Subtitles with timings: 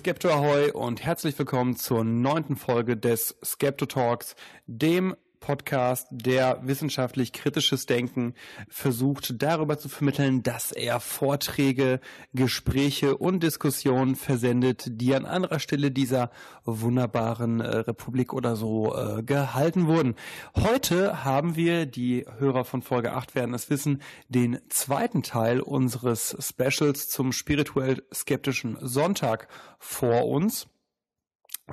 [0.00, 4.34] Skepto Ahoy und herzlich willkommen zur neunten Folge des Skepto Talks,
[4.66, 8.34] dem Podcast, der wissenschaftlich kritisches Denken
[8.68, 12.00] versucht darüber zu vermitteln, dass er Vorträge,
[12.34, 16.30] Gespräche und Diskussionen versendet, die an anderer Stelle dieser
[16.64, 20.14] wunderbaren äh, Republik oder so äh, gehalten wurden.
[20.54, 26.36] Heute haben wir, die Hörer von Folge 8 werden es wissen, den zweiten Teil unseres
[26.38, 30.68] Specials zum spirituell skeptischen Sonntag vor uns.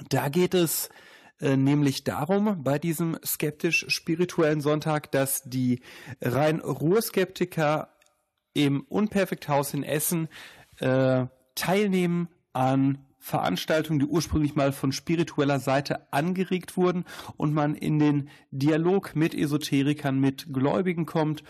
[0.09, 0.89] Da geht es
[1.39, 5.81] nämlich darum bei diesem skeptisch-spirituellen Sonntag, dass die
[6.21, 7.89] rein Ruhrskeptiker
[8.53, 10.29] im Unperfekthaus in Essen
[10.79, 17.03] äh, teilnehmen an Veranstaltungen, die ursprünglich mal von spiritueller Seite angeregt wurden
[17.35, 21.43] und man in den Dialog mit Esoterikern, mit Gläubigen kommt.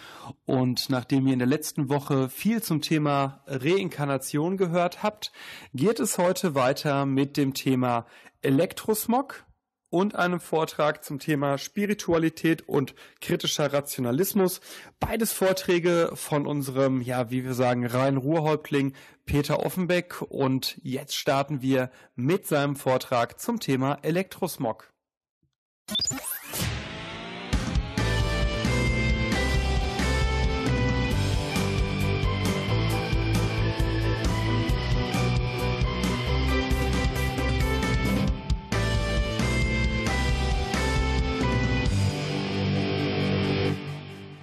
[0.46, 5.32] Und nachdem ihr in der letzten Woche viel zum Thema Reinkarnation gehört habt,
[5.74, 8.08] geht es heute weiter mit dem Thema
[8.42, 9.46] Elektrosmog
[9.90, 14.62] und einem Vortrag zum Thema Spiritualität und kritischer Rationalismus.
[15.00, 18.94] Beides Vorträge von unserem, ja, wie wir sagen, Rhein-Ruhr-Häuptling
[19.26, 20.22] Peter Offenbeck.
[20.22, 24.92] Und jetzt starten wir mit seinem Vortrag zum Thema Elektrosmog.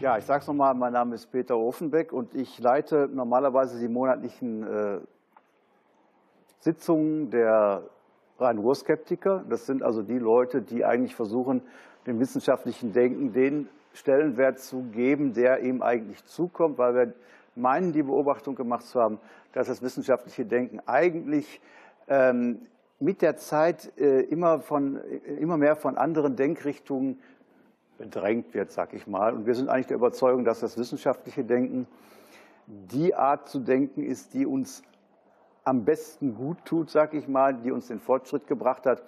[0.04, 3.88] Ja, ich sage es nochmal, mein Name ist Peter Ofenbeck und ich leite normalerweise die
[3.88, 4.98] monatlichen äh,
[6.60, 7.84] Sitzungen der
[8.38, 9.46] Rhein-Ruhr-Skeptiker.
[9.48, 11.62] Das sind also die Leute, die eigentlich versuchen,
[12.06, 17.12] dem wissenschaftlichen Denken den Stellenwert zu geben, der ihm eigentlich zukommt, weil wir
[17.54, 19.18] meinen, die Beobachtung gemacht zu haben,
[19.54, 21.62] dass das wissenschaftliche Denken eigentlich
[22.08, 22.66] ähm,
[23.00, 25.00] mit der Zeit äh, immer, von,
[25.40, 27.20] immer mehr von anderen Denkrichtungen
[27.98, 29.34] bedrängt wird, sag ich mal.
[29.34, 31.86] Und wir sind eigentlich der Überzeugung, dass das wissenschaftliche Denken
[32.66, 34.82] die Art zu denken ist, die uns
[35.64, 39.02] am besten gut tut, sag ich mal, die uns den Fortschritt gebracht hat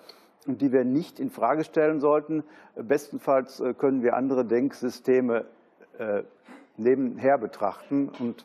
[0.47, 2.45] und die wir nicht in Frage stellen sollten.
[2.75, 5.45] Bestenfalls äh, können wir andere Denksysteme
[5.99, 6.23] äh,
[6.77, 8.11] nebenher betrachten.
[8.19, 8.45] Und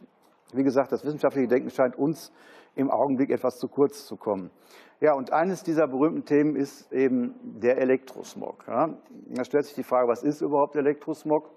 [0.53, 2.31] wie gesagt, das wissenschaftliche Denken scheint uns
[2.75, 4.51] im Augenblick etwas zu kurz zu kommen.
[4.99, 8.65] Ja, und eines dieser berühmten Themen ist eben der Elektrosmog.
[8.67, 8.93] Ja,
[9.29, 11.49] da stellt sich die Frage, was ist überhaupt Elektrosmog?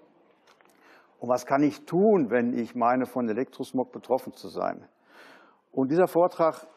[1.19, 4.83] Und was kann ich tun, wenn ich meine, von Elektrosmog betroffen zu sein?
[5.71, 6.67] Und dieser Vortrag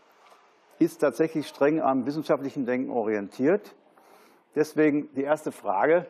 [0.79, 3.75] ist tatsächlich streng am wissenschaftlichen Denken orientiert.
[4.55, 6.07] Deswegen die erste Frage,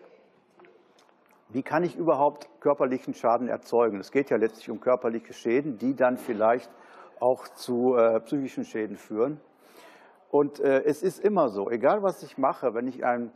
[1.51, 4.01] wie kann ich überhaupt körperlichen Schaden erzeugen?
[4.01, 6.71] Es geht ja letztlich um körperliche Schäden, die dann vielleicht
[7.21, 9.41] auch zu äh, psychischen Schäden führen.
[10.31, 13.33] Und äh, es ist immer so, egal was ich mache, wenn ich einem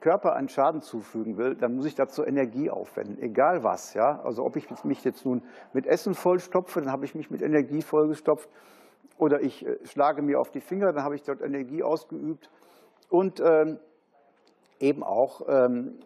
[0.00, 3.94] Körper einen Schaden zufügen will, dann muss ich dazu Energie aufwenden, egal was.
[3.94, 4.20] Ja?
[4.22, 7.80] Also ob ich mich jetzt nun mit Essen vollstopfe, dann habe ich mich mit Energie
[7.80, 8.50] vollgestopft.
[9.16, 12.50] Oder ich äh, schlage mir auf die Finger, dann habe ich dort Energie ausgeübt.
[13.08, 13.78] Und ähm,
[14.78, 15.98] eben auch ähm,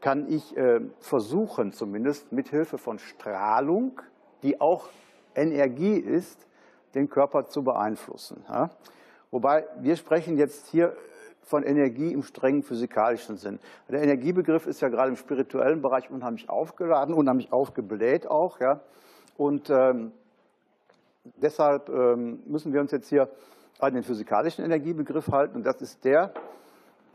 [0.00, 4.00] kann ich äh, versuchen, zumindest mit Hilfe von Strahlung,
[4.42, 4.88] die auch
[5.34, 6.46] Energie ist,
[6.94, 8.44] den Körper zu beeinflussen.
[8.48, 8.70] Ja?
[9.30, 10.96] Wobei wir sprechen jetzt hier
[11.42, 13.58] von Energie im strengen physikalischen Sinn.
[13.88, 18.60] Der Energiebegriff ist ja gerade im spirituellen Bereich unheimlich aufgeladen, unheimlich aufgebläht auch.
[18.60, 18.80] Ja?
[19.36, 20.12] Und ähm,
[21.36, 23.30] deshalb ähm, müssen wir uns jetzt hier
[23.78, 25.56] an den physikalischen Energiebegriff halten.
[25.56, 26.32] Und das ist der,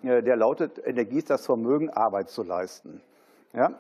[0.02, 3.02] äh, der lautet, Energie ist das Vermögen, Arbeit zu leisten.
[3.54, 3.74] Ja?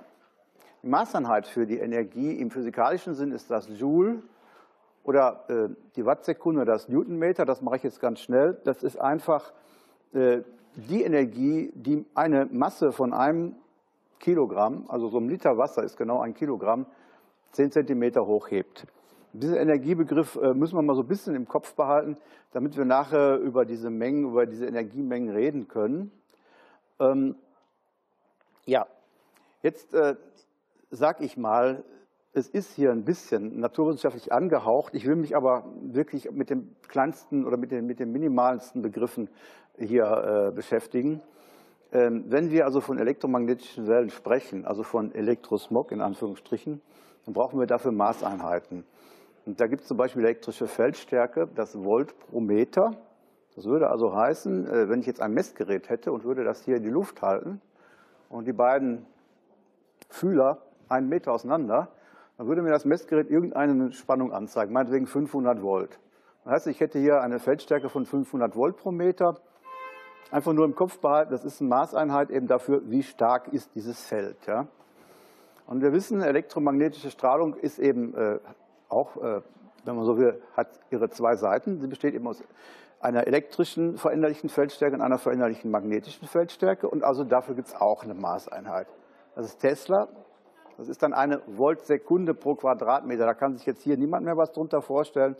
[0.83, 4.21] Die Maßeinheit für die Energie im physikalischen Sinn ist das Joule
[5.05, 8.57] oder äh, die Wattsekunde, das Newtonmeter, das mache ich jetzt ganz schnell.
[8.65, 9.53] Das ist einfach
[10.13, 10.41] äh,
[10.75, 13.55] die Energie, die eine Masse von einem
[14.19, 16.85] Kilogramm, also so ein Liter Wasser ist genau ein Kilogramm,
[17.53, 18.85] zehn Zentimeter hochhebt.
[19.31, 22.17] Diesen Energiebegriff äh, müssen wir mal so ein bisschen im Kopf behalten,
[22.51, 26.11] damit wir nachher über diese Mengen, über diese Energiemengen reden können.
[26.99, 27.35] Ähm,
[28.65, 28.85] ja,
[29.61, 30.15] jetzt äh,
[30.93, 31.83] sage ich mal,
[32.33, 34.93] es ist hier ein bisschen naturwissenschaftlich angehaucht.
[34.95, 39.29] Ich will mich aber wirklich mit dem kleinsten oder mit den, mit den minimalsten Begriffen
[39.77, 41.21] hier äh, beschäftigen.
[41.91, 46.81] Ähm, wenn wir also von elektromagnetischen Wellen sprechen, also von Elektrosmog in Anführungsstrichen,
[47.25, 48.85] dann brauchen wir dafür Maßeinheiten.
[49.45, 52.91] Und da gibt es zum Beispiel elektrische Feldstärke, das Volt pro Meter.
[53.55, 56.77] Das würde also heißen, äh, wenn ich jetzt ein Messgerät hätte und würde das hier
[56.77, 57.61] in die Luft halten
[58.29, 59.05] und die beiden
[60.09, 61.89] Fühler einen Meter auseinander,
[62.37, 65.99] dann würde mir das Messgerät irgendeine Spannung anzeigen, meinetwegen 500 Volt.
[66.43, 69.35] Das heißt, ich hätte hier eine Feldstärke von 500 Volt pro Meter.
[70.31, 74.03] Einfach nur im Kopf behalten, das ist eine Maßeinheit eben dafür, wie stark ist dieses
[74.03, 74.37] Feld.
[74.47, 74.67] Ja?
[75.67, 78.39] Und wir wissen, elektromagnetische Strahlung ist eben äh,
[78.89, 79.41] auch, äh,
[79.85, 81.79] wenn man so will, hat ihre zwei Seiten.
[81.79, 82.43] Sie besteht eben aus
[82.99, 86.89] einer elektrischen veränderlichen Feldstärke und einer veränderlichen magnetischen Feldstärke.
[86.89, 88.87] Und also dafür gibt es auch eine Maßeinheit.
[89.35, 90.07] Das ist Tesla.
[90.77, 93.25] Das ist dann eine Voltsekunde pro Quadratmeter.
[93.25, 95.35] Da kann sich jetzt hier niemand mehr was drunter vorstellen.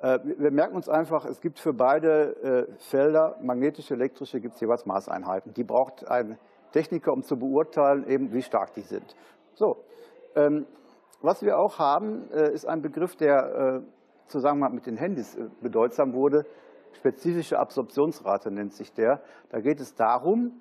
[0.00, 4.60] Äh, wir merken uns einfach, es gibt für beide äh, Felder, magnetische, elektrische, gibt es
[4.60, 5.54] jeweils Maßeinheiten.
[5.54, 6.38] Die braucht ein
[6.72, 9.14] Techniker, um zu beurteilen, eben wie stark die sind.
[9.54, 9.84] So,
[10.34, 10.66] ähm,
[11.22, 13.82] was wir auch haben, äh, ist ein Begriff, der
[14.26, 16.46] zusammen mit den Handys bedeutsam wurde.
[16.92, 19.22] Spezifische Absorptionsrate nennt sich der.
[19.50, 20.60] Da geht es darum,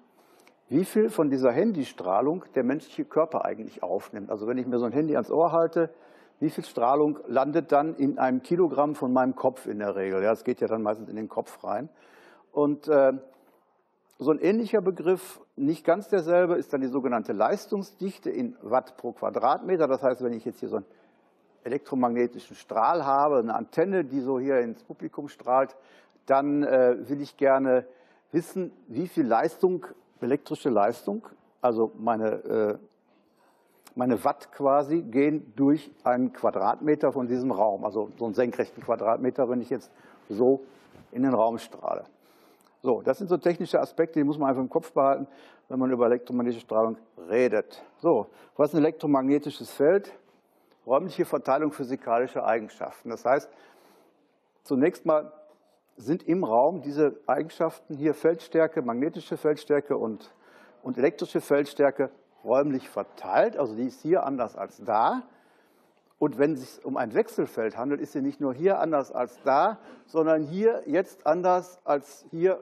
[0.74, 4.32] wie viel von dieser Handystrahlung der menschliche Körper eigentlich aufnimmt.
[4.32, 5.92] Also wenn ich mir so ein Handy ans Ohr halte,
[6.40, 10.24] wie viel Strahlung landet dann in einem Kilogramm von meinem Kopf in der Regel?
[10.24, 11.90] Ja, das geht ja dann meistens in den Kopf rein.
[12.52, 13.14] Und äh,
[14.18, 19.12] so ein ähnlicher Begriff, nicht ganz derselbe, ist dann die sogenannte Leistungsdichte in Watt pro
[19.12, 19.88] Quadratmeter.
[19.88, 20.86] Das heißt, wenn ich jetzt hier so einen
[21.66, 25.76] elektromagnetischen Strahl habe, eine Antenne, die so hier ins Publikum strahlt,
[26.26, 27.86] dann äh, will ich gerne
[28.32, 29.86] wissen, wie viel Leistung,
[30.24, 31.28] elektrische Leistung,
[31.62, 32.78] also meine, äh,
[33.96, 39.50] meine Watt quasi, gehen durch einen Quadratmeter von diesem Raum, also so einen senkrechten Quadratmeter,
[39.50, 39.92] wenn ich jetzt
[40.30, 40.62] so
[41.12, 42.06] in den Raum strahle.
[42.82, 45.28] So, das sind so technische Aspekte, die muss man einfach im Kopf behalten,
[45.70, 46.98] wenn man über elektromagnetische Strahlung
[47.30, 47.82] redet.
[48.00, 48.28] So,
[48.58, 50.12] was ist ein elektromagnetisches Feld?
[50.86, 53.10] Räumliche Verteilung physikalischer Eigenschaften.
[53.10, 53.50] Das heißt,
[54.64, 55.32] zunächst mal
[55.96, 60.34] sind im Raum diese Eigenschaften hier Feldstärke, magnetische Feldstärke und,
[60.82, 62.10] und elektrische Feldstärke
[62.44, 63.58] räumlich verteilt.
[63.58, 65.24] Also die ist hier anders als da.
[66.20, 69.42] Und wenn es sich um ein Wechselfeld handelt, ist sie nicht nur hier anders als
[69.44, 72.60] da, sondern hier jetzt anders als hier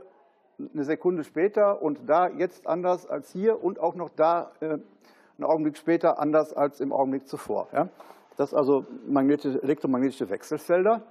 [0.73, 5.43] eine Sekunde später und da jetzt anders als hier und auch noch da äh, einen
[5.43, 7.67] Augenblick später anders als im Augenblick zuvor.
[7.73, 7.89] Ja?
[8.37, 11.03] Das sind also magnetische, elektromagnetische Wechselfelder.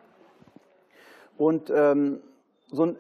[1.41, 2.21] Und ähm,
[2.71, 2.97] so ein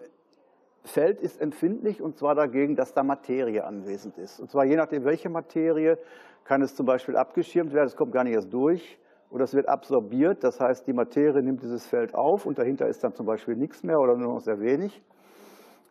[0.82, 4.40] Feld ist empfindlich und zwar dagegen, dass da Materie anwesend ist.
[4.40, 5.98] Und zwar je nachdem, welche Materie,
[6.44, 8.98] kann es zum Beispiel abgeschirmt werden, es kommt gar nicht erst durch,
[9.28, 13.04] oder es wird absorbiert, das heißt, die Materie nimmt dieses Feld auf und dahinter ist
[13.04, 15.02] dann zum Beispiel nichts mehr oder nur noch sehr wenig.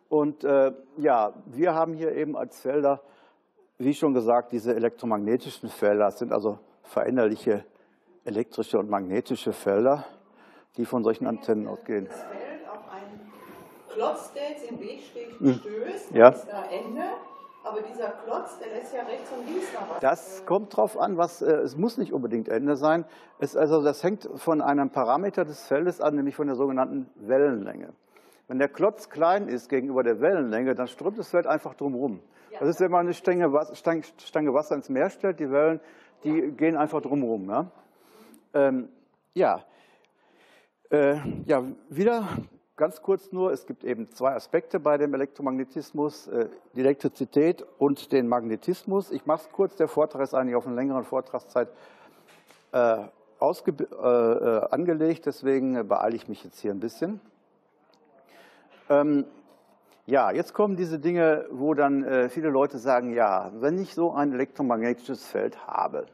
[0.08, 3.00] Und äh, ja, wir haben hier eben als Felder,
[3.78, 6.06] wie schon gesagt, diese elektromagnetischen Felder.
[6.06, 7.64] Das sind also veränderliche
[8.24, 10.04] elektrische und magnetische Felder,
[10.76, 12.08] die von solchen Antennen ausgehen.
[13.94, 15.54] Klotz, der jetzt im Weg steht, hm.
[15.54, 16.28] stößt, ja.
[16.28, 17.02] ist da Ende.
[17.62, 20.00] Aber dieser Klotz, der lässt ja rechts und links noch was.
[20.00, 23.04] Das kommt drauf an, was, äh, es muss nicht unbedingt Ende sein.
[23.38, 27.92] Es, also das hängt von einem Parameter des Feldes an, nämlich von der sogenannten Wellenlänge.
[28.48, 32.20] Wenn der Klotz klein ist gegenüber der Wellenlänge, dann strömt das Feld einfach drumherum.
[32.50, 32.60] Ja.
[32.60, 35.80] Das ist, wenn man eine Stange, Stange, Wasser ins Meer stellt, die Wellen,
[36.24, 37.48] die gehen einfach drumherum.
[37.48, 37.70] Ja,
[38.54, 38.88] ähm,
[39.34, 39.62] ja.
[40.90, 42.26] Äh, ja, wieder
[42.80, 48.10] Ganz kurz nur, es gibt eben zwei Aspekte bei dem Elektromagnetismus, äh, die Elektrizität und
[48.10, 49.10] den Magnetismus.
[49.10, 51.68] Ich mache es kurz, der Vortrag ist eigentlich auf eine längere Vortragszeit
[52.72, 52.96] äh,
[53.38, 57.20] ausge, äh, angelegt, deswegen beeile ich mich jetzt hier ein bisschen.
[58.88, 59.26] Ähm,
[60.06, 64.32] ja, jetzt kommen diese Dinge, wo dann viele Leute sagen, ja, wenn ich so ein
[64.32, 66.06] elektromagnetisches Feld habe,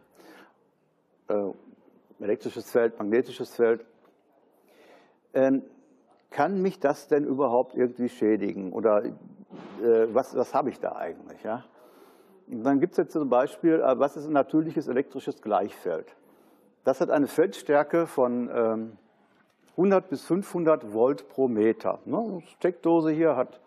[2.18, 3.84] elektrisches Feld, magnetisches Feld,
[5.32, 5.62] ähm,
[6.36, 8.74] kann mich das denn überhaupt irgendwie schädigen?
[8.74, 9.12] Oder äh,
[10.12, 11.42] was, was habe ich da eigentlich?
[11.42, 11.64] Ja?
[12.46, 16.14] Und dann gibt es jetzt zum Beispiel, äh, was ist ein natürliches elektrisches Gleichfeld?
[16.84, 18.98] Das hat eine Feldstärke von ähm,
[19.78, 22.00] 100 bis 500 Volt pro Meter.
[22.04, 22.42] Ne?
[22.58, 23.58] Steckdose hier hat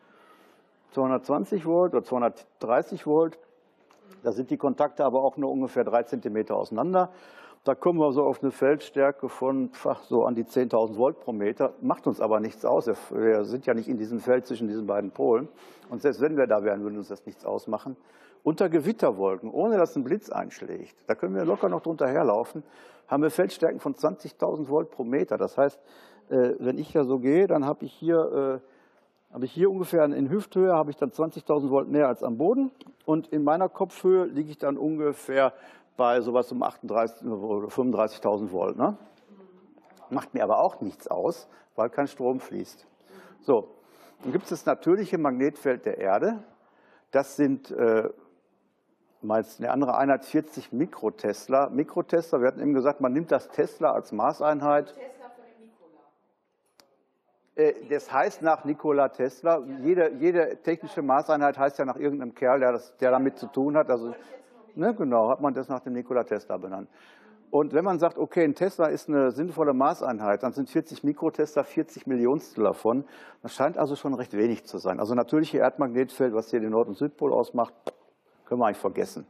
[0.92, 3.40] 220 Volt oder 230 Volt.
[4.22, 7.10] Da sind die Kontakte aber auch nur ungefähr drei Zentimeter auseinander.
[7.66, 9.70] Da kommen wir so auf eine Feldstärke von
[10.08, 11.74] so an die 10.000 Volt pro Meter.
[11.82, 12.88] Macht uns aber nichts aus.
[13.12, 15.50] Wir sind ja nicht in diesem Feld zwischen diesen beiden Polen.
[15.90, 17.98] Und selbst wenn wir da wären, würde uns das nichts ausmachen.
[18.44, 22.64] Unter Gewitterwolken, ohne dass ein Blitz einschlägt, da können wir locker noch drunter herlaufen,
[23.10, 25.38] haben wir Feldstärken von 20.000 Volt pro Meter.
[25.38, 25.78] Das heißt,
[26.30, 28.68] äh, wenn ich da so gehe, dann habe ich hier äh,
[29.34, 32.72] habe ich hier ungefähr in Hüfthöhe habe ich dann 20.000 Volt mehr als am Boden
[33.06, 35.54] und in meiner Kopfhöhe liege ich dann ungefähr
[36.00, 38.78] bei sowas um 38 oder 35.000 Volt.
[38.78, 38.98] Ne?
[40.10, 42.88] Macht mir aber auch nichts aus, weil kein Strom fließt.
[43.42, 43.76] So,
[44.24, 46.42] dann gibt es das natürliche Magnetfeld der Erde.
[47.12, 48.10] Das sind äh,
[49.22, 51.70] meist eine andere Einheit 40 Mikrotesla.
[51.70, 54.96] Mikrotesla, wir hatten eben gesagt, man nimmt das Tesla als Maßeinheit.
[54.96, 56.02] Tesla Nikola.
[57.56, 59.62] Äh, das heißt nach Nikola Tesla.
[59.82, 63.76] Jede, jede technische Maßeinheit heißt ja nach irgendeinem Kerl, der, das, der damit zu tun
[63.76, 63.90] hat.
[63.90, 64.16] Also,
[64.76, 66.90] ne, genau, hat man das nach dem Nikola Tesla benannt.
[67.52, 71.64] Und wenn man sagt, okay, ein Tesla ist eine sinnvolle Maßeinheit, dann sind 40 Mikrotesla
[71.64, 73.06] 40 Millionstel davon.
[73.42, 75.00] Das scheint also schon recht wenig zu sein.
[75.00, 77.74] Also natürliche Erdmagnetfeld, was hier den Nord- und Südpol ausmacht,
[78.46, 79.26] können wir eigentlich vergessen.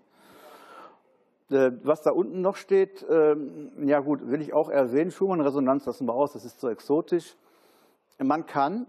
[1.50, 6.06] Äh, was da unten noch steht, ähm, ja gut, will ich auch erwähnen, Schumann-Resonanz lassen
[6.06, 7.38] wir aus, das ist so exotisch.
[8.22, 8.86] Man kann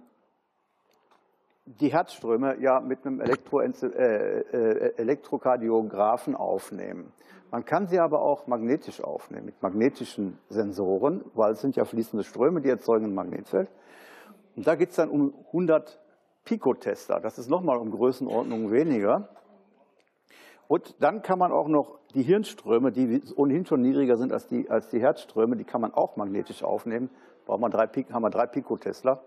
[1.78, 7.12] die Herzströme ja mit einem Elektro äh, äh, Elektrokardiographen aufnehmen.
[7.50, 12.24] Man kann sie aber auch magnetisch aufnehmen, mit magnetischen Sensoren, weil es sind ja fließende
[12.24, 13.68] Ströme, die erzeugen ein Magnetfeld.
[14.56, 16.00] Und da geht es dann um 100
[16.44, 17.20] Pikotester.
[17.20, 19.28] Das ist nochmal um Größenordnung weniger.
[20.68, 24.70] Und dann kann man auch noch die Hirnströme, die ohnehin schon niedriger sind als die,
[24.70, 27.10] als die Herzströme, die kann man auch magnetisch aufnehmen.
[27.46, 29.20] Braucht man drei, haben wir drei Pikotesla.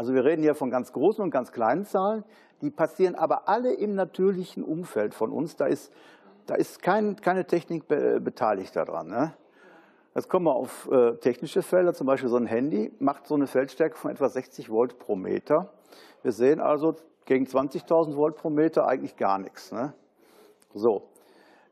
[0.00, 2.24] Also wir reden hier von ganz großen und ganz kleinen Zahlen.
[2.62, 5.56] Die passieren aber alle im natürlichen Umfeld von uns.
[5.56, 5.92] Da ist,
[6.46, 9.08] da ist kein, keine Technik be beteiligt daran.
[9.08, 9.34] Ne?
[10.14, 13.46] Jetzt kommen wir auf äh, technische Felder, zum Beispiel so ein Handy macht so eine
[13.46, 15.70] Feldstärke von etwa 60 Volt pro Meter.
[16.22, 19.70] Wir sehen also gegen 20.000 Volt pro Meter eigentlich gar nichts.
[19.70, 19.92] Ne?
[20.72, 21.10] So,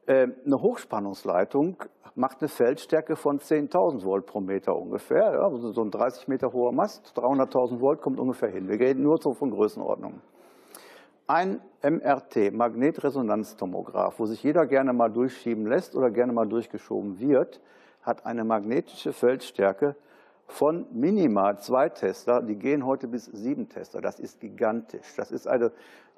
[0.06, 1.82] ähm, eine Hochspannungsleitung
[2.19, 5.33] macht eine Feldstärke von 10.000 Volt pro Meter ungefähr.
[5.33, 8.69] Ja, also so ein 30 Meter hoher Mast, 300.000 Volt kommt ungefähr hin.
[8.69, 10.21] Wir reden nur so von Größenordnungen.
[11.29, 17.61] Ein MRT, Magnetresonanztomograph, wo sich jeder gerne mal durchschieben lässt oder gerne mal durchgeschoben wird,
[18.03, 19.95] hat eine magnetische Feldstärke
[20.47, 22.41] von minimal zwei Tesla.
[22.41, 24.01] Die gehen heute bis sieben Tesla.
[24.01, 25.15] Das ist gigantisch.
[25.17, 25.71] Das ist eine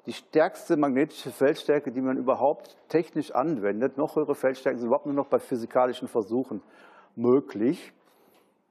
[0.05, 3.97] die stärkste magnetische Feldstärke, die man überhaupt technisch anwendet.
[3.97, 6.61] Noch höhere Feldstärken sind überhaupt nur noch bei physikalischen Versuchen
[7.15, 7.93] möglich.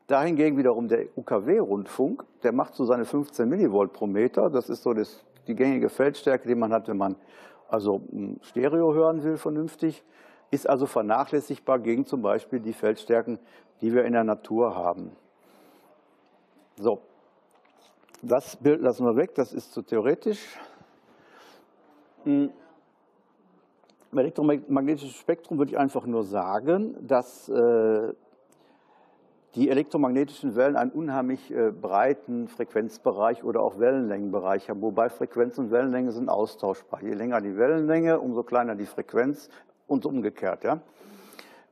[0.09, 4.51] Dahingegen wiederum der UKW-Rundfunk, der macht so seine 15 Millivolt pro Meter.
[4.51, 7.15] Das ist so das, die gängige Feldstärke, die man hat, wenn man
[7.69, 10.03] also hm, Stereo hören will vernünftig.
[10.51, 13.39] Ist also vernachlässigbar gegen zum Beispiel die Feldstärken,
[13.81, 15.13] die wir in der Natur haben.
[16.75, 17.03] So,
[18.21, 20.59] das Bild lassen wir weg, das ist zu theoretisch.
[22.25, 22.51] Im
[24.13, 28.13] elektromagnetischen Spektrum würde ich einfach nur sagen, dass äh,
[29.55, 35.71] die elektromagnetischen Wellen einen unheimlich äh, breiten Frequenzbereich oder auch Wellenlängenbereich haben, wobei Frequenz und
[35.71, 37.03] Wellenlänge sind austauschbar.
[37.03, 39.49] Je länger die Wellenlänge, umso kleiner die Frequenz
[39.87, 40.65] und umgekehrt.
[40.65, 40.81] Ja?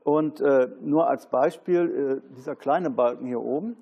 [0.05, 3.76] Und äh, nur als Beispiel, dieser kleine Balken hier oben,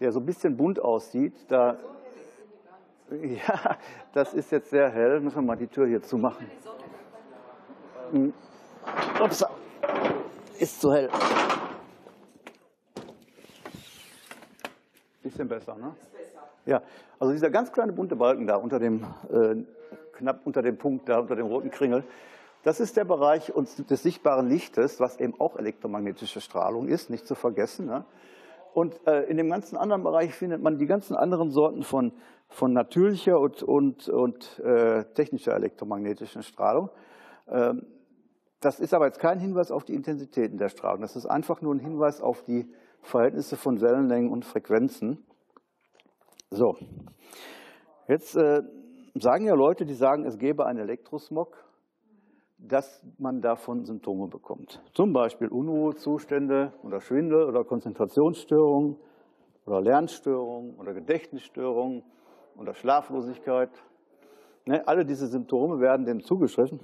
[0.00, 1.76] der so ein bisschen bunt aussieht, da
[3.10, 3.76] ja,
[4.12, 5.20] das ist jetzt sehr hell.
[5.20, 6.46] Müssen wir mal die Tür hier zumachen.
[8.10, 8.32] Hm.
[9.22, 9.44] Ups,
[10.58, 11.10] ist zu hell.
[15.22, 15.94] Bisschen besser, ne?
[16.66, 16.82] Ja,
[17.18, 19.56] also dieser ganz kleine bunte Balken da unter dem, äh,
[20.12, 22.04] knapp unter dem Punkt da, unter dem roten Kringel,
[22.62, 23.52] das ist der Bereich
[23.90, 27.84] des sichtbaren Lichtes, was eben auch elektromagnetische Strahlung ist, nicht zu vergessen.
[27.84, 28.04] Ne?
[28.72, 32.12] Und äh, in dem ganzen anderen Bereich findet man die ganzen anderen Sorten von,
[32.54, 36.90] von natürlicher und, und, und äh, technischer elektromagnetischen Strahlung.
[37.48, 37.86] Ähm,
[38.60, 41.02] das ist aber jetzt kein Hinweis auf die Intensitäten der Strahlung.
[41.02, 42.66] Das ist einfach nur ein Hinweis auf die
[43.02, 45.26] Verhältnisse von Wellenlängen und Frequenzen.
[46.50, 46.76] So,
[48.08, 48.62] jetzt äh,
[49.14, 51.64] sagen ja Leute, die sagen, es gäbe einen Elektrosmog
[52.56, 54.80] dass man davon Symptome bekommt.
[54.94, 58.96] Zum Beispiel Unruhezustände oder Schwindel oder Konzentrationsstörungen
[59.66, 62.02] oder Lernstörungen oder Gedächtnisstörungen
[62.58, 63.70] oder Schlaflosigkeit.
[64.66, 66.80] Ne, alle diese Symptome werden dem zugeschrieben.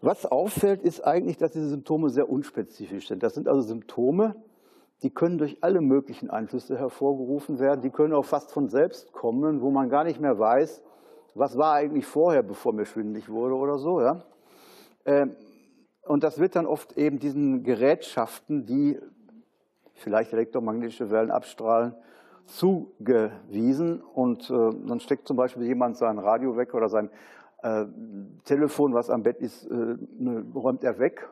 [0.00, 3.22] Was auffällt, ist eigentlich, dass diese Symptome sehr unspezifisch sind.
[3.22, 4.36] Das sind also Symptome,
[5.02, 7.80] die können durch alle möglichen Einflüsse hervorgerufen werden.
[7.80, 10.82] Die können auch fast von selbst kommen, wo man gar nicht mehr weiß,
[11.34, 14.00] was war eigentlich vorher, bevor mir schwindelig wurde oder so.
[14.00, 14.24] Ja?
[15.04, 15.36] Ähm,
[16.02, 18.98] und das wird dann oft eben diesen Gerätschaften, die
[19.94, 21.94] vielleicht elektromagnetische Wellen abstrahlen,
[22.48, 24.02] zugewiesen.
[24.02, 27.10] Und äh, dann steckt zum Beispiel jemand sein Radio weg oder sein
[27.62, 27.84] äh,
[28.44, 31.28] Telefon, was am Bett ist, äh, ne, räumt er weg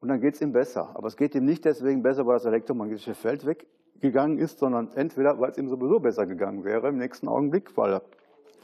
[0.00, 0.90] und dann geht es ihm besser.
[0.94, 5.40] Aber es geht ihm nicht deswegen besser, weil das elektromagnetische Feld weggegangen ist, sondern entweder,
[5.40, 8.00] weil es ihm sowieso besser gegangen wäre im nächsten Augenblick, weil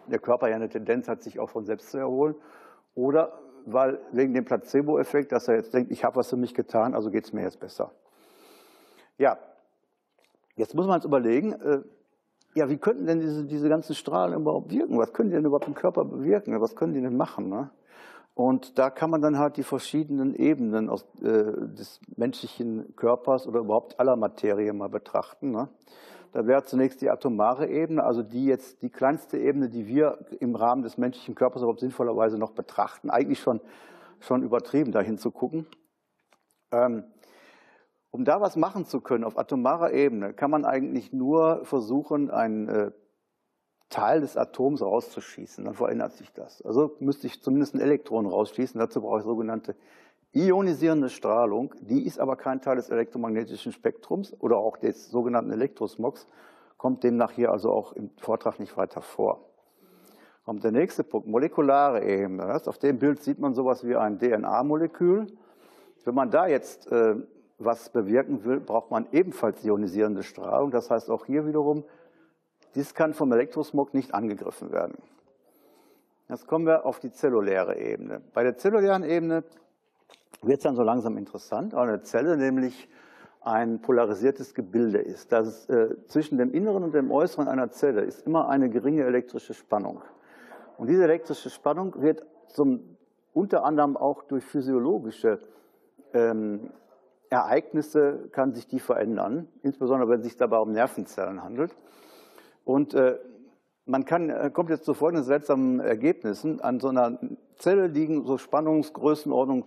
[0.07, 2.35] der Körper ja eine Tendenz hat, sich auch von selbst zu erholen,
[2.95, 6.95] oder weil wegen dem Placebo-Effekt, dass er jetzt denkt, ich habe was für mich getan,
[6.95, 7.93] also geht es mir jetzt besser.
[9.19, 9.39] Ja,
[10.57, 11.83] jetzt muss man uns überlegen, äh,
[12.55, 14.99] ja, wie könnten denn diese, diese ganzen Strahlen überhaupt wirken?
[14.99, 16.61] Was können die denn überhaupt im Körper bewirken?
[16.61, 17.49] Was können die denn machen?
[17.49, 17.71] Ne?
[18.35, 23.61] Und da kann man dann halt die verschiedenen Ebenen aus, äh, des menschlichen Körpers oder
[23.61, 25.51] überhaupt aller Materie mal betrachten.
[25.51, 25.69] Ne?
[26.33, 30.55] Da wäre zunächst die atomare Ebene, also die jetzt die kleinste Ebene, die wir im
[30.55, 33.11] Rahmen des menschlichen Körpers überhaupt sinnvollerweise noch betrachten.
[33.11, 33.61] Eigentlich schon,
[34.21, 35.67] schon übertrieben, dahin zu gucken.
[36.71, 37.05] Ähm,
[38.13, 42.69] um da was machen zu können auf atomarer Ebene, kann man eigentlich nur versuchen, einen
[42.69, 42.91] äh,
[43.89, 45.65] Teil des Atoms rauszuschießen.
[45.65, 46.63] Dann verändert sich das.
[46.63, 48.79] Also müsste ich zumindest ein Elektron rausschießen.
[48.79, 49.75] Dazu brauche ich sogenannte
[50.33, 51.75] ionisierende Strahlung.
[51.81, 56.27] Die ist aber kein Teil des elektromagnetischen Spektrums oder auch des sogenannten Elektrosmogs.
[56.77, 59.49] Kommt demnach hier also auch im Vortrag nicht weiter vor.
[60.45, 62.61] Kommt der nächste Punkt, molekulare Ebene.
[62.67, 65.29] Auf dem Bild sieht man sowas wie ein DNA-Molekül.
[66.05, 67.15] Wenn man da jetzt äh,
[67.65, 70.71] was bewirken will, braucht man ebenfalls ionisierende Strahlung.
[70.71, 71.85] Das heißt auch hier wiederum
[72.75, 74.97] dies kann vom Elektrosmog nicht angegriffen werden.
[76.29, 78.23] Jetzt kommen wir auf die zelluläre Ebene.
[78.33, 79.45] Bei der zellulären Ebene
[80.41, 82.89] wird es dann so langsam interessant, weil eine Zelle nämlich
[83.43, 85.33] ein polarisiertes Gebilde ist.
[85.33, 89.53] Das äh, zwischen dem Inneren und dem Äußeren einer Zelle ist immer eine geringe elektrische
[89.53, 90.03] Spannung.
[90.79, 92.97] Und diese elektrische Spannung wird zum,
[93.35, 95.41] unter anderem auch durch physiologische
[96.15, 96.71] ähm,
[97.33, 101.75] Ereignisse kann sich die verändern, insbesondere wenn es sich dabei um Nervenzellen handelt.
[102.65, 103.19] Und äh,
[103.87, 106.61] man kann, äh, kommt jetzt zu folgenden seltsamen Ergebnissen.
[106.61, 107.19] An so einer
[107.57, 109.65] Zelle liegen so Spannungsgrößenordnung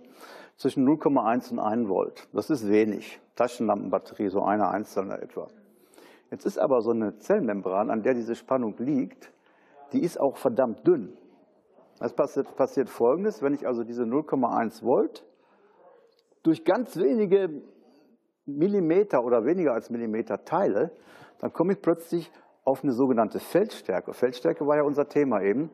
[0.56, 2.28] zwischen 0,1 und 1 Volt.
[2.32, 3.20] Das ist wenig.
[3.34, 5.48] Taschenlampenbatterie, so eine einzelne etwa.
[6.30, 9.32] Jetzt ist aber so eine Zellmembran, an der diese Spannung liegt,
[9.92, 11.16] die ist auch verdammt dünn.
[11.98, 15.24] Es passiert, passiert Folgendes, wenn ich also diese 0,1 Volt
[16.46, 17.50] durch ganz wenige
[18.46, 20.92] Millimeter oder weniger als Millimeter teile,
[21.40, 22.30] dann komme ich plötzlich
[22.64, 24.12] auf eine sogenannte Feldstärke.
[24.12, 25.70] Feldstärke war ja unser Thema eben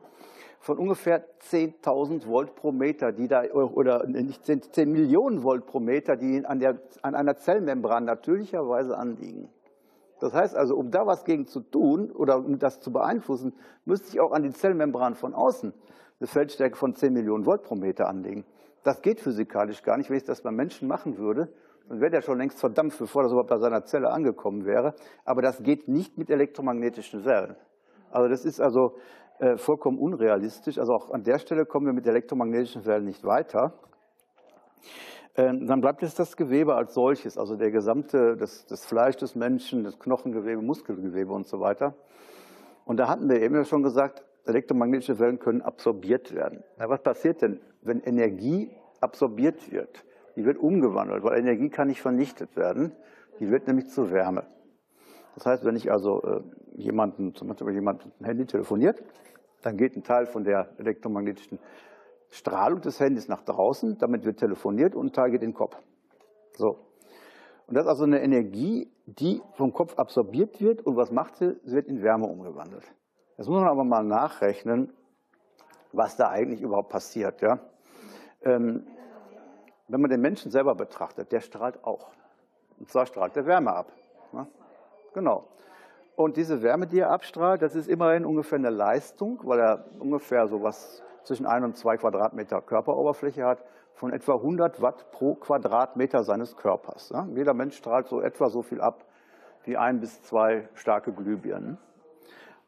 [0.59, 5.79] von ungefähr 10.000 Volt pro Meter, die da, oder nicht 10, 10 Millionen Volt pro
[5.79, 9.49] Meter, die an, der, an einer Zellmembran natürlicherweise anliegen.
[10.19, 13.53] Das heißt also, um da was gegen zu tun oder um das zu beeinflussen,
[13.85, 15.73] müsste ich auch an die Zellmembran von außen
[16.19, 18.45] eine Feldstärke von 10 Millionen Volt pro Meter anlegen.
[18.83, 20.09] Das geht physikalisch gar nicht.
[20.09, 21.49] Wenn ich das beim Menschen machen würde,
[21.87, 24.93] dann wäre der schon längst verdampft, bevor das überhaupt bei seiner Zelle angekommen wäre.
[25.25, 27.55] Aber das geht nicht mit elektromagnetischen Wellen.
[28.11, 28.97] Also das ist also
[29.39, 30.77] äh, vollkommen unrealistisch.
[30.77, 33.73] Also auch an der Stelle kommen wir mit elektromagnetischen Wellen nicht weiter.
[35.35, 39.33] Ähm, dann bleibt jetzt das Gewebe als solches, also der gesamte, das, das Fleisch des
[39.33, 41.95] Menschen, das Knochengewebe, Muskelgewebe und so weiter.
[42.85, 46.63] Und da hatten wir eben ja schon gesagt, elektromagnetische Wellen können absorbiert werden.
[46.77, 50.03] Na, was passiert denn, wenn Energie absorbiert wird?
[50.35, 52.91] Die wird umgewandelt, weil Energie kann nicht vernichtet werden.
[53.39, 54.45] Die wird nämlich zu Wärme.
[55.35, 56.41] Das heißt, wenn ich also äh,
[56.75, 59.03] jemanden, zum Beispiel jemand mit dem Handy telefoniert,
[59.61, 61.59] dann geht ein Teil von der elektromagnetischen
[62.29, 65.77] Strahlung des Handys nach draußen, damit wird telefoniert und ein Teil geht in den Kopf.
[66.55, 66.79] So.
[67.67, 71.55] Und das ist also eine Energie, die vom Kopf absorbiert wird und was macht sie?
[71.63, 72.83] Sie wird in Wärme umgewandelt.
[73.37, 74.93] Jetzt muss man aber mal nachrechnen,
[75.91, 77.41] was da eigentlich überhaupt passiert.
[77.41, 77.59] Ja?
[78.41, 78.85] Ähm,
[79.87, 82.11] wenn man den Menschen selber betrachtet, der strahlt auch.
[82.79, 83.91] Und zwar strahlt er Wärme ab.
[84.33, 84.47] Ja?
[85.13, 85.47] Genau.
[86.15, 90.47] Und diese Wärme, die er abstrahlt, das ist immerhin ungefähr eine Leistung, weil er ungefähr
[90.47, 96.23] so was zwischen ein und zwei Quadratmeter Körperoberfläche hat, von etwa 100 Watt pro Quadratmeter
[96.23, 97.09] seines Körpers.
[97.09, 97.27] Ja?
[97.33, 99.05] Jeder Mensch strahlt so etwa so viel ab
[99.63, 101.77] wie ein bis zwei starke Glühbirnen.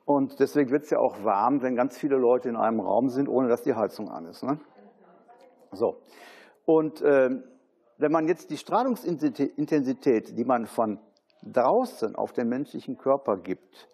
[0.05, 3.27] Und deswegen wird es ja auch warm, wenn ganz viele Leute in einem Raum sind,
[3.27, 4.43] ohne dass die Heizung an ist.
[4.43, 4.59] Ne?
[5.71, 5.97] So.
[6.65, 7.29] Und äh,
[7.97, 10.99] wenn man jetzt die Strahlungsintensität, die man von
[11.43, 13.89] draußen auf den menschlichen Körper gibt,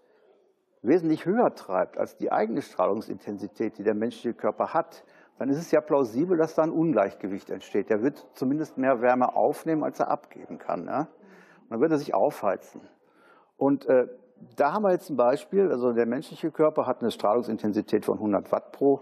[0.82, 5.04] wesentlich höher treibt als die eigene Strahlungsintensität, die der menschliche Körper hat,
[5.38, 7.90] dann ist es ja plausibel, dass da ein Ungleichgewicht entsteht.
[7.90, 10.86] Der wird zumindest mehr Wärme aufnehmen, als er abgeben kann.
[10.86, 11.00] Ja?
[11.00, 12.82] Und dann wird er sich aufheizen.
[13.58, 14.08] Und äh,
[14.56, 18.52] da haben wir jetzt ein Beispiel, also der menschliche Körper hat eine Strahlungsintensität von 100
[18.52, 19.02] Watt pro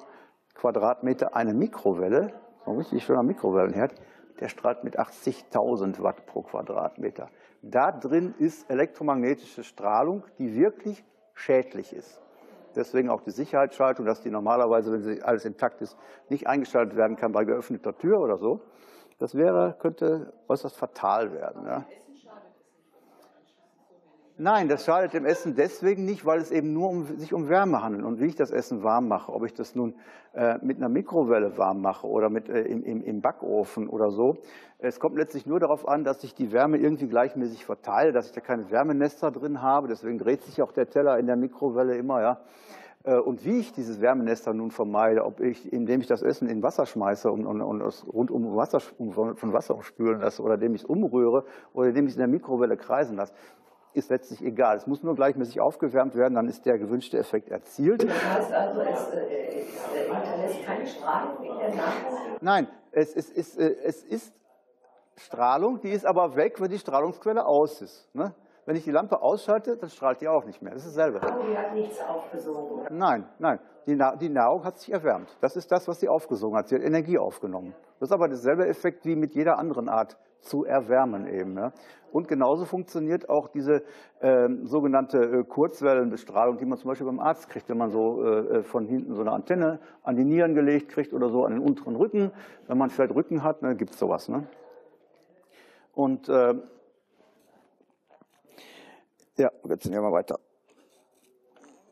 [0.56, 1.36] Quadratmeter.
[1.36, 2.34] Eine Mikrowelle,
[2.66, 3.94] so ein richtig schöner Mikrowellenherd,
[4.40, 7.30] der strahlt mit 80.000 Watt pro Quadratmeter.
[7.62, 12.22] Da drin ist elektromagnetische Strahlung, die wirklich schädlich ist.
[12.76, 15.98] Deswegen auch die Sicherheitsschaltung, dass die normalerweise, wenn alles intakt ist,
[16.30, 18.62] nicht eingeschaltet werden kann bei geöffneter Tür oder so.
[19.18, 21.66] Das wäre, könnte äußerst fatal werden.
[21.66, 21.86] Ja.
[24.42, 27.84] Nein, das schadet dem Essen deswegen nicht, weil es eben nur um, sich um Wärme
[27.84, 29.34] handelt und wie ich das Essen warm mache.
[29.34, 29.96] Ob ich das nun
[30.34, 34.38] äh, mit einer Mikrowelle warm mache oder mit, äh, im, im, im, Backofen oder so.
[34.78, 38.32] Es kommt letztlich nur darauf an, dass ich die Wärme irgendwie gleichmäßig verteile, dass ich
[38.32, 39.90] da keine Wärmenester drin habe.
[39.90, 42.22] Deswegen dreht sich auch der Teller in der Mikrowelle immer.
[42.22, 42.40] Ja.
[43.04, 46.62] Äh, und wie ich dieses Wärmenester nun vermeide, ob ich, indem ich das Essen in
[46.62, 50.76] Wasser schmeiße und, und, und es rund um Wasser, von Wasser spülen lasse oder indem
[50.76, 53.34] ich es umrühre oder indem ich es in der Mikrowelle kreisen lasse,
[53.94, 54.78] ist letztlich egal.
[54.78, 58.04] Es muss nur gleichmäßig aufgewärmt werden, dann ist der gewünschte Effekt erzielt.
[58.04, 59.64] Das heißt also, es, äh,
[60.14, 62.38] hinterlässt keine Strahlung in der Nahrung?
[62.42, 64.34] Nein, es, es, es, es ist
[65.18, 68.10] Strahlung, die ist aber weg, wenn die Strahlungsquelle aus ist.
[68.16, 68.34] Ne?
[68.66, 70.74] Wenn ich die Lampe ausschalte, dann strahlt die auch nicht mehr.
[70.74, 71.22] Das ist dasselbe.
[71.24, 72.86] Aber die hat nichts aufgesogen.
[72.92, 73.60] Nein, nein.
[73.88, 75.36] Die, Na die Nahrung hat sich erwärmt.
[75.42, 76.68] Das ist das, was sie aufgesogen hat.
[76.68, 77.74] Sie hat Energie aufgenommen.
[78.00, 81.58] Das ist aber derselbe Effekt wie mit jeder anderen Art zu erwärmen eben.
[81.58, 81.72] Ja.
[82.12, 83.84] Und genauso funktioniert auch diese
[84.20, 88.64] äh, sogenannte äh, Kurzwellenbestrahlung, die man zum Beispiel beim Arzt kriegt, wenn man so äh,
[88.64, 91.96] von hinten so eine Antenne an die Nieren gelegt kriegt oder so an den unteren
[91.96, 92.32] Rücken.
[92.68, 94.30] Wenn man vielleicht Rücken hat, dann gibt es sowas.
[94.30, 94.48] Ne?
[95.94, 96.56] Und äh,
[99.38, 100.40] ja, jetzt sind wir mal weiter.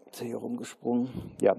[0.05, 1.09] Jetzt hier rumgesprungen.
[1.39, 1.55] Ja.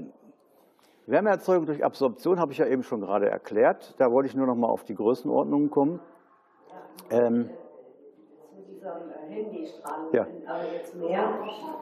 [1.07, 3.95] Wärmeerzeugung durch Absorption habe ich ja eben schon gerade erklärt.
[3.99, 6.01] Da wollte ich nur noch mal auf die Größenordnungen kommen.
[7.11, 7.49] Ähm,
[8.79, 10.25] Zu dieser äh, Handystrahlung Ja.
[10.25, 11.39] sind aber jetzt mehr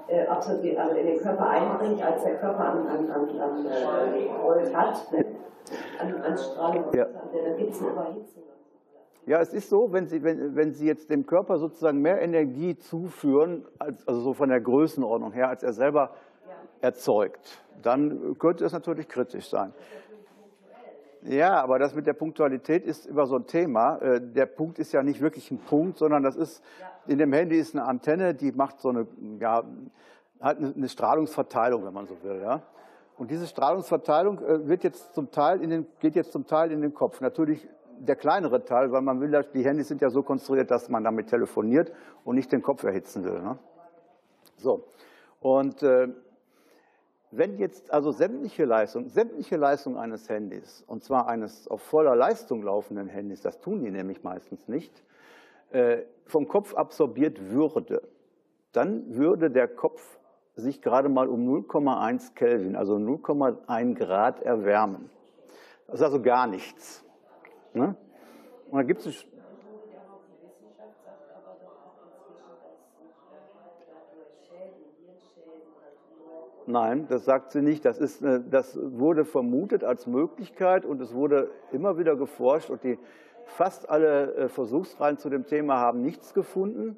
[0.09, 4.75] äh, absorbiert, also in den Körper eindringt, als der Körper an, an, an, an äh,
[4.75, 5.27] hat, ne?
[6.01, 6.85] an, an Strahlung.
[6.95, 7.05] Ja.
[7.05, 8.43] Dann gibt es eine Überhitzung.
[9.27, 12.79] Ja, es ist so, wenn Sie, wenn, wenn Sie jetzt dem Körper sozusagen mehr Energie
[12.79, 16.13] zuführen, als, also so von der Größenordnung her, als er selber
[16.81, 19.73] erzeugt, dann könnte es natürlich kritisch sein.
[21.29, 23.97] Ja, aber das mit der Punktualität ist über so ein Thema.
[23.99, 26.63] Äh, Der Punkt ist ja nicht wirklich ein Punkt, sondern das ist,
[27.07, 29.07] in dem Handy ist eine Antenne, die macht so eine,
[29.41, 29.65] ja,
[30.41, 32.63] hat eine Strahlungsverteilung, wenn man so will, ja.
[33.19, 36.81] Und diese Strahlungsverteilung äh, wird jetzt zum Teil in den, geht jetzt zum Teil in
[36.81, 37.21] den Kopf.
[37.21, 37.67] Natürlich
[37.99, 41.29] der kleinere Teil, weil man will, die Handys sind ja so konstruiert, dass man damit
[41.29, 41.93] telefoniert
[42.25, 43.41] und nicht den Kopf erhitzen will.
[43.41, 43.59] Ne?
[44.59, 44.85] So.
[45.41, 46.09] Und äh,
[47.31, 52.63] wenn jetzt also sämtliche Leistung, sämtliche Leistung eines Handys, und zwar eines auf voller Leistung
[52.63, 55.03] laufenden Handys, das tun die nämlich meistens nicht,
[55.71, 58.03] äh, vom Kopf absorbiert würde,
[58.73, 60.19] dann würde der Kopf
[60.55, 65.11] sich gerade mal um 0,1 Kelvin, also 0,1 Grad erwärmen.
[65.87, 67.05] Das ist also gar nichts.
[67.75, 67.97] Ne?
[68.71, 69.27] Und da gibt es
[76.67, 77.85] Nein, das sagt sie nicht.
[77.85, 82.83] Das, ist, äh, das wurde vermutet als Möglichkeit und es wurde immer wieder geforscht und
[82.83, 82.99] die,
[83.47, 86.97] fast alle äh, Versuchsreihen zu dem Thema haben nichts gefunden.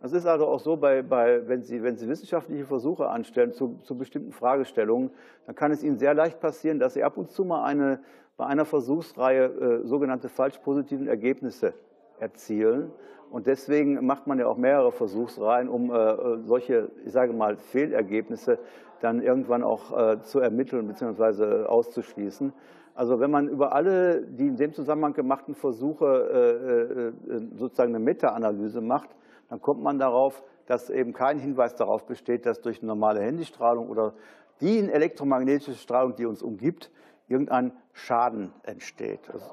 [0.00, 3.80] Es ist also auch so, bei, bei, wenn, Sie, wenn Sie wissenschaftliche Versuche anstellen zu,
[3.82, 5.10] zu bestimmten Fragestellungen,
[5.46, 8.00] dann kann es Ihnen sehr leicht passieren, dass Sie ab und zu mal eine,
[8.36, 11.74] bei einer Versuchsreihe äh, sogenannte falsch positiven Ergebnisse
[12.20, 12.92] erzielen.
[13.30, 18.58] Und deswegen macht man ja auch mehrere Versuchsreihen, um äh, solche, ich sage mal, Fehlergebnisse
[19.00, 21.66] dann irgendwann auch äh, zu ermitteln bzw.
[21.66, 22.52] auszuschließen.
[22.94, 28.04] Also wenn man über alle die in dem Zusammenhang gemachten Versuche äh, äh, sozusagen eine
[28.04, 29.10] Meta-Analyse macht,
[29.48, 34.14] dann kommt man darauf, dass eben kein Hinweis darauf besteht, dass durch normale Handystrahlung oder
[34.60, 36.90] die elektromagnetische Strahlung, die uns umgibt,
[37.28, 39.30] irgendein Schaden entsteht.
[39.32, 39.46] Also,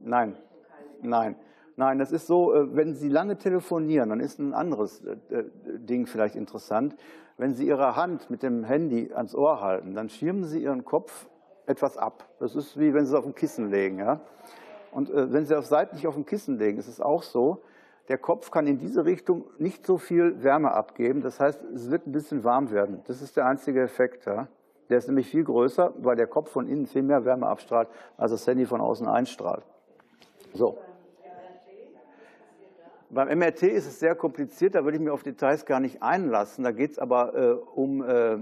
[0.00, 0.36] nein,
[1.02, 1.36] nein.
[1.76, 5.44] Nein, das ist so, äh, wenn Sie lange telefonieren, dann ist ein anderes äh, äh,
[5.78, 6.96] Ding vielleicht interessant.
[7.38, 11.26] Wenn Sie Ihre Hand mit dem Handy ans Ohr halten, dann schirmen Sie Ihren Kopf
[11.66, 12.28] etwas ab.
[12.40, 13.98] Das ist wie wenn Sie es auf ein Kissen legen.
[13.98, 14.20] Ja?
[14.90, 17.62] Und wenn Sie auf seitlich auf ein Kissen legen, ist es auch so,
[18.08, 21.22] der Kopf kann in diese Richtung nicht so viel Wärme abgeben.
[21.22, 23.00] Das heißt, es wird ein bisschen warm werden.
[23.06, 24.26] Das ist der einzige Effekt.
[24.26, 24.48] Ja?
[24.90, 27.88] Der ist nämlich viel größer, weil der Kopf von innen viel mehr Wärme abstrahlt,
[28.18, 29.64] als das Handy von außen einstrahlt.
[30.52, 30.78] So.
[33.14, 36.64] Beim MRT ist es sehr kompliziert, da würde ich mir auf Details gar nicht einlassen.
[36.64, 38.38] Da geht es aber äh, um äh,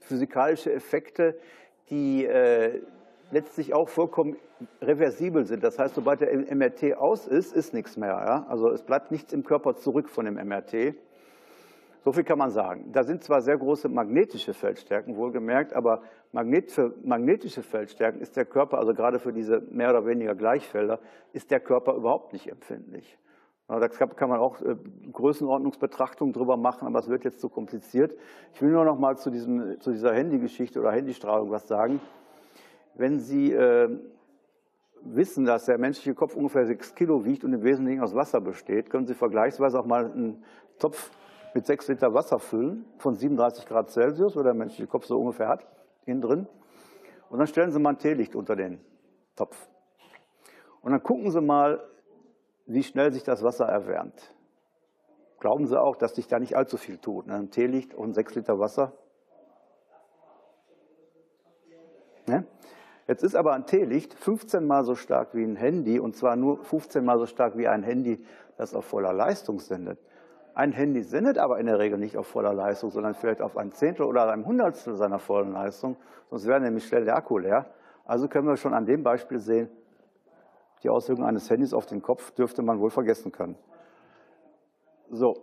[0.00, 1.34] physikalische Effekte,
[1.88, 2.82] die äh,
[3.30, 4.36] letztlich auch vollkommen
[4.82, 5.64] reversibel sind.
[5.64, 8.10] Das heißt, sobald der MRT aus ist, ist nichts mehr.
[8.10, 8.46] Ja?
[8.50, 10.94] Also es bleibt nichts im Körper zurück von dem MRT.
[12.04, 12.92] So viel kann man sagen.
[12.92, 18.44] Da sind zwar sehr große magnetische Feldstärken, wohlgemerkt, aber Magnet für magnetische Feldstärken ist der
[18.44, 20.98] Körper, also gerade für diese mehr oder weniger Gleichfelder,
[21.32, 23.18] ist der Körper überhaupt nicht empfindlich.
[23.80, 24.76] Da kann man auch äh,
[25.12, 28.16] Größenordnungsbetrachtungen drüber machen, aber es wird jetzt zu kompliziert.
[28.54, 32.00] Ich will nur noch mal zu, diesem, zu dieser Handygeschichte oder Handystrahlung was sagen.
[32.94, 33.88] Wenn Sie äh,
[35.02, 38.90] wissen, dass der menschliche Kopf ungefähr sechs Kilo wiegt und im Wesentlichen aus Wasser besteht,
[38.90, 40.44] können Sie vergleichsweise auch mal einen
[40.78, 41.10] Topf
[41.54, 45.48] mit sechs Liter Wasser füllen von 37 Grad Celsius, wo der menschliche Kopf so ungefähr
[45.48, 45.66] hat,
[46.06, 46.46] innen drin.
[47.30, 48.80] Und dann stellen Sie mal ein Teelicht unter den
[49.36, 49.68] Topf.
[50.82, 51.82] Und dann gucken Sie mal,
[52.66, 54.34] wie schnell sich das Wasser erwärmt.
[55.40, 57.26] Glauben Sie auch, dass sich da nicht allzu viel tut?
[57.26, 57.34] Ne?
[57.34, 58.92] Ein Teelicht und sechs Liter Wasser.
[62.28, 62.46] Ne?
[63.08, 66.62] Jetzt ist aber ein Teelicht 15 mal so stark wie ein Handy und zwar nur
[66.62, 68.24] 15 mal so stark wie ein Handy,
[68.56, 69.98] das auf voller Leistung sendet.
[70.54, 73.72] Ein Handy sendet aber in der Regel nicht auf voller Leistung, sondern vielleicht auf ein
[73.72, 75.96] Zehntel oder ein Hundertstel seiner vollen Leistung.
[76.30, 77.66] Sonst wäre nämlich schnell der Akku leer.
[78.04, 79.70] Also können wir schon an dem Beispiel sehen,
[80.82, 83.56] die Auswirkungen eines Handys auf den Kopf dürfte man wohl vergessen können.
[85.10, 85.36] So.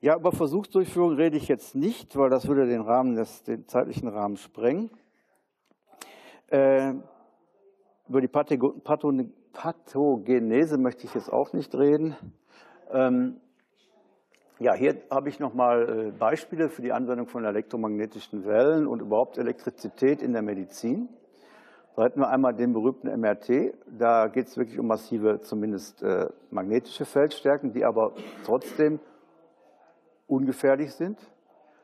[0.00, 4.08] Ja, über Versuchsdurchführung rede ich jetzt nicht, weil das würde den Rahmen des, den zeitlichen
[4.08, 4.90] Rahmen sprengen.
[6.48, 6.94] Äh,
[8.08, 12.16] über die Pathogenese möchte ich jetzt auch nicht reden.
[12.90, 13.40] Ähm,
[14.58, 19.38] ja, hier habe ich nochmal äh, Beispiele für die Anwendung von elektromagnetischen Wellen und überhaupt
[19.38, 21.08] Elektrizität in der Medizin.
[21.94, 23.74] Da hätten wir einmal den berühmten MRT.
[23.86, 28.12] Da geht es wirklich um massive, zumindest äh, magnetische Feldstärken, die aber
[28.44, 28.98] trotzdem
[30.26, 31.18] ungefährlich sind.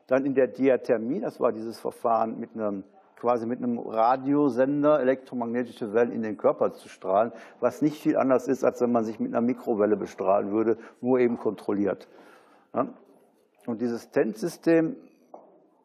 [0.07, 2.85] Dann in der Diathermie, das war dieses Verfahren mit einem
[3.19, 8.47] quasi mit einem Radiosender elektromagnetische Wellen in den Körper zu strahlen, was nicht viel anders
[8.47, 12.09] ist, als wenn man sich mit einer Mikrowelle bestrahlen würde, nur eben kontrolliert.
[13.67, 14.97] Und dieses TENT-System,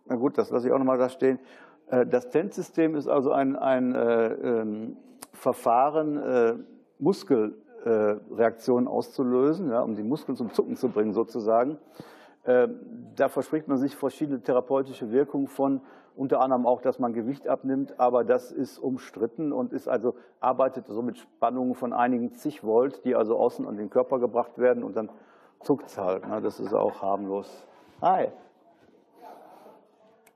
[0.06, 1.40] na gut, das lasse ich auch nochmal da stehen.
[1.88, 4.98] Äh, das TENT-System ist also ein, ein äh, ähm,
[5.34, 6.56] Verfahren, äh,
[7.00, 11.78] Muskelreaktionen auszulösen, ja, um die Muskeln zum Zucken zu bringen sozusagen.
[12.44, 12.68] Äh,
[13.16, 15.82] da verspricht man sich verschiedene therapeutische Wirkungen von,
[16.16, 20.88] unter anderem auch, dass man Gewicht abnimmt, aber das ist umstritten und ist also, arbeitet
[20.88, 24.84] so mit Spannungen von einigen zig Volt, die also außen an den Körper gebracht werden
[24.84, 25.10] und dann
[25.62, 26.28] zuckt es halt.
[26.28, 26.42] Ne?
[26.42, 27.68] Das ist auch harmlos.
[28.02, 28.28] Hi.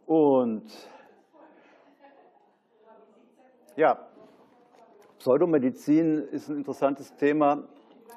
[0.06, 0.64] Und
[3.78, 4.00] ja,
[5.20, 7.64] Pseudomedizin ist ein interessantes Thema,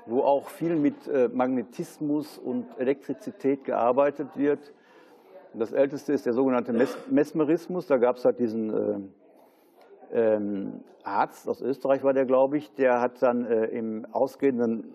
[0.06, 4.72] wo auch viel mit äh, Magnetismus und Elektrizität gearbeitet wird.
[5.52, 6.72] Das älteste ist der sogenannte
[7.10, 7.86] Mesmerismus.
[7.86, 9.12] Da gab es halt diesen
[10.12, 14.94] äh, ähm, Arzt aus Österreich, war der, glaube ich, der hat dann äh, im ausgehenden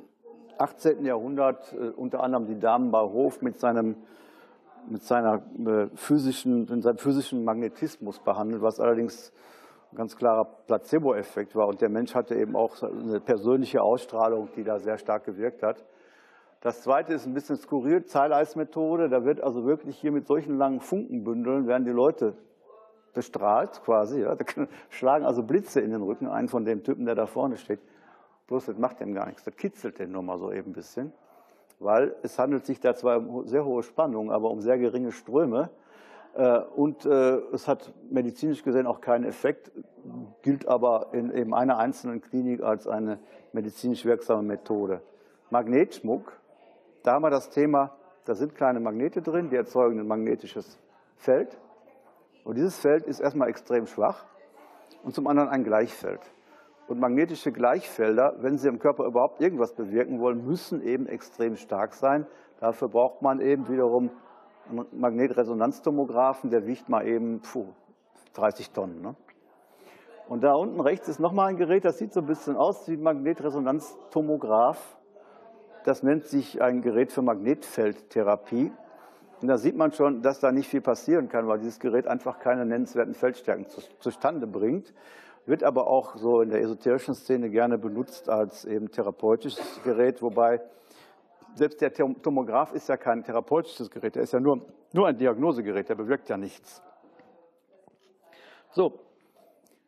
[0.58, 1.06] 18.
[1.06, 3.96] Jahrhundert unter anderem die Damen bei Hof mit seinem
[4.88, 5.42] mit seiner
[5.96, 9.34] physischen, mit seinem physischen Magnetismus behandelt, was allerdings
[9.96, 11.68] ein ganz klarer Placebo-Effekt war.
[11.68, 15.86] Und der Mensch hatte eben auch eine persönliche Ausstrahlung, die da sehr stark gewirkt hat.
[16.62, 19.08] Das zweite ist ein bisschen skurril, Zeileismethode.
[19.08, 22.36] Da wird also wirklich hier mit solchen langen Funkenbündeln werden die Leute
[23.14, 24.22] bestrahlt quasi.
[24.22, 24.36] Ja.
[24.36, 24.44] Da
[24.90, 27.80] schlagen also Blitze in den Rücken ein von dem Typen, der da vorne steht.
[28.48, 29.44] Bloß das macht dem gar nichts.
[29.44, 31.14] Das kitzelt den nur mal so eben ein bisschen.
[31.80, 35.70] Weil es handelt sich da zwar um sehr hohe Spannungen, aber um sehr geringe Ströme.
[36.36, 39.72] Äh, und äh, es hat medizinisch gesehen auch keinen Effekt,
[40.42, 43.20] gilt aber in eben einer einzelnen Klinik als eine
[43.54, 45.02] medizinisch wirksame Methode.
[45.50, 46.34] Magnetschmuck,
[47.04, 47.96] da haben wir das Thema,
[48.26, 50.78] da sind kleine Magnete drin, die erzeugen ein magnetisches
[51.16, 51.58] Feld.
[52.44, 54.26] Und dieses Feld ist erstmal extrem schwach
[55.04, 56.20] und zum anderen ein Gleichfeld.
[56.88, 61.94] Und magnetische Gleichfelder, wenn sie im Körper überhaupt irgendwas bewirken wollen, müssen eben extrem stark
[61.94, 62.28] sein.
[62.60, 64.12] Dafür braucht man eben wiederum
[64.92, 67.68] Magnetresonanztomographen, der wiegt mal eben puh,
[68.34, 69.02] 30 Tonnen.
[69.02, 69.16] Ne?
[70.28, 72.94] Und da unten rechts ist nochmal ein Gerät, das sieht so ein bisschen aus wie
[72.94, 74.98] ein Magnetresonanztomograph.
[75.84, 78.72] Das nennt sich ein Gerät für Magnetfeldtherapie.
[79.42, 82.40] Und da sieht man schon, dass da nicht viel passieren kann, weil dieses Gerät einfach
[82.40, 84.94] keine nennenswerten Feldstärken zu, zustande bringt.
[85.46, 90.62] Wird aber auch so in der esoterischen Szene gerne benutzt als eben therapeutisches Gerät, wobei
[91.56, 95.90] selbst der Tomograph ist ja kein therapeutisches Gerät, der ist ja nur, nur ein Diagnosegerät,
[95.90, 96.82] der bewirkt ja nichts.
[98.72, 99.00] So,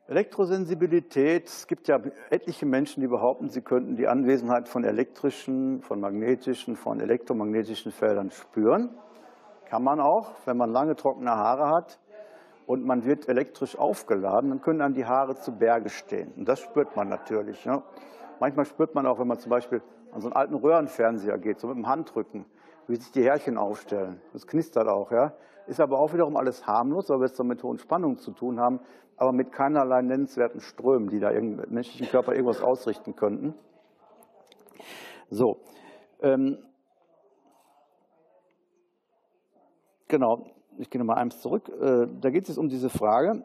[0.08, 1.48] Elektrosensibilität.
[1.48, 2.00] Es gibt ja
[2.30, 8.32] etliche Menschen, die behaupten, sie könnten die Anwesenheit von elektrischen, von magnetischen, von elektromagnetischen Feldern
[8.32, 8.90] spüren.
[9.66, 12.00] Kann man auch, wenn man lange trockene Haare hat
[12.66, 16.32] und man wird elektrisch aufgeladen, dann können dann die Haare zu Berge stehen.
[16.38, 17.66] Und das spürt man natürlich.
[17.66, 17.84] Ja.
[18.40, 19.82] Manchmal spürt man auch, wenn man zum Beispiel
[20.18, 22.46] an so einen alten Röhrenfernseher geht, so mit dem Handrücken,
[22.88, 24.20] wie sich die Härchen aufstellen.
[24.34, 25.34] Das knistert auch, ja.
[25.68, 28.80] Ist aber auch wiederum alles harmlos, weil wir es mit hohen Spannungen zu tun haben,
[29.16, 33.54] aber mit keinerlei nennenswerten Strömen, die da im menschlichen Körper irgendwas ausrichten könnten.
[35.30, 35.60] So.
[36.22, 36.58] Ähm,
[40.08, 40.48] genau,
[40.80, 41.70] ich gehe nochmal eins zurück.
[41.70, 43.44] Äh, da geht es um diese Frage,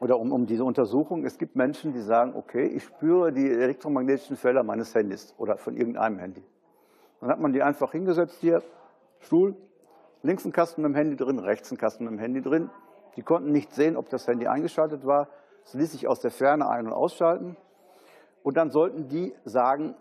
[0.00, 1.24] oder um, um diese Untersuchung.
[1.24, 5.76] Es gibt Menschen, die sagen, okay, ich spüre die elektromagnetischen Felder meines Handys oder von
[5.76, 6.44] irgendeinem Handy.
[7.20, 8.62] Dann hat man die einfach hingesetzt hier,
[9.20, 9.56] Stuhl,
[10.22, 12.70] links ein Kasten mit dem Handy drin, rechts ein Kasten mit dem Handy drin.
[13.16, 15.28] Die konnten nicht sehen, ob das Handy eingeschaltet war.
[15.64, 17.56] Es ließ sich aus der Ferne ein- und ausschalten.
[18.44, 19.96] Und dann sollten die sagen,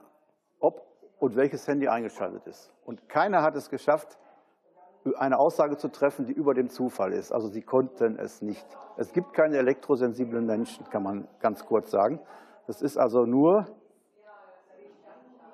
[0.60, 0.86] ob
[1.20, 2.72] und welches Handy eingeschaltet ist.
[2.86, 4.20] Und keiner hat es geschafft,
[5.16, 7.32] eine Aussage zu treffen, die über dem Zufall ist.
[7.32, 8.66] Also sie konnten es nicht.
[8.98, 12.20] Es gibt keine elektrosensiblen Menschen, kann man ganz kurz sagen.
[12.66, 13.68] Das ist also nur,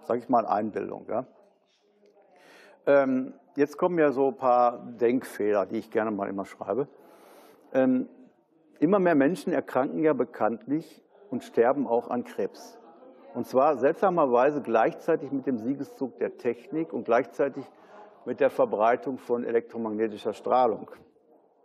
[0.06, 1.06] sage ich mal, Einbildung.
[1.10, 1.26] Ja?
[2.86, 6.88] ähm, jetzt kommen ja so ein paar Denkfehler, die ich gerne mal immer schreibe.
[7.74, 8.08] Ähm,
[8.80, 12.78] immer mehr Menschen erkranken ja bekanntlich und sterben auch an Krebs.
[13.34, 17.66] Und zwar seltsamerweise gleichzeitig mit dem Siegeszug der Technik und gleichzeitig
[18.26, 20.90] mit der Verbreitung von elektromagnetischer Strahlung.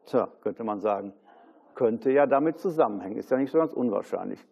[0.06, 1.12] Tja, könnte man sagen,
[1.74, 4.44] könnte ja damit zusammenhängen, ist ja nicht so ganz unwahrscheinlich.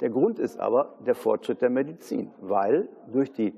[0.00, 3.54] Der Grund ist aber der Fortschritt der Medizin, weil durch die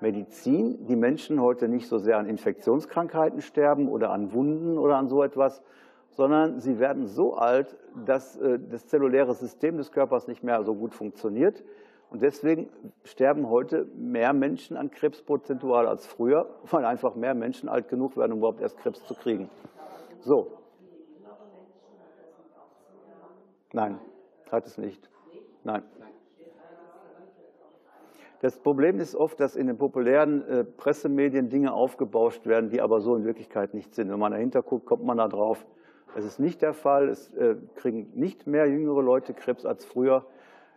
[0.00, 5.08] Medizin die Menschen heute nicht so sehr an Infektionskrankheiten sterben oder an Wunden oder an
[5.08, 5.62] so etwas,
[6.10, 10.74] sondern sie werden so alt, dass äh, das zelluläre System des Körpers nicht mehr so
[10.74, 11.64] gut funktioniert.
[12.12, 12.68] Und deswegen
[13.04, 18.18] sterben heute mehr Menschen an Krebs prozentual als früher, weil einfach mehr Menschen alt genug
[18.18, 19.48] werden, um überhaupt erst Krebs zu kriegen.
[20.20, 20.58] So.
[23.72, 23.98] Nein,
[24.50, 25.08] hat es nicht.
[25.64, 25.82] Nein.
[28.42, 33.00] Das Problem ist oft, dass in den populären äh, Pressemedien Dinge aufgebauscht werden, die aber
[33.00, 34.10] so in Wirklichkeit nicht sind.
[34.10, 35.64] Wenn man dahinter guckt, kommt man da drauf.
[36.14, 37.08] Es ist nicht der Fall.
[37.08, 40.26] Es äh, kriegen nicht mehr jüngere Leute Krebs als früher.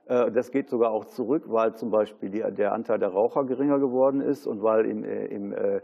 [0.08, 4.22] Äh, das geht sogar auch zurück, weil zum Beispiel der Anteil der Raucher geringer geworden
[4.22, 5.82] ist und weil im, äh, im, äh,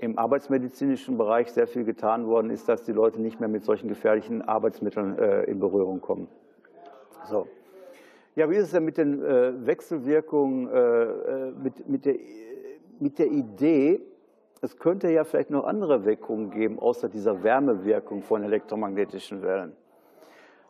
[0.00, 3.88] im arbeitsmedizinischen Bereich sehr viel getan worden ist, dass die Leute nicht mehr mit solchen
[3.88, 6.26] gefährlichen Arbeitsmitteln in Berührung kommen.
[7.28, 7.46] So.
[8.34, 10.70] Ja, wie ist es denn mit den Wechselwirkungen,
[11.62, 12.14] mit, mit, der,
[12.98, 14.00] mit der Idee,
[14.62, 19.76] es könnte ja vielleicht noch andere Wirkungen geben, außer dieser Wärmewirkung von elektromagnetischen Wellen.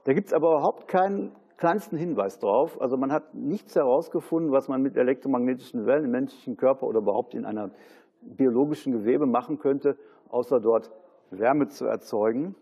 [0.03, 2.81] Da gibt es aber überhaupt keinen kleinsten Hinweis drauf.
[2.81, 7.35] Also man hat nichts herausgefunden, was man mit elektromagnetischen Wellen im menschlichen Körper oder überhaupt
[7.35, 7.70] in einer
[8.23, 9.96] biologischen Gewebe machen könnte,
[10.31, 10.90] außer dort
[11.31, 12.57] Wärme zu erzeugen.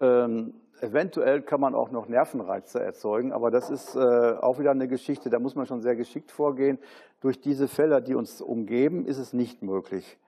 [0.00, 4.88] Ähm, Eventuell kann man auch noch Nervenreize erzeugen, aber das ist äh, auch wieder eine
[4.88, 6.78] Geschichte, da muss man schon sehr geschickt vorgehen.
[7.20, 10.18] Durch diese Felder, die uns umgeben, ist es nicht möglich.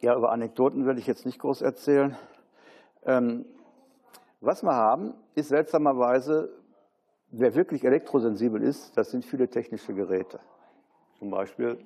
[0.00, 2.16] Ja, über Anekdoten will ich jetzt nicht groß erzählen.
[3.04, 3.44] Ähm,
[4.40, 6.50] was wir haben, ist seltsamerweise,
[7.30, 10.40] wer wirklich elektrosensibel ist, das sind viele technische Geräte.
[11.18, 11.78] Zum Beispiel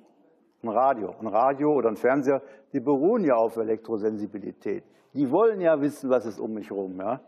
[0.61, 1.15] ein Radio.
[1.19, 4.83] Ein Radio oder ein Fernseher, die beruhen ja auf Elektrosensibilität.
[5.13, 6.97] Die wollen ja wissen, was ist um mich herum.
[6.99, 7.21] Ja?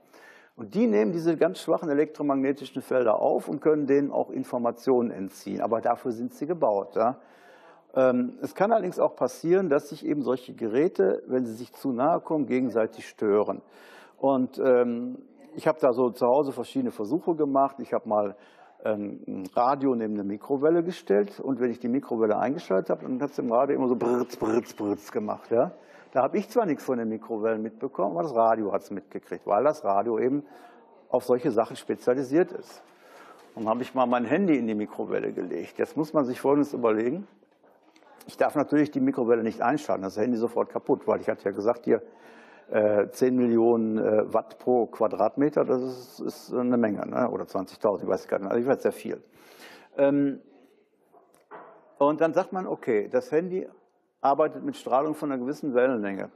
[0.56, 5.62] Und die nehmen diese ganz schwachen elektromagnetischen Felder auf und können denen auch Informationen entziehen.
[5.62, 6.96] Aber dafür sind sie gebaut.
[6.96, 7.20] Ja?
[7.94, 11.92] Ähm, es kann allerdings auch passieren, dass sich eben solche Geräte, wenn sie sich zu
[11.92, 13.62] nahe kommen, gegenseitig stören.
[14.18, 15.18] Und ähm,
[15.56, 17.78] ich habe da so zu Hause verschiedene Versuche gemacht.
[17.80, 18.36] Ich habe mal
[18.84, 23.22] ähm, ein Radio neben eine Mikrowelle gestellt und wenn ich die Mikrowelle eingeschaltet habe, dann
[23.22, 25.52] hat es im Radio immer so britz, britz, britz gemacht.
[25.52, 25.72] Ja?
[26.12, 29.46] Da habe ich zwar nichts von den Mikrowellen mitbekommen, aber das Radio hat es mitgekriegt,
[29.48, 30.44] weil das Radio eben
[31.10, 32.84] auf solche Sachen spezialisiert ist.
[33.56, 35.78] Und habe ich mal mein Handy in die Mikrowelle gelegt.
[35.78, 37.26] Jetzt muss man sich Folgendes überlegen.
[38.28, 41.52] Ich darf natürlich die Mikrowelle nicht einschalten, das Handy sofort kaputt, weil ich hatte ja
[41.52, 42.02] gesagt, hier
[42.72, 47.30] 10 äh, Millionen äh, Watt pro Quadratmeter, das ist, ist eine Menge, ne?
[47.30, 49.22] oder 20.000, ich weiß gar nicht, also ich weiß sehr viel.
[49.98, 50.42] Ähm,
[51.98, 53.68] und dann sagt man, okay, das Handy
[54.22, 56.32] arbeitet mit Strahlung von einer gewissen Wellenlänge.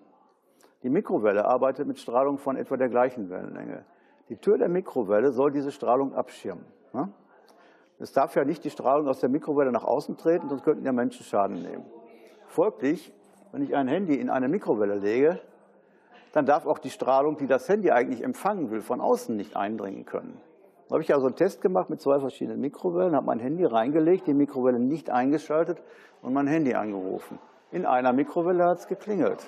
[0.83, 3.83] Die Mikrowelle arbeitet mit Strahlung von etwa der gleichen Wellenlänge.
[4.29, 6.65] Die Tür der Mikrowelle soll diese Strahlung abschirmen.
[6.93, 7.11] Ne?
[7.97, 10.93] Es darf ja nicht die Strahlung aus der Mikrowelle nach außen treten, sonst könnten ja
[10.93, 11.85] Menschen Schaden nehmen.
[12.47, 13.11] Folglich,
[13.51, 15.41] wenn ich ein Handy in eine Mikrowelle lege,
[16.33, 20.05] dann darf auch die Strahlung, die das Handy eigentlich empfangen will, von außen nicht eindringen
[20.05, 20.39] können.
[20.87, 24.25] Da habe ich also einen Test gemacht mit zwei verschiedenen Mikrowellen, habe mein Handy reingelegt,
[24.27, 25.81] die Mikrowelle nicht eingeschaltet
[26.21, 27.37] und mein Handy angerufen.
[27.71, 29.45] In einer Mikrowelle hat es geklingelt.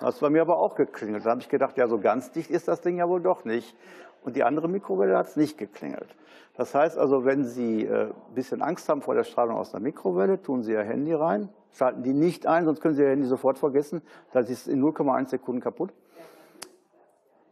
[0.00, 1.26] Das hat bei mir aber auch geklingelt.
[1.26, 3.76] Da habe ich gedacht, ja, so ganz dicht ist das Ding ja wohl doch nicht.
[4.22, 6.16] Und die andere Mikrowelle hat es nicht geklingelt.
[6.54, 9.80] Das heißt also, wenn Sie äh, ein bisschen Angst haben vor der Strahlung aus der
[9.80, 13.26] Mikrowelle, tun Sie Ihr Handy rein, schalten die nicht ein, sonst können Sie Ihr Handy
[13.26, 14.02] sofort vergessen.
[14.32, 15.92] Das ist in 0,1 Sekunden kaputt.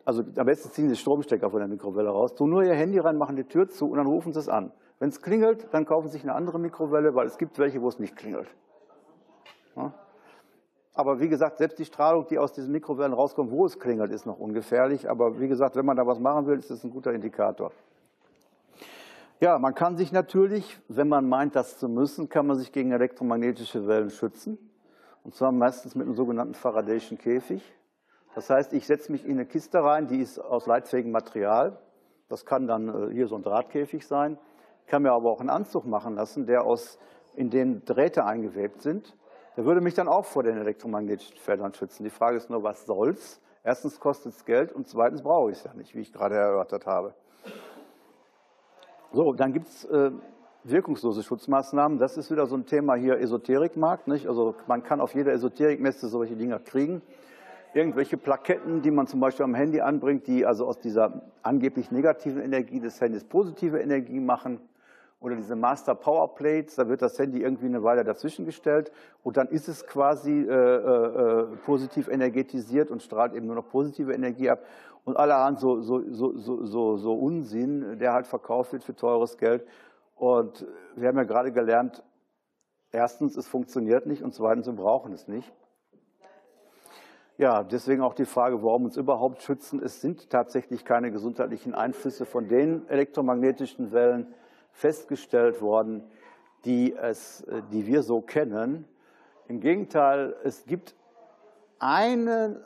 [0.07, 3.19] Also am besten ziehen Sie Stromstecker von der Mikrowelle raus, tun nur Ihr Handy rein,
[3.19, 4.71] machen die Tür zu und dann rufen Sie es an.
[5.01, 7.89] Wenn es klingelt, dann kaufen Sie sich eine andere Mikrowelle, weil es gibt welche, wo
[7.89, 8.49] es nicht klingelt.
[9.75, 9.93] Ja?
[10.95, 14.27] Aber wie gesagt, selbst die Strahlung, die aus diesen Mikrowellen rauskommt, wo es klingelt, ist
[14.27, 15.11] noch ungefährlich.
[15.11, 17.73] Aber wie gesagt, wenn man da was machen will, ist das ein guter Indikator.
[19.41, 22.93] Ja, man kann sich natürlich, wenn man meint, das zu müssen, kann man sich gegen
[22.93, 24.57] elektromagnetische Wellen schützen.
[25.25, 27.63] Und zwar meistens mit einem sogenannten Faradayschen Käfig.
[28.37, 31.79] Das heißt, ich setze mich in eine Kiste rein, die ist aus leitfähigem Material.
[32.29, 34.39] Das kann dann äh, hier so ein Drahtkäfig sein.
[34.83, 36.99] Ich kann mir aber auch einen Anzug machen lassen, der aus,
[37.35, 39.17] in den Drähte eingewebt sind.
[39.57, 42.05] Der würde mich dann auch vor den elektromagnetischen Feldern schützen.
[42.05, 43.41] Die Frage ist nur, was soll's?
[43.65, 46.85] Erstens kostet es Geld und zweitens brauche ich es ja nicht, wie ich gerade erörtert
[46.85, 47.15] habe.
[49.13, 50.11] So, dann gibt es äh,
[50.63, 51.99] wirkungslose Schutzmaßnahmen.
[51.99, 54.09] Das ist wieder so ein Thema hier Esoterikmarkt.
[54.09, 54.29] Nicht?
[54.29, 57.01] Also man kann auf jeder Esoterikmesse solche Dinger kriegen.
[57.77, 62.41] Irgendwelche Plaketten, die man zum Beispiel am Handy anbringt, die also aus dieser angeblich negativen
[62.41, 64.63] Energie des Handys positive Energie machen.
[65.21, 69.37] Oder diese Master Power Plates, da wird das Handy irgendwie eine Weile dazwischen gestellt und
[69.37, 74.49] dann ist es quasi äh, äh, positiv energetisiert und strahlt eben nur noch positive Energie
[74.49, 74.65] ab.
[75.05, 79.67] Und allerhand so, so, so, so, so Unsinn, der halt verkauft wird für teures Geld.
[80.15, 82.03] Und wir haben ja gerade gelernt,
[82.91, 85.53] erstens, es funktioniert nicht und zweitens, wir brauchen es nicht.
[87.39, 89.83] Ja, deswegen auch die Frage, warum uns überhaupt schützen.
[89.83, 94.35] Es sind tatsächlich keine gesundheitlichen Einflüsse von den elektromagnetischen Wellen
[94.73, 96.03] festgestellt worden,
[96.65, 98.89] die, es, die wir so kennen.
[99.49, 100.95] Im Gegenteil, es gibt
[101.79, 102.65] eine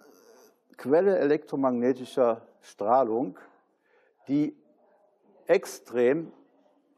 [0.77, 3.37] Quelle elektromagnetischer Strahlung,
[4.29, 4.57] die
[5.47, 6.33] extrem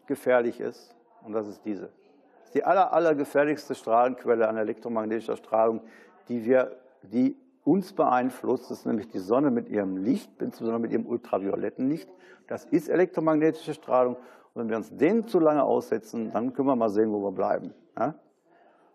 [0.06, 0.94] gefährlich ist,
[1.24, 1.86] und das ist diese.
[1.86, 5.80] Das ist die aller, allergefährlichste Strahlenquelle an elektromagnetischer Strahlung,
[6.28, 8.70] die, wir, die uns beeinflusst.
[8.70, 12.08] Das ist nämlich die Sonne mit ihrem Licht, insbesondere mit ihrem ultravioletten Licht.
[12.46, 14.16] Das ist elektromagnetische Strahlung.
[14.54, 17.32] Und wenn wir uns denen zu lange aussetzen, dann können wir mal sehen, wo wir
[17.32, 17.72] bleiben.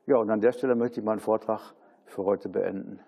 [0.06, 1.74] Ja und an der Stelle möchte ich meinen Vortrag
[2.06, 3.00] für heute beenden.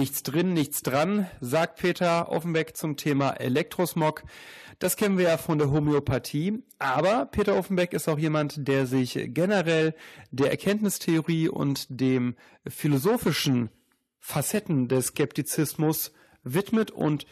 [0.00, 4.22] Nichts drin, nichts dran, sagt Peter Offenbeck zum Thema Elektrosmog.
[4.78, 6.62] Das kennen wir ja von der Homöopathie.
[6.78, 9.94] Aber Peter Offenbeck ist auch jemand, der sich generell
[10.30, 12.34] der Erkenntnistheorie und dem
[12.66, 13.68] philosophischen
[14.18, 17.26] Facetten des Skeptizismus widmet und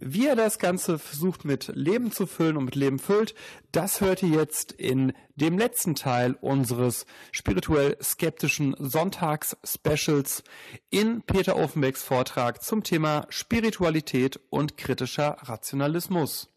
[0.00, 3.34] wie er das Ganze versucht mit Leben zu füllen und mit Leben füllt,
[3.72, 10.42] das hört ihr jetzt in dem letzten Teil unseres spirituell skeptischen Sonntags-Specials
[10.90, 16.48] in Peter Offenbecks Vortrag zum Thema Spiritualität und kritischer Rationalismus.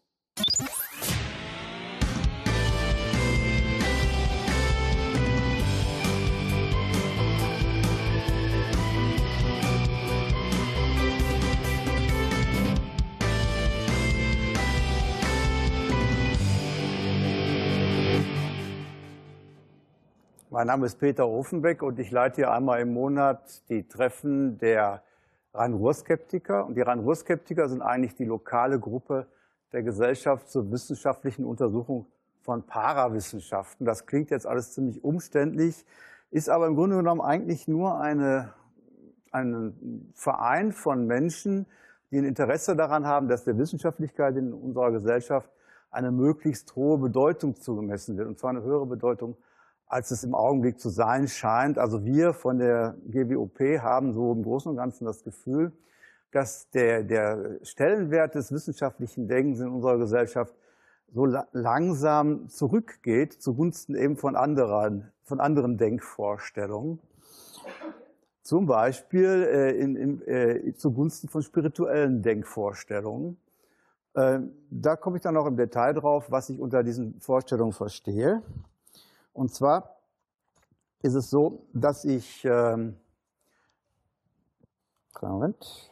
[20.54, 25.02] Mein Name ist Peter Ofenbeck und ich leite hier einmal im Monat die Treffen der
[25.52, 26.64] Rhein-Ruhr-Skeptiker.
[26.64, 29.26] Und die Rhein-Ruhr-Skeptiker sind eigentlich die lokale Gruppe
[29.72, 32.06] der Gesellschaft zur wissenschaftlichen Untersuchung
[32.42, 33.84] von Parawissenschaften.
[33.84, 35.84] Das klingt jetzt alles ziemlich umständlich,
[36.30, 38.54] ist aber im Grunde genommen eigentlich nur eine,
[39.32, 41.66] ein Verein von Menschen,
[42.12, 45.50] die ein Interesse daran haben, dass der Wissenschaftlichkeit in unserer Gesellschaft
[45.90, 49.36] eine möglichst hohe Bedeutung zugemessen wird, und zwar eine höhere Bedeutung
[49.86, 51.78] als es im Augenblick zu sein scheint.
[51.78, 55.72] Also wir von der GWOP haben so im Großen und Ganzen das Gefühl,
[56.32, 60.54] dass der, der Stellenwert des wissenschaftlichen Denkens in unserer Gesellschaft
[61.12, 66.98] so langsam zurückgeht zugunsten eben von anderen, von anderen Denkvorstellungen.
[68.42, 73.38] Zum Beispiel äh, in, in, äh, zugunsten von spirituellen Denkvorstellungen.
[74.14, 78.42] Äh, da komme ich dann noch im Detail drauf, was ich unter diesen Vorstellungen verstehe.
[79.34, 79.96] Und zwar
[81.02, 82.96] ist es so, dass ich, ähm,
[85.20, 85.90] Moment,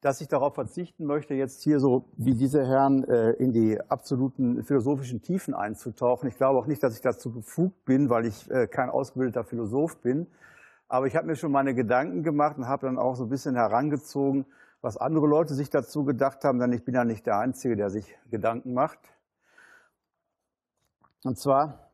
[0.00, 4.64] dass ich darauf verzichten möchte, jetzt hier so wie diese Herren äh, in die absoluten
[4.64, 6.28] philosophischen Tiefen einzutauchen.
[6.28, 9.98] Ich glaube auch nicht, dass ich dazu befugt bin, weil ich äh, kein ausgebildeter Philosoph
[9.98, 10.26] bin.
[10.88, 13.54] Aber ich habe mir schon meine Gedanken gemacht und habe dann auch so ein bisschen
[13.54, 14.46] herangezogen,
[14.82, 17.90] was andere Leute sich dazu gedacht haben, denn ich bin ja nicht der Einzige, der
[17.90, 18.98] sich Gedanken macht.
[21.22, 21.90] Und zwar,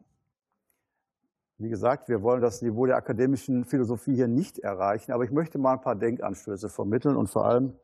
[1.58, 5.58] wie gesagt, wir wollen das Niveau der akademischen Philosophie hier nicht erreichen, aber ich möchte
[5.58, 7.74] mal ein paar Denkanstöße vermitteln und vor allem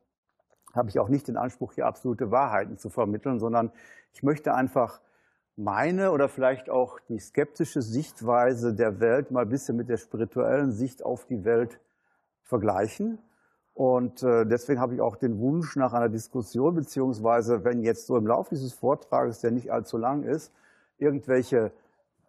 [0.73, 3.71] habe ich auch nicht den Anspruch, hier absolute Wahrheiten zu vermitteln, sondern
[4.13, 5.01] ich möchte einfach
[5.55, 10.71] meine oder vielleicht auch die skeptische Sichtweise der Welt mal ein bisschen mit der spirituellen
[10.71, 11.79] Sicht auf die Welt
[12.41, 13.19] vergleichen
[13.73, 18.17] und äh, deswegen habe ich auch den Wunsch nach einer Diskussion, beziehungsweise wenn jetzt so
[18.17, 20.53] im Laufe dieses Vortrages, der nicht allzu lang ist,
[20.99, 21.71] irgendwelche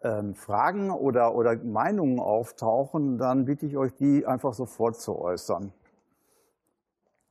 [0.01, 5.71] ähm, Fragen oder, oder Meinungen auftauchen, dann bitte ich euch, die einfach sofort zu äußern.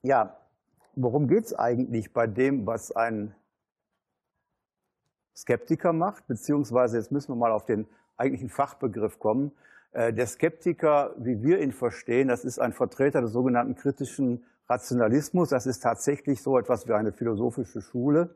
[0.03, 0.37] Ja,
[0.95, 3.35] worum geht es eigentlich bei dem, was ein
[5.37, 7.87] Skeptiker macht, beziehungsweise jetzt müssen wir mal auf den
[8.17, 9.51] eigentlichen Fachbegriff kommen.
[9.95, 15.51] Äh, der Skeptiker, wie wir ihn verstehen, das ist ein Vertreter des sogenannten kritischen Rationalismus.
[15.51, 18.35] Das ist tatsächlich so etwas wie eine philosophische Schule.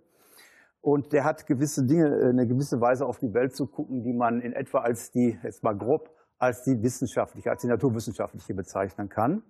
[0.80, 4.12] Und der hat gewisse Dinge, äh, eine gewisse Weise auf die Welt zu gucken, die
[4.12, 9.08] man in etwa als die, jetzt mal grob, als die wissenschaftliche, als die naturwissenschaftliche bezeichnen
[9.08, 9.42] kann.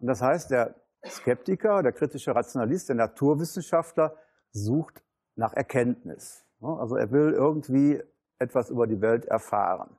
[0.00, 0.74] Und das heißt, der
[1.06, 4.14] Skeptiker, der kritische Rationalist, der Naturwissenschaftler
[4.52, 5.02] sucht
[5.34, 6.44] nach Erkenntnis.
[6.60, 8.02] Also er will irgendwie
[8.38, 9.97] etwas über die Welt erfahren.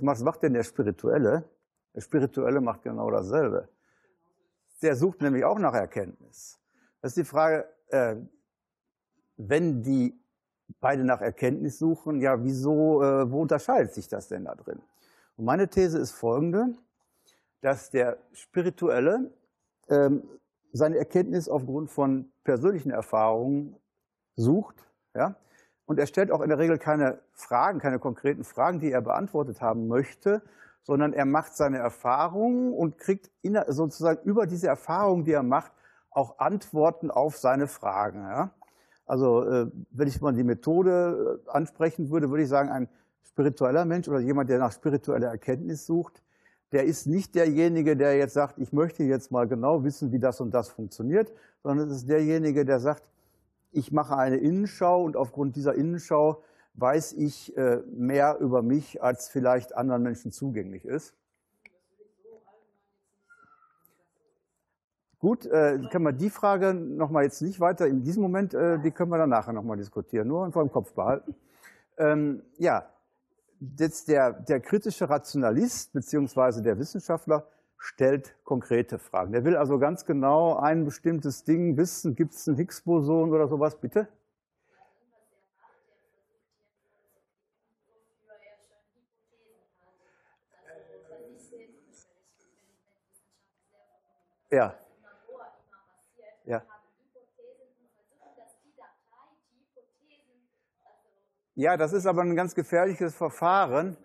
[0.00, 1.44] Was macht denn der Spirituelle?
[1.94, 3.68] Der Spirituelle macht genau dasselbe.
[4.80, 6.58] Der sucht nämlich auch nach Erkenntnis.
[7.02, 8.16] Das ist die Frage, äh,
[9.36, 10.18] wenn die
[10.80, 14.80] beide nach Erkenntnis suchen, ja, wieso, äh, wo unterscheidet sich das denn da drin?
[15.36, 16.74] Und meine These ist folgende,
[17.60, 19.30] dass der Spirituelle
[19.88, 20.22] ähm,
[20.72, 23.76] seine Erkenntnis aufgrund von persönlichen Erfahrungen
[24.36, 24.76] sucht,
[25.14, 25.36] ja,
[25.86, 29.60] und er stellt auch in der Regel keine Fragen, keine konkreten Fragen, die er beantwortet
[29.60, 30.42] haben möchte,
[30.82, 33.30] sondern er macht seine Erfahrungen und kriegt
[33.68, 35.72] sozusagen über diese Erfahrungen, die er macht,
[36.10, 38.22] auch Antworten auf seine Fragen.
[38.22, 38.50] Ja.
[39.06, 42.88] Also äh, wenn ich mal die Methode äh, ansprechen würde, würde ich sagen, ein
[43.22, 46.22] spiritueller Mensch oder jemand, der nach spiritueller Erkenntnis sucht,
[46.72, 50.40] der ist nicht derjenige, der jetzt sagt, ich möchte jetzt mal genau wissen, wie das
[50.40, 53.04] und das funktioniert, sondern es ist derjenige, der sagt,
[53.72, 56.42] ich mache eine Innenschau und aufgrund dieser Innenschau
[56.74, 61.14] weiß ich äh, mehr über mich, als vielleicht anderen Menschen zugänglich ist.
[65.18, 68.90] Gut, äh, können wir die Frage nochmal jetzt nicht weiter in diesem Moment, äh, die
[68.90, 71.34] können wir dann nachher nochmal diskutieren, nur vor dem Kopf behalten.
[71.96, 72.88] Ähm, ja,
[73.78, 77.46] jetzt der, der kritische Rationalist beziehungsweise der Wissenschaftler
[77.82, 79.32] stellt konkrete Fragen.
[79.32, 82.14] Der will also ganz genau ein bestimmtes Ding wissen.
[82.14, 84.06] Gibt es ein Higgs-Boson oder sowas, bitte?
[94.50, 94.78] Ja.
[96.44, 96.62] Ja.
[101.54, 103.96] Ja, das ist aber ein ganz gefährliches Verfahren.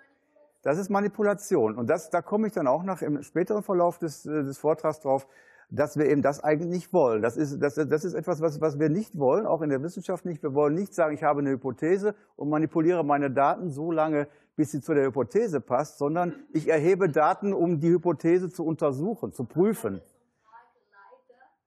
[0.67, 1.77] Das ist Manipulation.
[1.77, 4.99] Und das, da komme ich dann auch noch im späteren Verlauf des, äh, des Vortrags
[4.99, 5.25] drauf,
[5.69, 7.21] dass wir eben das eigentlich nicht wollen.
[7.21, 10.25] Das ist, das, das ist etwas, was, was wir nicht wollen, auch in der Wissenschaft
[10.25, 10.43] nicht.
[10.43, 14.71] Wir wollen nicht sagen, ich habe eine Hypothese und manipuliere meine Daten so lange, bis
[14.71, 19.45] sie zu der Hypothese passt, sondern ich erhebe Daten, um die Hypothese zu untersuchen, zu
[19.45, 20.01] prüfen.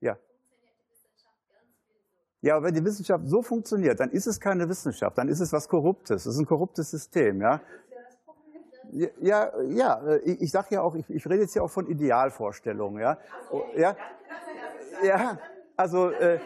[0.01, 0.19] Ja.
[2.43, 5.55] Ja, aber wenn die Wissenschaft so funktioniert, dann ist es keine Wissenschaft, dann ist es
[5.55, 6.27] was Korruptes.
[6.27, 7.63] Es ist ein korruptes System, ja.
[8.93, 13.01] Ja, ja, ich, ich sage ja auch, ich, ich, rede jetzt ja auch von Idealvorstellungen,
[13.01, 13.19] ja.
[13.77, 13.97] Ja,
[15.03, 15.39] ja
[15.77, 16.41] also, äh,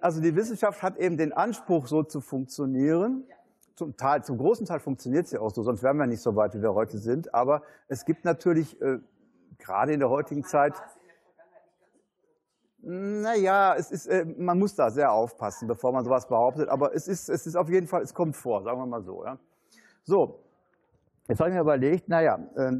[0.00, 3.24] also die Wissenschaft hat eben den Anspruch, so zu funktionieren.
[3.76, 6.54] Zum, Teil, zum großen Teil funktioniert sie auch so, sonst wären wir nicht so weit,
[6.54, 7.32] wie wir heute sind.
[7.34, 8.98] Aber es gibt natürlich, äh,
[9.58, 10.74] gerade in der heutigen Zeit,
[12.86, 16.68] naja, es ist, äh, man muss da sehr aufpassen, bevor man sowas behauptet.
[16.68, 19.24] Aber es ist, es ist auf jeden Fall, es kommt vor, sagen wir mal so.
[19.24, 19.38] Ja.
[20.04, 20.44] So,
[21.28, 22.72] jetzt habe ich mir überlegt, naja, äh,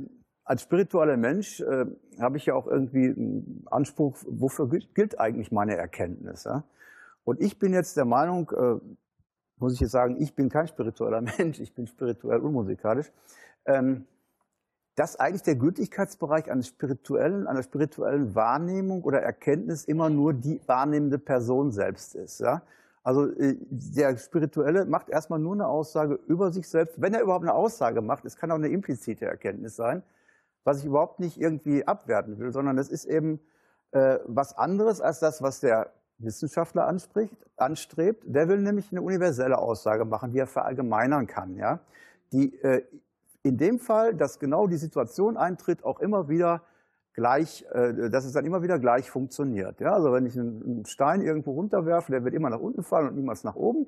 [0.44, 1.86] als spiritueller Mensch äh,
[2.20, 6.46] habe ich ja auch irgendwie einen Anspruch, wofür gilt, eigentlich meine Erkenntnis?
[7.24, 8.76] Und ich bin jetzt der Meinung, äh,
[9.56, 13.10] muss ich jetzt sagen, ich bin kein spiritueller Mensch, ich bin spirituell unmusikalisch.
[13.66, 14.06] Ähm,
[14.96, 21.18] dass eigentlich der Gültigkeitsbereich eines spirituellen, einer spirituellen Wahrnehmung oder Erkenntnis immer nur die wahrnehmende
[21.18, 22.44] Person selbst ist.
[23.04, 27.00] Also äh, der Spirituelle macht erstmal nur eine Aussage über sich selbst.
[27.00, 30.02] Wenn er überhaupt eine Aussage macht, es kann auch eine implizite Erkenntnis sein,
[30.64, 33.40] was ich überhaupt nicht irgendwie abwerten will, sondern es ist eben
[33.92, 38.24] äh, was anderes als das, was der Wissenschaftler anspricht, anstrebt.
[38.26, 41.56] Der will nämlich eine universelle Aussage machen, die er verallgemeinern kann.
[41.56, 41.80] Ja?
[42.32, 42.82] Die äh,
[43.42, 46.62] in dem Fall, dass genau die Situation eintritt, auch immer wieder
[47.14, 49.80] gleich, äh, dass es dann immer wieder gleich funktioniert.
[49.80, 53.16] Ja, also wenn ich einen Stein irgendwo runterwerfe, der wird immer nach unten fallen und
[53.16, 53.86] niemals nach oben.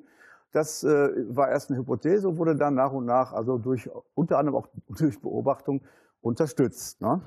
[0.53, 4.39] Das äh, war erst eine Hypothese und wurde dann nach und nach, also durch, unter
[4.39, 5.83] anderem auch durch Beobachtung
[6.23, 7.01] unterstützt.
[7.01, 7.21] Ne?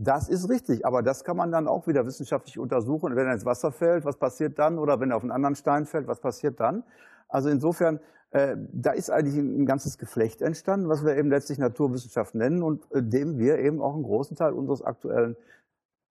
[0.00, 3.16] Das ist richtig, aber das kann man dann auch wieder wissenschaftlich untersuchen.
[3.16, 4.78] Wenn er ins Wasser fällt, was passiert dann?
[4.78, 6.84] Oder wenn er auf einen anderen Stein fällt, was passiert dann?
[7.28, 8.00] Also insofern
[8.30, 12.84] äh, da ist eigentlich ein, ganzes Geflecht entstanden, was wir eben letztlich Naturwissenschaft nennen und
[12.92, 15.36] äh, dem wir eben auch einen großen Teil unseres aktuellen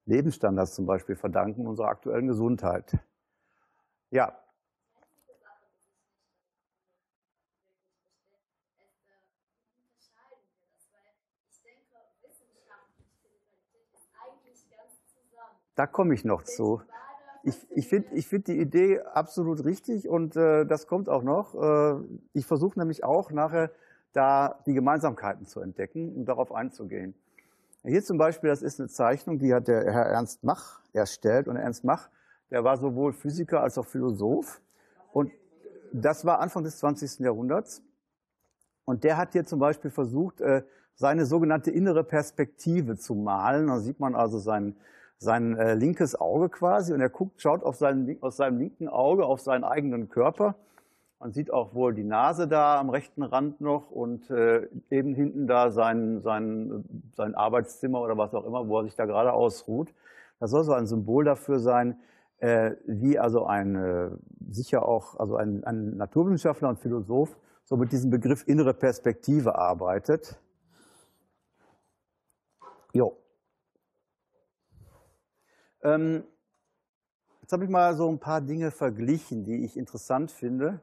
[0.06, 2.98] Lebensstandards zum Beispiel verdanken, unserer aktuellen Gesundheit.
[4.10, 4.36] Ja.
[15.76, 16.82] Da komme ich noch zu
[17.48, 21.56] ich, ich finde ich find die Idee absolut richtig und äh, das kommt auch noch.
[21.56, 23.72] Äh, ich versuche nämlich auch nachher
[24.12, 27.16] da die Gemeinsamkeiten zu entdecken und darauf einzugehen.
[27.84, 31.48] Hier zum Beispiel, das ist eine Zeichnung, die hat der Herr Ernst Mach erstellt.
[31.48, 32.10] Und Ernst Mach,
[32.52, 34.62] der war sowohl Physiker als auch Philosoph.
[35.14, 35.32] Und
[35.94, 37.20] das war Anfang des 20.
[37.20, 37.82] Jahrhunderts.
[38.84, 40.64] Und der hat hier zum Beispiel versucht, äh,
[40.96, 43.68] seine sogenannte innere Perspektive zu malen.
[43.68, 44.76] Da sieht man also sein,
[45.20, 49.26] sein äh, linkes Auge quasi und er guckt, schaut auf seinen, aus seinem linken Auge
[49.26, 50.56] auf seinen eigenen Körper.
[51.20, 55.48] Man sieht auch wohl die Nase da am rechten Rand noch und äh, eben hinten
[55.48, 59.94] da sein, sein, sein Arbeitszimmer oder was auch immer, wo er sich da gerade ausruht.
[60.40, 62.00] Das soll so ein Symbol dafür sein,
[62.38, 64.10] äh, wie also ein äh,
[64.52, 70.40] sicher auch also ein, ein Naturwissenschaftler und Philosoph so mit diesem Begriff innere Perspektive arbeitet.
[72.94, 73.18] Jo.
[75.88, 76.24] Ähm,
[77.42, 80.82] jetzt habe ich mal so ein paar Dinge verglichen, die ich interessant finde.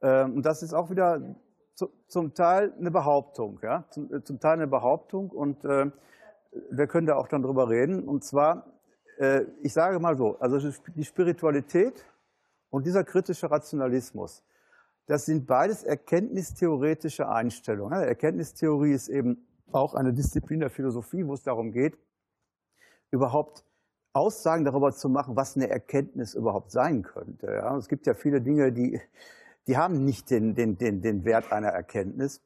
[0.00, 1.36] Ähm, und das ist auch wieder
[1.74, 5.90] zu, zum Teil eine Behauptung, ja, zum, äh, zum Teil eine Behauptung und äh,
[6.70, 8.08] wir können da auch dann drüber reden.
[8.08, 8.72] Und zwar,
[9.18, 10.58] äh, ich sage mal so, also
[10.96, 12.06] die Spiritualität
[12.70, 14.42] und dieser kritische Rationalismus,
[15.06, 18.00] das sind beides erkenntnistheoretische Einstellungen.
[18.00, 21.98] Erkenntnistheorie ist eben auch eine Disziplin der Philosophie, wo es darum geht,
[23.10, 23.64] überhaupt
[24.12, 27.46] Aussagen darüber zu machen, was eine Erkenntnis überhaupt sein könnte.
[27.46, 29.00] Ja, es gibt ja viele Dinge, die,
[29.66, 32.42] die haben nicht den, den, den, den Wert einer Erkenntnis.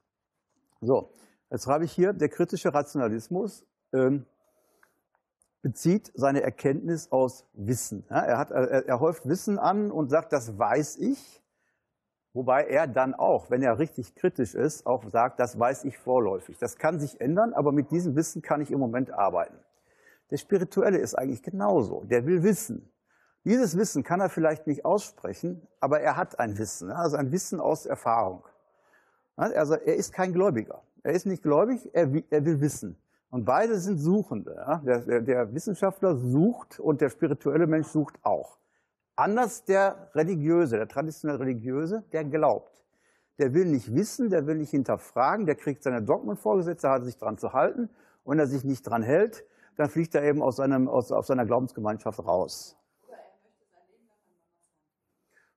[0.81, 1.11] So,
[1.51, 4.27] jetzt schreibe ich hier, der kritische Rationalismus ähm,
[5.62, 8.05] bezieht seine Erkenntnis aus Wissen.
[8.11, 11.43] Ja, er, hat, er, er häuft Wissen an und sagt, das weiß ich.
[12.35, 16.59] Wobei er dann auch, wenn er richtig kritisch ist, auch sagt, das weiß ich vorläufig.
[16.59, 19.57] Das kann sich ändern, aber mit diesem Wissen kann ich im Moment arbeiten.
[20.31, 22.05] Der Spirituelle ist eigentlich genauso.
[22.05, 22.91] Der will wissen.
[23.45, 27.61] Dieses Wissen kann er vielleicht nicht aussprechen, aber er hat ein Wissen, also ein Wissen
[27.61, 28.43] aus Erfahrung.
[29.37, 30.83] Also er ist kein Gläubiger.
[31.03, 32.97] Er ist nicht gläubig, er will, er wissen.
[33.29, 34.81] Und beide sind Suchende.
[34.85, 38.59] Der, Wissenschaftler sucht und der spirituelle Mensch sucht auch.
[39.16, 42.83] Anders der Religiöse, der traditionell Religiöse, der glaubt.
[43.39, 47.05] Der will nicht wissen, der will nicht hinterfragen, der kriegt seine Dogmen vorgesetzt, der hat
[47.05, 47.91] sich dran zu halten.
[48.22, 49.45] Und wenn er sich nicht dran hält,
[49.77, 52.77] dann fliegt er eben aus, seinem, aus, aus seiner Glaubensgemeinschaft raus.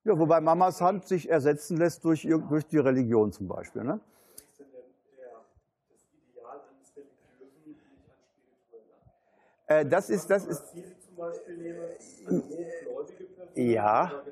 [0.03, 3.84] Ja, wobei Mamas Hand sich ersetzen lässt durch, durch die Religion zum Beispiel.
[3.84, 3.99] Ne?
[9.68, 10.63] Äh, das ist, das ist,
[13.55, 14.24] ja,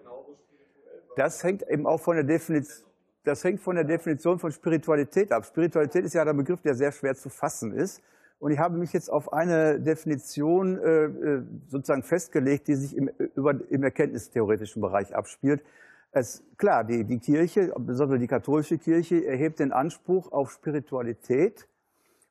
[1.17, 2.85] das hängt eben auch von der Definition,
[3.25, 5.45] das hängt von der Definition von Spiritualität ab.
[5.45, 8.01] Spiritualität ist ja der Begriff, der sehr schwer zu fassen ist.
[8.39, 13.09] Und ich habe mich jetzt auf eine Definition äh, äh, sozusagen festgelegt, die sich im,
[13.35, 15.63] über, im erkenntnistheoretischen Bereich abspielt.
[16.11, 21.67] Es, klar, die, die Kirche, besonders die katholische Kirche, erhebt den Anspruch auf Spiritualität,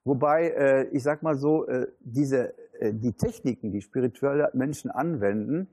[0.05, 5.69] wobei, äh, ich sag mal so, äh, diese, äh, die Techniken, die spirituelle Menschen anwenden,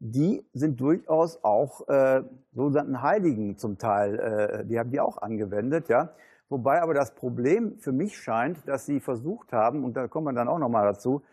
[0.00, 2.22] die sind durchaus auch äh,
[2.52, 6.10] sogenannten Heiligen zum Teil, äh, die haben die auch angewendet, ja.
[6.54, 10.32] Wobei aber das Problem für mich scheint, dass sie versucht haben, und da kommen wir
[10.32, 11.24] dann auch nochmal dazu,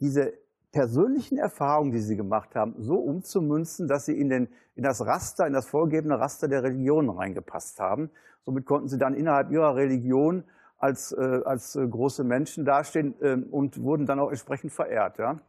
[0.00, 0.34] diese
[0.70, 5.46] persönlichen Erfahrungen, die sie gemacht haben, so umzumünzen, dass sie in, den, in das Raster,
[5.46, 8.10] in das vorgegebene Raster der Religion reingepasst haben.
[8.44, 10.44] Somit konnten sie dann innerhalb ihrer Religion
[10.76, 15.16] als, äh, als äh, große Menschen dastehen äh, und wurden dann auch entsprechend verehrt.
[15.16, 15.40] Ja?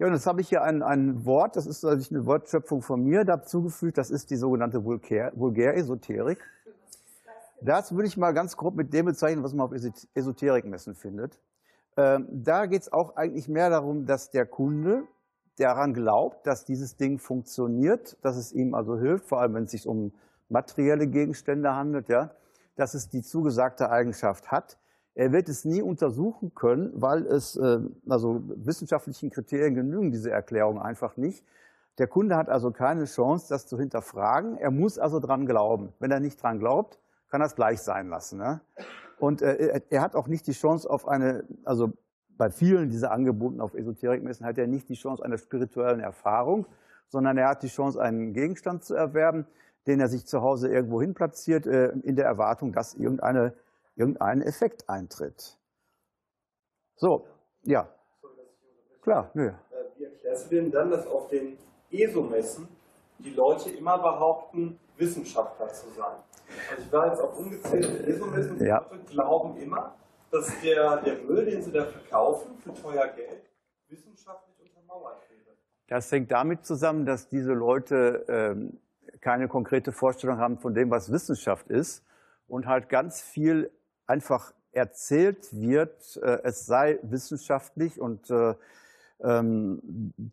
[0.00, 3.04] Ja, und jetzt habe ich hier ein, ein Wort, das ist also eine Wortschöpfung von
[3.04, 6.38] mir dazugefügt, das ist die sogenannte Vulgär-Esoterik.
[7.62, 9.72] Das würde ich mal ganz grob mit dem bezeichnen, was man auf
[10.14, 11.38] Esoterikmessen findet.
[11.96, 15.02] Ähm, da geht es auch eigentlich mehr darum, dass der Kunde
[15.58, 19.72] daran glaubt, dass dieses Ding funktioniert, dass es ihm also hilft, vor allem wenn es
[19.72, 20.12] sich um
[20.48, 22.30] materielle Gegenstände handelt, ja,
[22.76, 24.78] dass es die zugesagte Eigenschaft hat.
[25.14, 30.80] Er wird es nie untersuchen können, weil es, äh, also wissenschaftlichen Kriterien genügen diese Erklärung
[30.80, 31.44] einfach nicht.
[31.98, 34.56] Der Kunde hat also keine Chance, das zu hinterfragen.
[34.56, 35.92] Er muss also dran glauben.
[35.98, 36.99] Wenn er nicht dran glaubt,
[37.30, 38.38] kann es gleich sein lassen.
[38.38, 38.60] Ne?
[39.18, 41.92] Und äh, er hat auch nicht die Chance auf eine, also
[42.36, 46.66] bei vielen dieser Angeboten auf Esoterikmessen hat er nicht die Chance einer spirituellen Erfahrung,
[47.08, 49.46] sondern er hat die Chance, einen Gegenstand zu erwerben,
[49.86, 53.54] den er sich zu Hause irgendwo hin platziert, äh, in der Erwartung, dass irgendeine
[54.00, 55.58] irgendein Effekt eintritt.
[56.96, 57.26] So,
[57.62, 57.88] ja.
[59.02, 59.48] Klar, nö.
[59.48, 59.52] Äh,
[59.96, 61.58] wie erklärst du denn dann, dass auf den
[61.90, 62.68] ESO-Messen
[63.18, 66.16] die Leute immer behaupten, Wissenschaftler zu sein?
[66.70, 68.86] Also ich war jetzt auf ungezählte ESO-Messen und ja.
[68.90, 69.94] Leute glauben immer,
[70.30, 73.42] dass der, der Müll, den sie da verkaufen für teuer Geld,
[73.88, 75.56] wissenschaftlich untermauert wäre.
[75.88, 78.78] Das hängt damit zusammen, dass diese Leute ähm,
[79.20, 82.04] keine konkrete Vorstellung haben von dem, was Wissenschaft ist
[82.46, 83.70] und halt ganz viel
[84.06, 88.54] einfach erzählt wird, äh, es sei wissenschaftlich und äh,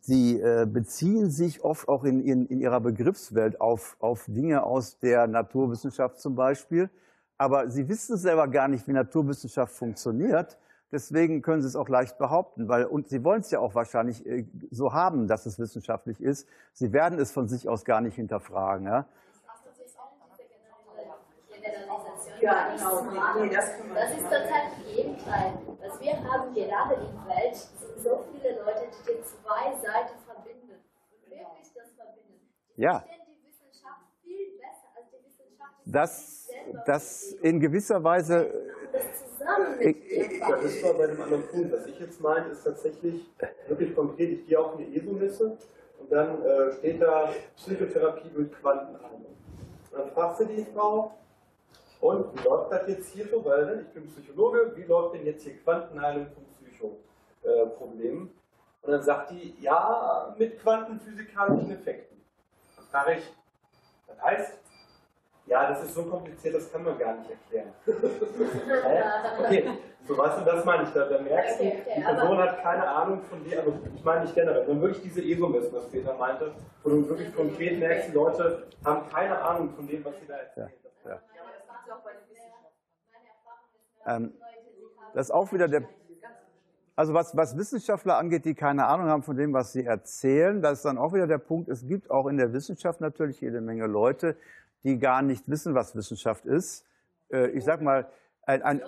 [0.00, 4.98] sie äh, beziehen sich oft auch in, in, in ihrer Begriffswelt auf, auf Dinge aus
[4.98, 6.88] der Naturwissenschaft zum Beispiel.
[7.36, 10.58] Aber sie wissen selber gar nicht, wie Naturwissenschaft funktioniert.
[10.90, 14.24] Deswegen können sie es auch leicht behaupten, weil, und sie wollen es ja auch wahrscheinlich
[14.70, 16.48] so haben, dass es wissenschaftlich ist.
[16.72, 18.86] Sie werden es von sich aus gar nicht hinterfragen.
[18.86, 19.06] Ja?
[22.40, 23.40] Ja, genau.
[23.40, 25.58] Nee, das, das ist total Gegenteil.
[25.80, 30.84] Was wir haben gerade im Welt, sind so viele Leute, die die zwei Seiten verbinden.
[31.24, 32.40] Und wirklich das verbinden.
[32.76, 33.04] Die ja.
[33.06, 35.72] die Wissenschaft viel besser als die Wissenschaft.
[35.84, 36.48] Das,
[36.86, 38.52] das in gewisser Weise.
[38.92, 39.04] Das
[40.64, 41.72] ist zwar bei einem anderen Punkt.
[41.72, 43.30] Was ich jetzt meine, ist tatsächlich
[43.66, 44.30] wirklich konkret.
[44.30, 45.56] Ich gehe auf eine ESO-Messe
[45.98, 49.26] und dann äh, steht da Psychotherapie mit Quantenheilung.
[49.92, 51.12] Dann fragst du die Frau,
[52.00, 53.44] und wie läuft das jetzt hier so?
[53.44, 58.30] Weil ne, ich bin Psychologe, wie läuft denn jetzt hier Quantenheilung von Psychoproblemen?
[58.82, 62.16] Und dann sagt die, ja, mit quantenphysikalischen Effekten.
[62.76, 63.24] Dann frage ich,
[64.06, 64.58] das heißt,
[65.46, 67.72] ja, das ist so kompliziert, das kann man gar nicht erklären.
[69.38, 70.90] okay, so weißt du, das meine ich.
[70.90, 74.34] Da, da merkst du, die Person hat keine Ahnung von dir, aber ich meine nicht
[74.34, 78.68] generell, sondern wirklich diese ESO-Messen, was Peter meinte, wo du wirklich konkret merkst, die Leute
[78.84, 80.72] haben keine Ahnung von dem, was sie da erzählen.
[81.04, 81.20] Ja, ja.
[84.06, 84.32] Ähm,
[85.14, 85.88] das ist auch wieder der.
[86.96, 90.78] Also was, was Wissenschaftler angeht, die keine Ahnung haben von dem, was sie erzählen, das
[90.78, 93.86] ist dann auch wieder der Punkt, es gibt auch in der Wissenschaft natürlich jede Menge
[93.86, 94.36] Leute,
[94.82, 96.84] die gar nicht wissen, was Wissenschaft ist.
[97.30, 98.08] Äh, ich sag mal,
[98.42, 98.82] ein, ein,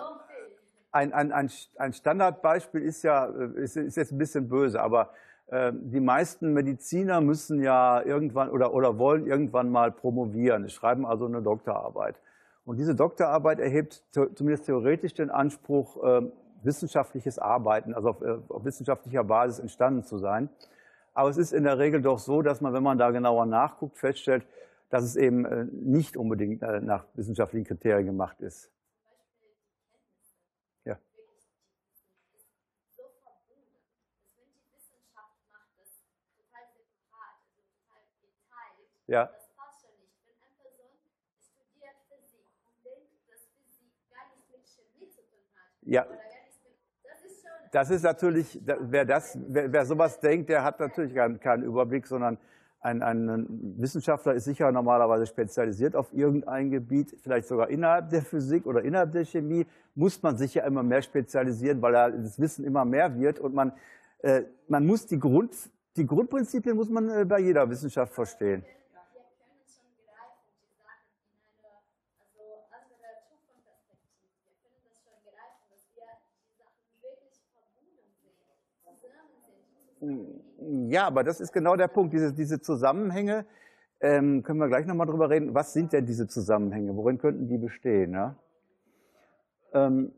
[0.91, 5.13] ein, ein, ein Standardbeispiel ist ja, äh, ist, ist jetzt ein bisschen böse, aber
[5.47, 11.27] äh, die meisten Mediziner müssen ja irgendwann oder, oder wollen irgendwann mal promovieren, schreiben also
[11.27, 12.19] eine Doktorarbeit.
[12.65, 16.31] Und diese Doktorarbeit erhebt zumindest theoretisch den Anspruch, ähm,
[16.63, 20.49] wissenschaftliches Arbeiten, also auf, äh, auf, wissenschaftlicher Basis entstanden zu sein.
[21.13, 23.97] Aber es ist in der Regel doch so, dass man, wenn man da genauer nachguckt,
[23.97, 24.45] feststellt,
[24.89, 28.69] dass es eben äh, nicht unbedingt äh, nach wissenschaftlichen Kriterien gemacht ist.
[30.85, 30.99] Ja.
[39.07, 39.29] Ja.
[45.91, 46.05] Ja.
[47.73, 52.07] Das ist natürlich, wer, das, wer, wer sowas denkt, der hat natürlich keinen, keinen Überblick,
[52.07, 52.37] sondern
[52.79, 53.45] ein, ein,
[53.77, 59.11] Wissenschaftler ist sicher normalerweise spezialisiert auf irgendein Gebiet, vielleicht sogar innerhalb der Physik oder innerhalb
[59.11, 63.39] der Chemie, muss man sich ja immer mehr spezialisieren, weil das Wissen immer mehr wird
[63.39, 63.73] und man,
[64.19, 65.53] äh, man muss die, Grund,
[65.97, 68.63] die Grundprinzipien muss man äh, bei jeder Wissenschaft verstehen.
[80.89, 82.13] Ja, aber das ist genau der Punkt.
[82.13, 83.45] Diese, diese Zusammenhänge,
[83.99, 85.53] ähm, können wir gleich nochmal drüber reden.
[85.53, 86.95] Was sind denn diese Zusammenhänge?
[86.95, 88.13] Worin könnten die bestehen?
[88.13, 88.35] Ja,
[89.73, 90.11] ähm,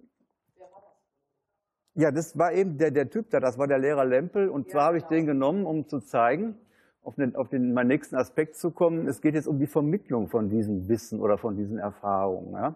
[1.96, 4.48] ja das war eben der, der Typ da, das war der Lehrer Lempel.
[4.50, 6.56] Und zwar habe ich den genommen, um zu zeigen,
[7.04, 9.08] auf den, auf den meinen nächsten Aspekt zu kommen.
[9.08, 12.54] Es geht jetzt um die Vermittlung von diesem Wissen oder von diesen Erfahrungen.
[12.54, 12.76] Ja?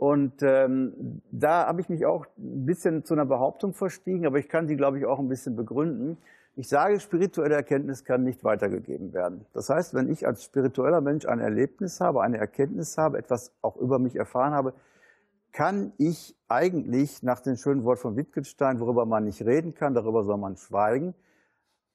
[0.00, 4.48] Und ähm, da habe ich mich auch ein bisschen zu einer Behauptung verstiegen, aber ich
[4.48, 6.16] kann die, glaube ich, auch ein bisschen begründen.
[6.56, 9.44] Ich sage, spirituelle Erkenntnis kann nicht weitergegeben werden.
[9.52, 13.76] Das heißt, wenn ich als spiritueller Mensch ein Erlebnis habe, eine Erkenntnis habe, etwas auch
[13.76, 14.72] über mich erfahren habe,
[15.52, 20.24] kann ich eigentlich nach dem schönen Wort von Wittgenstein, worüber man nicht reden kann, darüber
[20.24, 21.12] soll man schweigen,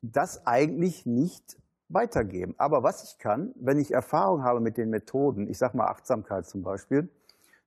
[0.04, 1.58] das eigentlich nicht
[1.90, 2.54] weitergeben.
[2.60, 6.46] Aber was ich kann, wenn ich Erfahrung habe mit den Methoden, ich sage mal Achtsamkeit
[6.46, 7.10] zum Beispiel,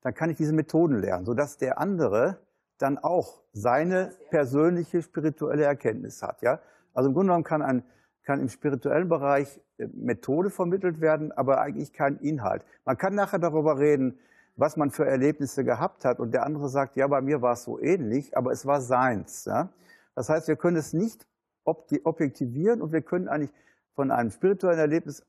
[0.03, 2.39] dann kann ich diese Methoden lernen, sodass der andere
[2.79, 6.43] dann auch seine persönliche spirituelle Erkenntnis hat.
[6.43, 6.61] Ja?
[6.95, 7.83] Also im Grunde genommen kann, ein,
[8.23, 12.63] kann im spirituellen Bereich äh, Methode vermittelt werden, aber eigentlich kein Inhalt.
[12.85, 14.19] Man kann nachher darüber reden,
[14.57, 17.65] was man für Erlebnisse gehabt hat und der andere sagt, ja, bei mir war es
[17.65, 19.45] so ähnlich, aber es war seins.
[19.45, 19.71] Ja?
[20.15, 21.27] Das heißt, wir können es nicht
[21.65, 23.53] objektivieren und wir können eigentlich
[23.95, 25.25] von einem spirituellen Erlebnis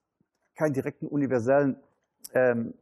[0.56, 1.76] keinen direkten universellen
[2.34, 2.74] ähm,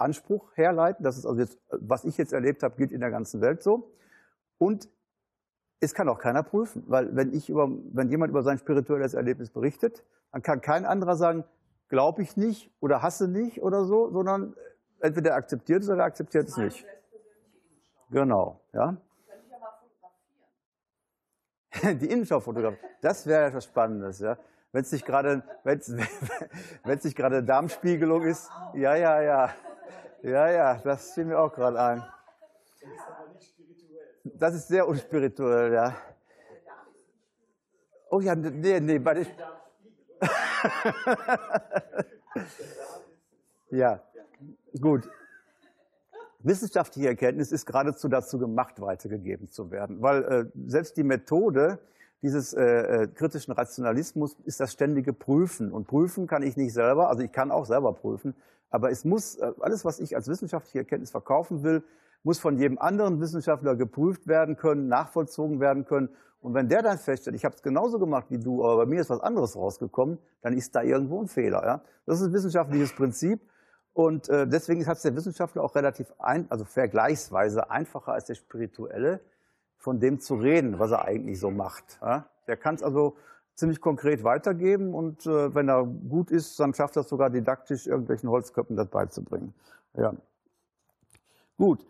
[0.00, 1.04] Anspruch herleiten.
[1.04, 3.92] Das ist also jetzt, was ich jetzt erlebt habe, gilt in der ganzen Welt so.
[4.58, 4.88] Und
[5.80, 9.50] es kann auch keiner prüfen, weil wenn ich über, wenn jemand über sein spirituelles Erlebnis
[9.50, 11.44] berichtet, dann kann kein anderer sagen,
[11.88, 14.54] glaube ich nicht oder hasse nicht oder so, sondern
[15.00, 16.84] entweder akzeptiert es oder akzeptiert es nicht.
[18.10, 18.96] Genau, ja.
[21.82, 22.84] Die Innenschau fotografieren.
[23.00, 24.36] Das wäre ja was Spannendes, ja.
[24.72, 25.88] Wenn es nicht gerade, wenn es
[27.04, 28.50] nicht gerade Darmspiegelung ist.
[28.74, 29.54] Ja, ja, ja.
[30.22, 32.04] Ja, ja, das fiel mir auch gerade ein.
[34.24, 35.96] Das ist sehr unspirituell, ja.
[38.10, 39.26] Oh ja, nee, nee, bei
[43.70, 44.02] ja,
[44.80, 45.08] gut.
[46.40, 51.78] Wissenschaftliche Erkenntnis ist geradezu dazu gemacht, weitergegeben zu werden, weil äh, selbst die Methode
[52.22, 55.70] dieses äh, äh, kritischen Rationalismus ist das ständige Prüfen.
[55.72, 58.34] Und prüfen kann ich nicht selber, also ich kann auch selber prüfen,
[58.70, 61.82] aber es muss, äh, alles, was ich als wissenschaftliche Erkenntnis verkaufen will,
[62.22, 66.08] muss von jedem anderen Wissenschaftler geprüft werden können, nachvollzogen werden können.
[66.40, 69.00] Und wenn der dann feststellt, ich habe es genauso gemacht wie du, aber bei mir
[69.00, 71.64] ist was anderes rausgekommen, dann ist da irgendwo ein Fehler.
[71.64, 71.82] Ja?
[72.06, 73.40] Das ist ein wissenschaftliches Prinzip.
[73.92, 78.34] Und äh, deswegen hat es der Wissenschaftler auch relativ, ein, also vergleichsweise einfacher als der
[78.34, 79.20] Spirituelle,
[79.76, 81.98] von dem zu reden, was er eigentlich so macht.
[82.02, 82.26] Ja?
[82.46, 83.16] Der kann es also
[83.58, 87.88] ziemlich konkret weitergeben und äh, wenn er gut ist, dann schafft er es sogar didaktisch,
[87.88, 89.52] irgendwelchen Holzköpfen das beizubringen.
[89.94, 90.14] Ja.
[91.56, 91.84] Gut,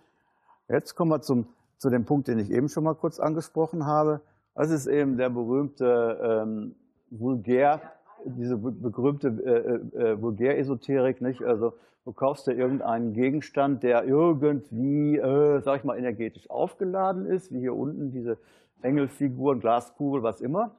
[0.69, 1.47] jetzt kommen wir zum,
[1.77, 4.23] zu dem Punkt, den ich eben schon mal kurz angesprochen habe.
[4.55, 6.75] Das ist eben der berühmte ähm,
[7.11, 7.83] Vulgär,
[8.25, 11.43] diese berühmte äh, äh, Vulgäresoterik, nicht?
[11.43, 11.75] Also
[12.07, 17.61] du kaufst dir irgendeinen Gegenstand, der irgendwie, äh, sag ich mal, energetisch aufgeladen ist, wie
[17.61, 18.39] hier unten diese
[18.81, 20.78] Engelfiguren, Glaskugel, was immer, äh,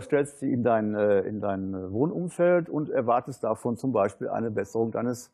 [0.00, 4.92] stellst sie in dein, äh, in dein Wohnumfeld und erwartest davon zum Beispiel eine Besserung
[4.92, 5.32] deines,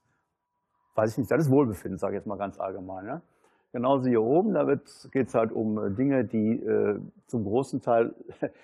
[0.94, 3.07] weiß ich nicht, deines Wohlbefindens, sage ich jetzt mal ganz allgemein.
[3.07, 3.22] Ja?
[3.72, 8.14] Genauso hier oben, da geht es halt um äh, Dinge, die äh, zum großen Teil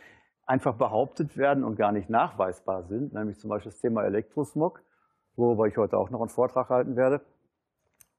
[0.46, 4.82] einfach behauptet werden und gar nicht nachweisbar sind, nämlich zum Beispiel das Thema Elektrosmog,
[5.36, 7.20] worüber ich heute auch noch einen Vortrag halten werde.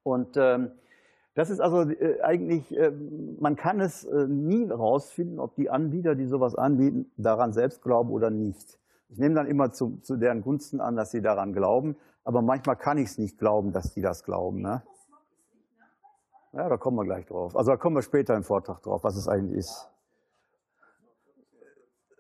[0.04, 0.72] Und ähm,
[1.36, 2.92] das ist also äh, eigentlich, äh,
[3.40, 8.10] man kann es äh, nie herausfinden, ob die Anbieter, die sowas anbieten, daran selbst glauben
[8.10, 8.80] oder nicht.
[9.10, 12.78] Ich nehme dann immer zu, zu deren Gunsten an, dass sie daran glauben, aber manchmal
[12.78, 14.62] kann ich es nicht glauben, dass die das glauben.
[14.62, 14.82] Ne?
[16.54, 17.56] Ja, da kommen wir gleich drauf.
[17.56, 19.90] Also da kommen wir später im Vortrag drauf, was es eigentlich ist.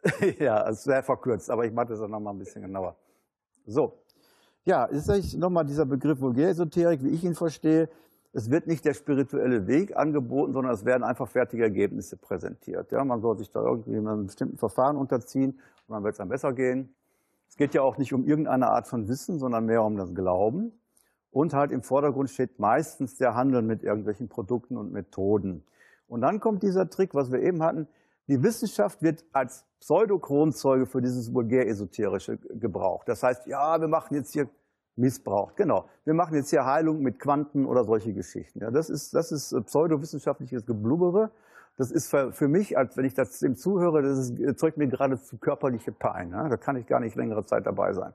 [0.40, 2.98] ja, es sehr verkürzt, aber ich mache das auch noch mal ein bisschen genauer.
[3.66, 3.94] So.
[4.66, 7.88] Ja, ist nochmal dieser Begriff Vulgäresoterik, wie ich ihn verstehe.
[8.36, 12.92] Es wird nicht der spirituelle Weg angeboten, sondern es werden einfach fertige Ergebnisse präsentiert.
[12.92, 15.52] Ja, man soll sich da irgendwie einem bestimmten Verfahren unterziehen
[15.88, 16.94] und dann wird es dann besser gehen.
[17.48, 20.74] Es geht ja auch nicht um irgendeine Art von Wissen, sondern mehr um das Glauben.
[21.32, 25.64] Und halt im Vordergrund steht meistens der Handel mit irgendwelchen Produkten und Methoden.
[26.06, 27.88] Und dann kommt dieser Trick, was wir eben hatten,
[28.28, 33.08] die Wissenschaft wird als Pseudokronzeuge für dieses vulgär-esoterische gebraucht.
[33.08, 34.50] Das heißt, ja, wir machen jetzt hier
[34.96, 35.56] Missbrauch.
[35.56, 35.86] Genau.
[36.06, 38.62] Wir machen jetzt hier Heilung mit Quanten oder solche Geschichten.
[38.62, 41.32] Ja, das ist, das ist pseudowissenschaftliches Geblubbere.
[41.78, 45.38] Das ist für, für mich, als wenn ich das dem zuhöre, das erzeugt mir geradezu
[45.38, 46.32] körperliche Pein.
[46.32, 48.14] Ja, da kann ich gar nicht längere Zeit dabei sein.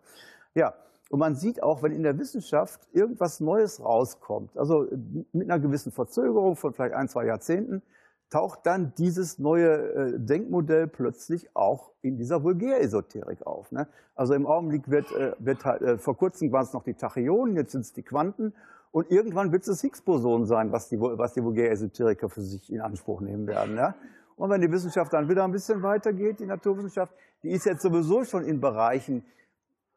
[0.54, 0.74] Ja.
[1.10, 4.86] Und man sieht auch, wenn in der Wissenschaft irgendwas Neues rauskommt, also
[5.32, 7.82] mit einer gewissen Verzögerung von vielleicht ein, zwei Jahrzehnten,
[8.30, 13.72] taucht dann dieses neue äh, Denkmodell plötzlich auch in dieser Vulgäresoterik auf.
[13.72, 13.88] Ne?
[14.14, 17.56] Also im Augenblick wird, äh, wird halt, äh, vor kurzem waren es noch die Tachyonen,
[17.56, 18.54] jetzt sind es die Quanten
[18.92, 22.80] und irgendwann wird es das Higgs-Boson sein, was die, was die Vulgäresoteriker für sich in
[22.80, 23.74] Anspruch nehmen werden.
[23.74, 23.94] Ne?
[24.36, 27.12] Und wenn die Wissenschaft dann wieder ein bisschen weitergeht, die Naturwissenschaft,
[27.42, 29.24] die ist jetzt sowieso schon in Bereichen,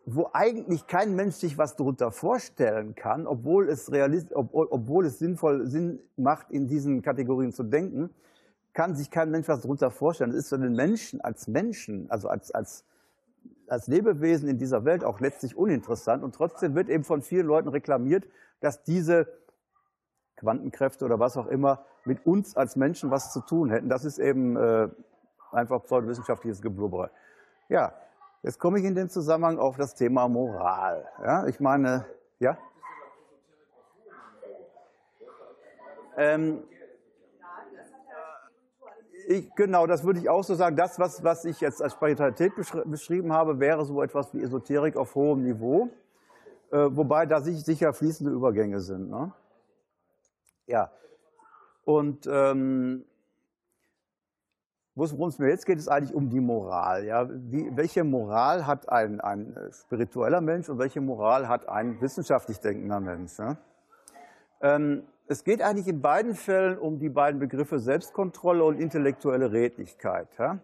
[0.05, 5.19] wo eigentlich kein Mensch sich was darunter vorstellen kann, obwohl es, realist, obwohl, obwohl es
[5.19, 8.09] sinnvoll Sinn macht, in diesen Kategorien zu denken,
[8.73, 10.31] kann sich kein Mensch was darunter vorstellen.
[10.31, 12.83] Das ist für den Menschen als Menschen, also als, als,
[13.67, 16.23] als Lebewesen in dieser Welt auch letztlich uninteressant.
[16.23, 18.27] Und trotzdem wird eben von vielen Leuten reklamiert,
[18.59, 19.27] dass diese
[20.35, 23.87] Quantenkräfte oder was auch immer mit uns als Menschen was zu tun hätten.
[23.87, 24.89] Das ist eben äh,
[25.51, 27.11] einfach pseudowissenschaftliches Geblubbere.
[27.69, 27.93] Ja,
[28.43, 31.07] Jetzt komme ich in dem Zusammenhang auf das Thema Moral.
[31.23, 32.05] Ja, ich meine,
[32.39, 32.57] ja?
[36.17, 36.61] Ähm,
[39.29, 40.75] ich, genau, das würde ich auch so sagen.
[40.75, 42.51] Das, was, was ich jetzt als Spiritualität
[42.85, 45.87] beschrieben habe, wäre so etwas wie Esoterik auf hohem Niveau,
[46.71, 49.09] äh, wobei da sicher fließende Übergänge sind.
[49.09, 49.31] Ne?
[50.67, 50.91] Ja,
[51.85, 53.05] und ähm,
[54.95, 57.03] Worum es mir jetzt geht, ist eigentlich um die Moral.
[57.05, 57.27] Ja?
[57.27, 62.99] Wie, welche Moral hat ein, ein spiritueller Mensch und welche Moral hat ein wissenschaftlich denkender
[62.99, 63.39] Mensch?
[63.39, 63.57] Ja?
[64.61, 70.27] Ähm, es geht eigentlich in beiden Fällen um die beiden Begriffe Selbstkontrolle und intellektuelle Redlichkeit.
[70.37, 70.59] Ja?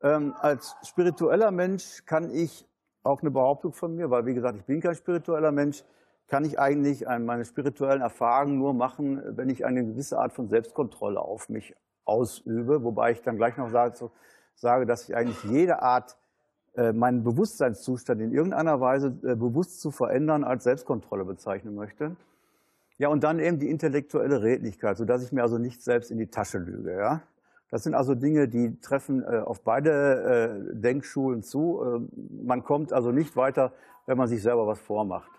[0.00, 2.68] Ähm, als spiritueller Mensch kann ich
[3.02, 5.82] auch eine Behauptung von mir, weil wie gesagt, ich bin kein spiritueller Mensch,
[6.28, 11.20] kann ich eigentlich meine spirituellen Erfahrungen nur machen, wenn ich eine gewisse Art von Selbstkontrolle
[11.20, 11.74] auf mich
[12.10, 16.18] ausübe, wobei ich dann gleich noch sage, dass ich eigentlich jede Art,
[16.74, 22.16] äh, meinen Bewusstseinszustand in irgendeiner Weise äh, bewusst zu verändern, als Selbstkontrolle bezeichnen möchte.
[22.98, 26.28] Ja, und dann eben die intellektuelle Redlichkeit, sodass ich mir also nicht selbst in die
[26.28, 26.92] Tasche lüge.
[26.96, 27.22] Ja?
[27.70, 31.82] Das sind also Dinge, die treffen äh, auf beide Denkschulen zu.
[31.82, 33.72] Äh, man kommt also nicht weiter,
[34.06, 35.30] wenn man sich selber was vormacht.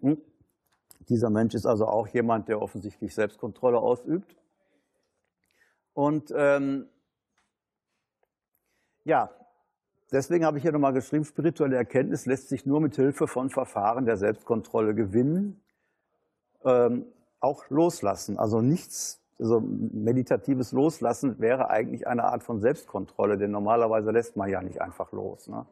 [0.00, 0.18] Hm?
[1.08, 4.36] Dieser Mensch ist also auch jemand, der offensichtlich Selbstkontrolle ausübt.
[5.98, 6.86] Und ähm,
[9.02, 9.30] ja,
[10.12, 14.06] deswegen habe ich hier nochmal geschrieben, spirituelle Erkenntnis lässt sich nur mit Hilfe von Verfahren
[14.06, 15.60] der Selbstkontrolle gewinnen
[16.64, 17.06] ähm,
[17.40, 18.38] auch loslassen.
[18.38, 24.48] Also nichts, also meditatives Loslassen wäre eigentlich eine Art von Selbstkontrolle, denn normalerweise lässt man
[24.48, 25.48] ja nicht einfach los.
[25.48, 25.66] Ne?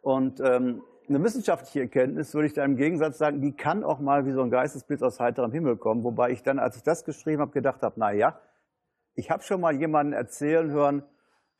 [0.00, 4.24] Und ähm, eine wissenschaftliche Erkenntnis, würde ich da im Gegensatz sagen, die kann auch mal
[4.24, 7.42] wie so ein Geistesblitz aus heiterem Himmel kommen, wobei ich dann, als ich das geschrieben
[7.42, 8.40] habe, gedacht habe, na ja,
[9.14, 11.02] ich habe schon mal jemanden erzählen hören,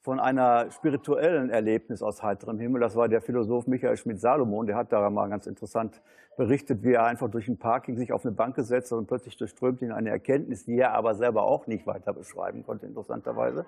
[0.04, 2.82] von einer spirituellen Erlebnis aus heiterem Himmel.
[2.82, 4.66] Das war der Philosoph Michael Schmidt-Salomon.
[4.66, 6.02] Der hat da mal ganz interessant
[6.36, 9.38] berichtet, wie er einfach durch ein Parking sich auf eine Bank gesetzt hat und plötzlich
[9.38, 13.64] durchströmt ihn eine Erkenntnis, die er aber selber auch nicht weiter beschreiben konnte, interessanterweise.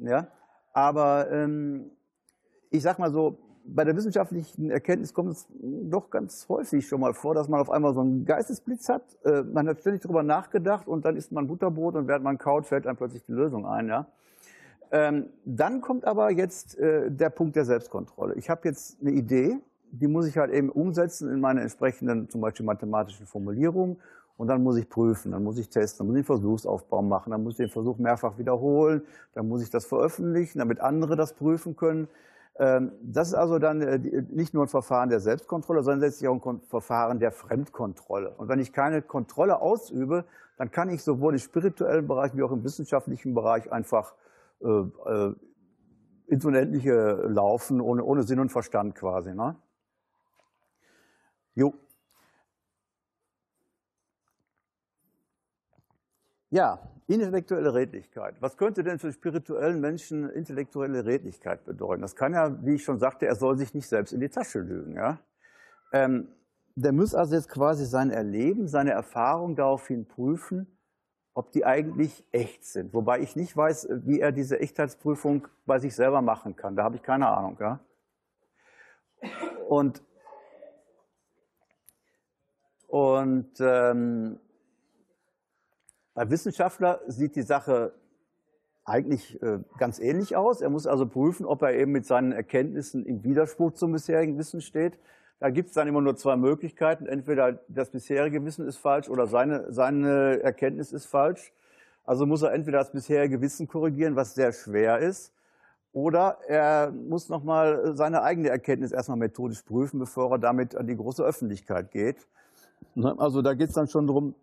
[0.00, 0.26] Ja,
[0.72, 1.92] aber ähm,
[2.70, 3.38] ich sag mal so,
[3.68, 7.70] bei der wissenschaftlichen Erkenntnis kommt es doch ganz häufig schon mal vor, dass man auf
[7.70, 9.02] einmal so einen Geistesblitz hat.
[9.24, 12.66] Äh, man hat ständig darüber nachgedacht und dann isst man Butterbrot und während man kaut,
[12.66, 13.88] fällt einem plötzlich die Lösung ein.
[13.88, 14.06] Ja?
[14.90, 18.34] Ähm, dann kommt aber jetzt äh, der Punkt der Selbstkontrolle.
[18.34, 19.58] Ich habe jetzt eine Idee,
[19.90, 23.96] die muss ich halt eben umsetzen in meine entsprechenden, zum Beispiel mathematischen Formulierungen.
[24.36, 27.30] Und dann muss ich prüfen, dann muss ich testen, dann muss ich einen Versuchsaufbau machen,
[27.30, 29.00] dann muss ich den Versuch mehrfach wiederholen,
[29.32, 32.06] dann muss ich das veröffentlichen, damit andere das prüfen können.
[32.58, 33.98] Ähm, das ist also dann äh,
[34.30, 38.30] nicht nur ein Verfahren der Selbstkontrolle, sondern letztlich auch ein Verfahren der Fremdkontrolle.
[38.36, 40.24] Und wenn ich keine Kontrolle ausübe,
[40.56, 44.14] dann kann ich sowohl im spirituellen Bereich wie auch im wissenschaftlichen Bereich einfach
[44.62, 45.34] äh, äh,
[46.28, 49.34] ins Unendliche laufen, ohne, ohne Sinn und Verstand quasi.
[49.34, 49.56] Ne?
[51.54, 51.74] Jo.
[56.56, 58.36] Ja, intellektuelle Redlichkeit.
[58.40, 62.00] Was könnte denn für spirituellen Menschen intellektuelle Redlichkeit bedeuten?
[62.00, 64.60] Das kann ja, wie ich schon sagte, er soll sich nicht selbst in die Tasche
[64.60, 64.94] lügen.
[64.94, 65.18] Ja?
[65.92, 66.28] Ähm,
[66.74, 70.66] der muss also jetzt quasi sein Erleben, seine Erfahrung daraufhin prüfen,
[71.34, 72.94] ob die eigentlich echt sind.
[72.94, 76.74] Wobei ich nicht weiß, wie er diese Echtheitsprüfung bei sich selber machen kann.
[76.74, 77.58] Da habe ich keine Ahnung.
[77.60, 77.80] Ja?
[79.68, 80.02] Und,
[82.88, 84.40] und ähm,
[86.16, 87.92] bei Wissenschaftler sieht die Sache
[88.86, 90.62] eigentlich äh, ganz ähnlich aus.
[90.62, 94.62] Er muss also prüfen, ob er eben mit seinen Erkenntnissen im Widerspruch zum bisherigen Wissen
[94.62, 94.98] steht.
[95.40, 97.04] Da gibt es dann immer nur zwei Möglichkeiten.
[97.04, 101.52] Entweder das bisherige Wissen ist falsch oder seine, seine Erkenntnis ist falsch.
[102.06, 105.34] Also muss er entweder das bisherige Wissen korrigieren, was sehr schwer ist,
[105.92, 110.96] oder er muss nochmal seine eigene Erkenntnis erstmal methodisch prüfen, bevor er damit an die
[110.96, 112.26] große Öffentlichkeit geht.
[112.94, 113.14] Ne?
[113.18, 114.34] Also da geht es dann schon darum,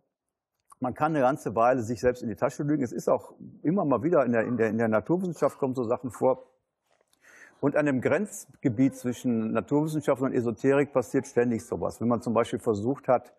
[0.84, 2.84] man kann eine ganze Weile sich selbst in die Tasche lügen.
[2.84, 5.84] Es ist auch immer mal wieder in der, in der, in der Naturwissenschaft kommen so
[5.84, 6.46] Sachen vor,
[7.64, 12.02] und an dem Grenzgebiet zwischen Naturwissenschaft und Esoterik passiert ständig sowas.
[12.02, 13.34] Wenn man zum Beispiel versucht hat,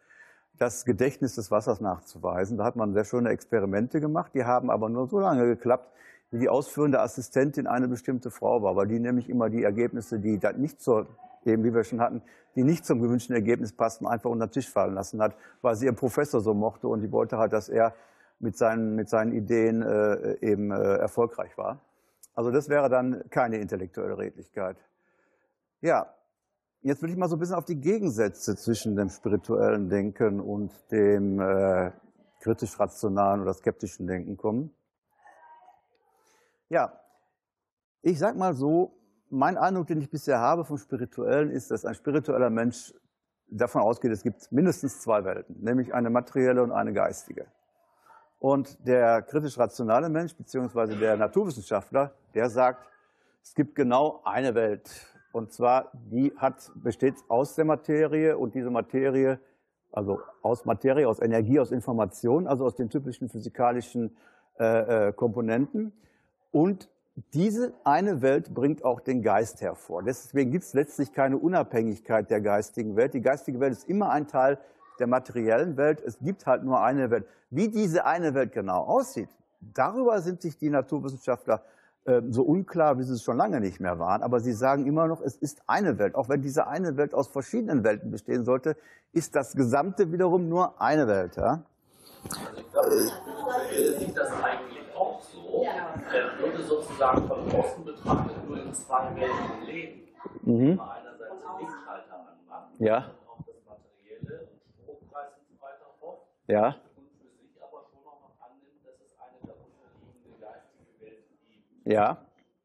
[0.56, 4.88] das Gedächtnis des Wassers nachzuweisen, da hat man sehr schöne Experimente gemacht, die haben aber
[4.88, 5.92] nur so lange geklappt,
[6.30, 10.40] wie die ausführende Assistentin eine bestimmte Frau war, weil die nämlich immer die Ergebnisse, die
[10.56, 11.06] nicht zur,
[11.46, 12.22] eben wie wir schon hatten,
[12.54, 15.86] die nicht zum gewünschten Ergebnis passten, einfach unter den Tisch fallen lassen hat, weil sie
[15.86, 17.94] ihren Professor so mochte und die wollte halt, dass er
[18.38, 21.80] mit seinen, mit seinen Ideen äh, eben äh, erfolgreich war.
[22.34, 24.76] Also das wäre dann keine intellektuelle Redlichkeit.
[25.80, 26.12] Ja,
[26.82, 30.72] jetzt will ich mal so ein bisschen auf die Gegensätze zwischen dem spirituellen Denken und
[30.90, 31.92] dem äh,
[32.40, 34.74] kritisch-rationalen oder skeptischen Denken kommen.
[36.68, 37.00] Ja,
[38.02, 38.98] ich sag mal so,
[39.30, 42.94] mein Eindruck, den ich bisher habe vom Spirituellen, ist, dass ein spiritueller Mensch
[43.48, 47.46] davon ausgeht, es gibt mindestens zwei Welten, nämlich eine materielle und eine geistige.
[48.38, 52.86] Und der kritisch-rationale Mensch, beziehungsweise der Naturwissenschaftler, der sagt,
[53.42, 54.90] es gibt genau eine Welt.
[55.32, 59.40] Und zwar, die hat, besteht aus der Materie und diese Materie,
[59.92, 64.16] also aus Materie, aus Energie, aus Information, also aus den typischen physikalischen
[64.58, 65.92] äh, äh, Komponenten.
[66.52, 66.88] Und
[67.32, 70.02] diese eine Welt bringt auch den Geist hervor.
[70.02, 73.14] Deswegen gibt es letztlich keine Unabhängigkeit der geistigen Welt.
[73.14, 74.58] Die geistige Welt ist immer ein Teil
[74.98, 76.02] der materiellen Welt.
[76.04, 77.26] Es gibt halt nur eine Welt.
[77.50, 79.28] Wie diese eine Welt genau aussieht,
[79.60, 81.62] darüber sind sich die Naturwissenschaftler
[82.04, 84.22] äh, so unklar, wie sie es schon lange nicht mehr waren.
[84.22, 86.16] Aber sie sagen immer noch, es ist eine Welt.
[86.16, 88.76] Auch wenn diese eine Welt aus verschiedenen Welten bestehen sollte,
[89.12, 91.36] ist das Gesamte wiederum nur eine Welt.
[91.36, 91.62] Ja?
[92.28, 95.62] Also ich glaube, sieht das eigentlich auch so.
[95.64, 100.08] Er würde sozusagen von außen betrachtet nur in zwei Welten leben.
[100.42, 100.80] Mhm.
[100.80, 102.74] Einerseits den Lichtschalter anmachen.
[102.84, 103.10] Ja.
[106.46, 106.66] Ja.
[106.66, 111.90] Und für sich aber schon auch noch annimmt, dass es eine darunterliegende geistige Welt gibt.
[111.92, 112.18] Ja.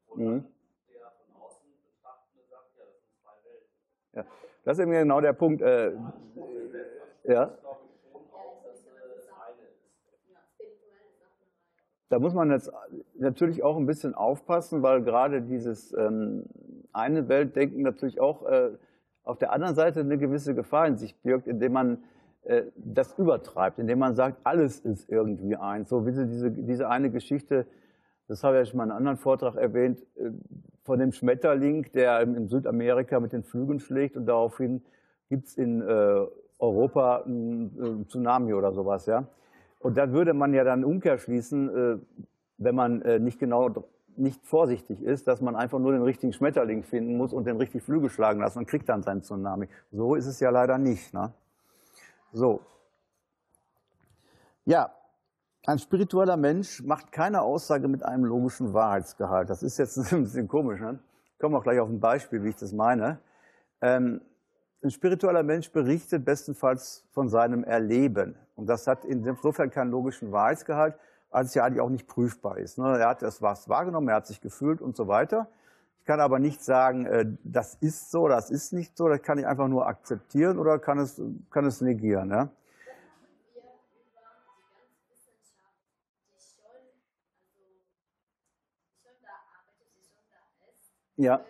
[0.08, 0.44] Und Mhm.
[0.92, 3.70] der von außen betrachtende sagt, ja, das sind zwei Welten.
[4.12, 4.24] ja.
[4.64, 5.62] Das ist eben genau der Punkt.
[5.62, 5.92] Äh,
[7.24, 7.46] ja.
[7.46, 9.80] Das glaube ich schon auch, dass äh, das eine ist.
[12.10, 12.70] Da muss man jetzt
[13.18, 16.44] natürlich auch ein bisschen aufpassen, weil gerade dieses ähm,
[16.92, 18.70] eine Weltdenken natürlich auch äh,
[19.22, 21.98] auf der anderen Seite eine gewisse Gefahr in sich birgt, indem man
[22.42, 25.88] äh, das übertreibt, indem man sagt, alles ist irgendwie eins.
[25.88, 27.64] So wie diese, diese eine Geschichte,
[28.26, 30.30] das habe ich ja schon mal in einem anderen Vortrag erwähnt, äh,
[30.82, 34.82] von dem Schmetterling, der in Südamerika mit den Flügeln schlägt und daraufhin
[35.28, 36.26] gibt es in äh,
[36.58, 39.28] Europa einen Tsunami oder sowas, ja.
[39.80, 41.98] Und da würde man ja dann Umkehr schließen, äh,
[42.58, 43.70] wenn man äh, nicht genau
[44.16, 47.82] nicht vorsichtig ist, dass man einfach nur den richtigen Schmetterling finden muss und den richtig
[47.82, 49.68] Flügel schlagen lassen und kriegt dann seinen Tsunami.
[49.90, 51.14] So ist es ja leider nicht.
[51.14, 51.32] Ne?
[52.32, 52.60] So.
[54.66, 54.92] Ja,
[55.66, 59.48] ein spiritueller Mensch macht keine Aussage mit einem logischen Wahrheitsgehalt.
[59.48, 60.80] Das ist jetzt ein bisschen komisch.
[60.80, 60.98] Ne?
[61.32, 63.18] Ich komme auch gleich auf ein Beispiel, wie ich das meine.
[63.80, 64.20] Ähm,
[64.82, 68.36] ein spiritueller Mensch berichtet bestenfalls von seinem Erleben.
[68.56, 70.94] Und das hat insofern keinen logischen Wahrheitsgehalt,
[71.30, 72.78] als es ja eigentlich auch nicht prüfbar ist.
[72.78, 72.98] Ne?
[72.98, 75.48] Er hat das was wahrgenommen, er hat sich gefühlt und so weiter.
[76.00, 79.38] Ich kann aber nicht sagen, äh, das ist so, das ist nicht so, das kann
[79.38, 81.20] ich einfach nur akzeptieren oder kann es,
[81.50, 82.30] kann es negieren.
[82.30, 82.48] Ja?
[91.16, 91.44] Ja.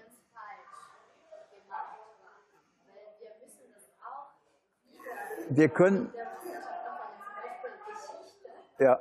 [5.51, 6.13] Wir können.
[8.79, 9.01] Ja.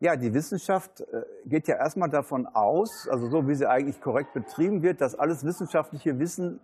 [0.00, 4.32] Ja, die Wissenschaft äh, geht ja erstmal davon aus, also so wie sie eigentlich korrekt
[4.34, 6.58] betrieben wird, dass alles wissenschaftliche Wissen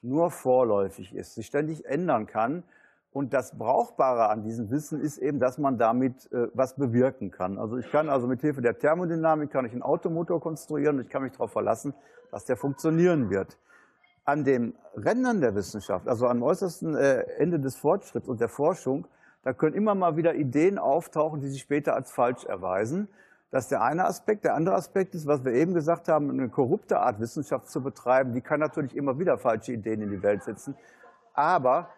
[0.00, 2.64] nur vorläufig ist, sich ständig ändern kann.
[3.10, 7.58] Und das Brauchbare an diesem Wissen ist eben, dass man damit äh, was bewirken kann.
[7.58, 11.10] Also ich kann also mit Hilfe der Thermodynamik kann ich einen Automotor konstruieren und ich
[11.10, 11.92] kann mich darauf verlassen,
[12.30, 13.58] dass der funktionieren wird.
[14.28, 19.06] An dem Rändern der Wissenschaft, also am äußersten äh, Ende des Fortschritts und der Forschung,
[19.42, 23.08] da können immer mal wieder Ideen auftauchen, die sich später als falsch erweisen.
[23.50, 24.44] Das ist der eine Aspekt.
[24.44, 28.34] Der andere Aspekt ist, was wir eben gesagt haben, eine korrupte Art Wissenschaft zu betreiben.
[28.34, 30.76] Die kann natürlich immer wieder falsche Ideen in die Welt setzen.
[31.32, 31.88] Aber,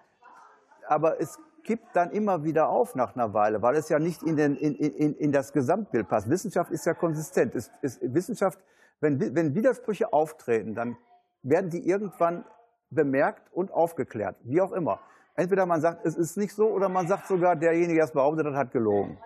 [0.87, 4.37] aber es kippt dann immer wieder auf nach einer Weile, weil es ja nicht in,
[4.37, 6.31] den, in, in, in das Gesamtbild passt.
[6.31, 7.57] Wissenschaft ist ja konsistent.
[7.57, 8.61] Ist, ist Wissenschaft,
[9.01, 10.97] wenn, wenn Widersprüche auftreten, dann
[11.43, 12.45] werden die irgendwann
[12.91, 15.01] bemerkt und aufgeklärt, wie auch immer.
[15.35, 18.47] Entweder man sagt, es ist nicht so, oder man sagt sogar, derjenige, der es behauptet
[18.47, 19.19] hat, hat gelogen.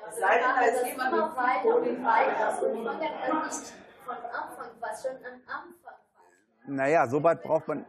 [0.00, 1.34] Da ist jemand dann
[3.44, 6.00] nicht von Anfang, was schon am Anfang war.
[6.66, 7.84] Naja, so weit braucht man.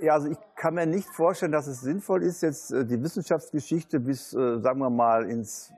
[0.00, 3.98] Ja, also ich kann mir nicht vorstellen, dass es sinnvoll ist, jetzt äh, die Wissenschaftsgeschichte
[3.98, 5.72] bis, äh, sagen wir mal, ins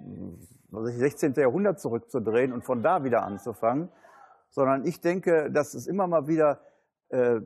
[0.71, 1.35] 16.
[1.35, 3.91] Jahrhundert zurückzudrehen und von da wieder anzufangen,
[4.51, 6.61] sondern ich denke, dass es immer mal wieder
[7.09, 7.41] äh,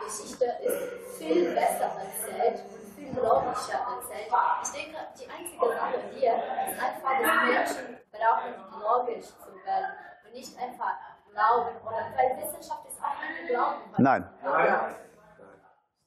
[0.00, 4.28] Die Geschichte ist viel besser erzählt und viel logischer erzählt.
[4.62, 9.92] Ich denke, die einzige Sache hier ist einfach, dass Menschen brauchen, logisch zu werden
[10.26, 10.96] und nicht einfach
[11.32, 11.76] glauben.
[11.84, 13.80] Oder, weil Wissenschaft ist auch nicht Glauben.
[13.98, 14.28] Nein.
[14.42, 14.88] Ja.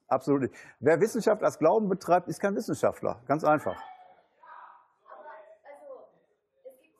[0.08, 0.54] Absolut nicht.
[0.80, 3.20] Wer Wissenschaft als Glauben betreibt, ist kein Wissenschaftler.
[3.26, 3.76] Ganz einfach.
[6.64, 6.98] Gibt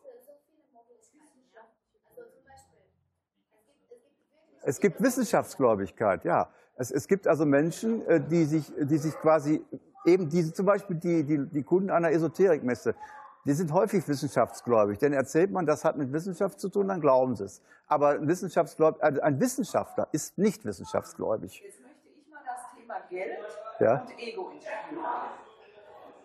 [4.62, 6.50] Es gibt Wissenschaftsgläubigkeit, ja.
[6.76, 9.64] Es, es gibt also Menschen, äh, die sich, die sich quasi
[10.04, 12.94] eben diese, zum Beispiel die, die, die Kunden einer Esoterikmesse,
[13.46, 14.98] die sind häufig wissenschaftsgläubig.
[14.98, 17.62] Denn erzählt man, das hat mit Wissenschaft zu tun, dann glauben sie es.
[17.86, 21.62] Aber ein, Wissenschaftsgläub, also ein Wissenschaftler ist nicht wissenschaftsgläubig.
[22.88, 23.38] Thema Geld
[23.80, 24.00] Ja.
[24.02, 24.98] und Ego ins Spiel.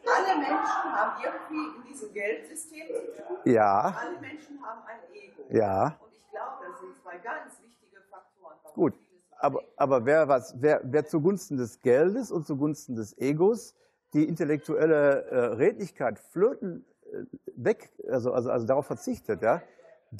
[0.06, 3.38] Alle Menschen haben irgendwie in diesem Geldsystem zu tun.
[3.46, 5.44] Ja, Alle Menschen haben ein Ego.
[5.50, 5.98] ja.
[6.00, 8.56] Und ich glaube, das sind zwei ganz wichtige Faktoren.
[8.74, 8.94] Gut,
[9.40, 13.76] aber, aber wer, was, wer, wer zugunsten des Geldes und zugunsten des Egos
[14.14, 17.24] die intellektuelle äh, Redlichkeit flöten äh,
[17.56, 19.62] weg, also, also, also darauf verzichtet, ja,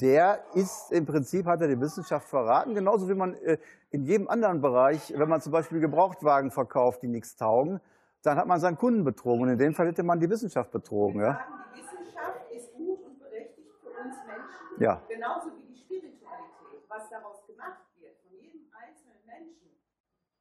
[0.00, 3.58] der ist im Prinzip, hat er die Wissenschaft verraten, genauso wie man äh,
[3.90, 7.80] in jedem anderen Bereich, wenn man zum Beispiel Gebrauchtwagen verkauft, die nichts taugen,
[8.22, 11.20] dann hat man seinen Kunden betrogen und in dem Fall hätte man die Wissenschaft betrogen.
[11.20, 15.00] Wir Ja, sagen, die Wissenschaft ist gut und berechtigt für uns Menschen, Ja.
[15.08, 16.88] genauso wie die Spiritualität.
[16.88, 19.68] Was daraus gemacht wird, von jedem einzelnen Menschen,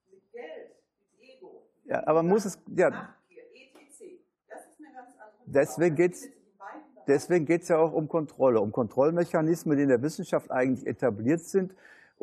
[0.09, 0.71] mit Geld,
[1.19, 4.17] mit Ego, ja aber muss es, ja, Machtgier, etc.,
[4.49, 6.09] das ist eine ganz andere Deswegen Frage.
[6.09, 6.43] Das
[7.07, 11.41] Deswegen geht es ja auch um Kontrolle, um Kontrollmechanismen, die in der Wissenschaft eigentlich etabliert
[11.41, 11.73] sind,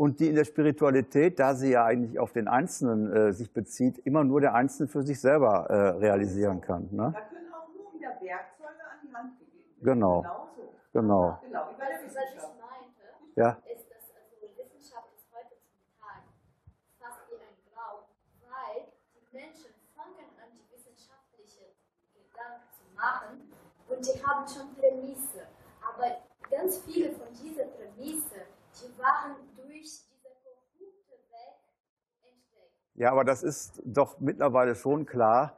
[0.00, 3.98] und die in der Spiritualität, da sie ja eigentlich auf den Einzelnen äh, sich bezieht,
[4.06, 6.88] immer nur der Einzelne für sich selber äh, realisieren kann.
[6.90, 7.12] Ne?
[7.12, 10.00] Da können auch nur wieder Werkzeuge an die Hand gegeben werden.
[10.00, 10.22] Genau.
[10.22, 10.48] Genau.
[10.56, 10.62] So.
[10.92, 11.38] Genau.
[11.42, 11.66] genau.
[11.76, 12.56] Wissenschaft.
[13.36, 13.50] Ja.
[13.68, 16.24] ist, dass also Wissenschaft ist heute zum Tag
[16.96, 18.08] fast wie ein Grau,
[18.48, 21.76] weil die Menschen fangen an, die wissenschaftliche
[22.16, 23.52] Gedanken zu machen
[24.00, 25.46] und die haben schon Prämisse.
[25.82, 26.16] Aber
[26.50, 28.46] ganz viele von dieser Prämisse,
[28.80, 30.94] die waren durch diese korrupte Weg
[32.22, 32.70] entdeckt.
[32.94, 35.56] Ja, aber das ist doch mittlerweile schon klar.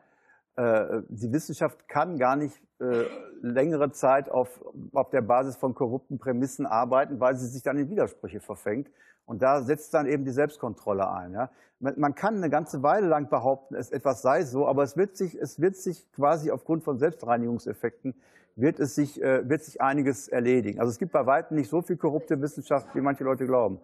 [0.57, 3.05] Äh, die Wissenschaft kann gar nicht äh,
[3.41, 7.89] längere Zeit auf, auf der Basis von korrupten Prämissen arbeiten, weil sie sich dann in
[7.89, 8.91] Widersprüche verfängt.
[9.25, 11.33] Und da setzt dann eben die Selbstkontrolle ein.
[11.33, 11.51] Ja.
[11.79, 15.41] Man kann eine ganze Weile lang behaupten, es etwas sei so, aber es wird sich,
[15.41, 18.15] es wird sich quasi aufgrund von Selbstreinigungseffekten
[18.57, 20.79] wird es sich, äh, wird sich einiges erledigen.
[20.81, 23.81] Also es gibt bei weitem nicht so viel korrupte Wissenschaft, wie manche Leute glauben.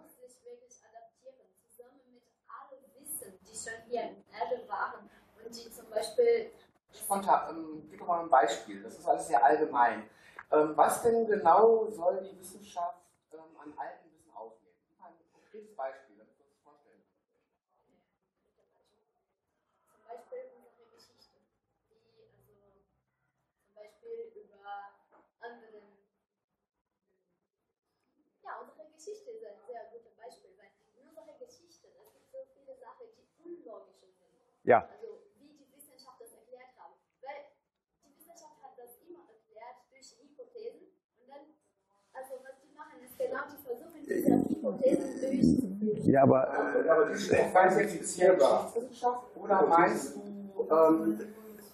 [7.08, 8.82] Spontan, ähm, gib doch mal ein Beispiel.
[8.82, 10.10] Das ist alles sehr allgemein.
[10.52, 13.00] Ähm, was denn genau soll die Wissenschaft
[13.32, 14.76] ähm, an altem Wissen aufnehmen?
[15.00, 17.00] Ein konkretes Beispiel, damit wir uns vorstellen.
[19.88, 21.40] Zum Beispiel unsere Geschichte,
[21.88, 22.76] die also
[23.64, 24.68] zum Beispiel über
[25.40, 25.96] anderen.
[28.44, 32.44] Ja, unsere Geschichte ist ein sehr gutes Beispiel, weil in unserer Geschichte es gibt so
[32.52, 34.12] viele Sachen, die unlogisch sind.
[34.64, 34.84] Ja.
[34.84, 36.92] Also, wie die Wissenschaft das erklärt haben.
[37.22, 37.56] Weil
[38.04, 41.56] die Wissenschaft hat das immer erklärt durch Hypothesen und dann,
[42.12, 43.88] also was die machen, ist genau, die versuchen diese Hypothesen durchzuführen.
[46.04, 46.48] Ja, aber.
[46.48, 48.72] Äh, aber die ist verifizierbar.
[48.74, 51.20] Wissenschaft oder meinst du ähm,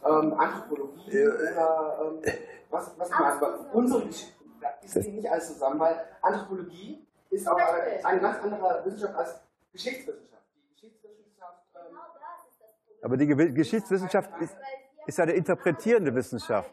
[0.04, 2.32] ähm, Anthropologie oder ähm,
[2.70, 3.46] was, was meinst du?
[3.72, 4.32] Unsere Geschichte
[4.82, 7.58] ist nicht alles zusammen, weil Anthropologie ist auch
[8.02, 9.40] eine ganz andere Wissenschaft als
[9.72, 10.42] Geschichtswissenschaft.
[13.02, 14.56] Aber die Geschichtswissenschaft ist,
[15.06, 16.72] ist eine interpretierende Wissenschaft.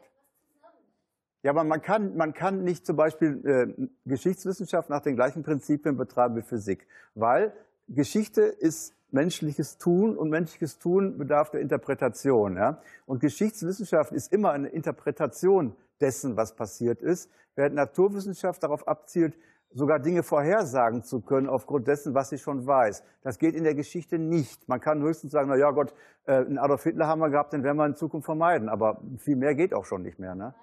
[1.43, 5.97] Ja, aber man kann, man kann nicht zum Beispiel äh, Geschichtswissenschaft nach den gleichen Prinzipien
[5.97, 7.53] betreiben wie Physik, weil
[7.87, 12.55] Geschichte ist menschliches Tun und menschliches Tun bedarf der Interpretation.
[12.55, 12.81] Ja?
[13.05, 19.35] Und Geschichtswissenschaft ist immer eine Interpretation dessen, was passiert ist, während Naturwissenschaft darauf abzielt,
[19.73, 23.03] sogar Dinge vorhersagen zu können aufgrund dessen, was sie schon weiß.
[23.21, 24.67] Das geht in der Geschichte nicht.
[24.67, 25.93] Man kann höchstens sagen, na ja Gott,
[26.25, 28.69] äh, einen Adolf Hitler haben wir gehabt, den werden wir in Zukunft vermeiden.
[28.69, 30.35] Aber viel mehr geht auch schon nicht mehr.
[30.35, 30.53] Ne?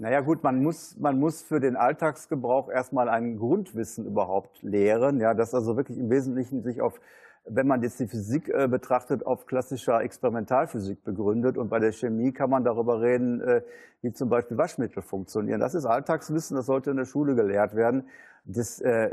[0.00, 5.34] Naja gut, man muss, man muss für den Alltagsgebrauch erstmal ein Grundwissen überhaupt lehren, ja,
[5.34, 7.00] das also wirklich im Wesentlichen sich auf,
[7.44, 11.58] wenn man jetzt die Physik äh, betrachtet, auf klassischer Experimentalphysik begründet.
[11.58, 13.62] Und bei der Chemie kann man darüber reden, äh,
[14.02, 15.58] wie zum Beispiel Waschmittel funktionieren.
[15.58, 18.04] Das ist Alltagswissen, das sollte in der Schule gelehrt werden.
[18.44, 19.10] Das, äh,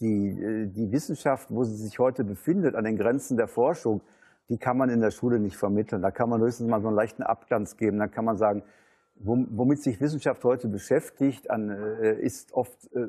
[0.00, 4.02] die, äh, die Wissenschaft, wo sie sich heute befindet, an den Grenzen der Forschung,
[4.50, 6.02] die kann man in der Schule nicht vermitteln.
[6.02, 7.98] Da kann man höchstens mal so einen leichten Abglanz geben.
[7.98, 8.62] Dann kann man sagen,
[9.20, 13.08] womit sich Wissenschaft heute beschäftigt, an, äh, ist oft äh,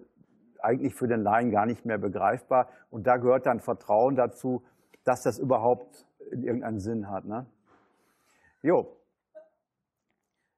[0.59, 2.69] eigentlich für den Laien gar nicht mehr begreifbar.
[2.89, 4.63] Und da gehört dann Vertrauen dazu,
[5.03, 7.25] dass das überhaupt irgendeinen Sinn hat.
[7.25, 7.45] Ne?
[8.61, 8.95] Jo.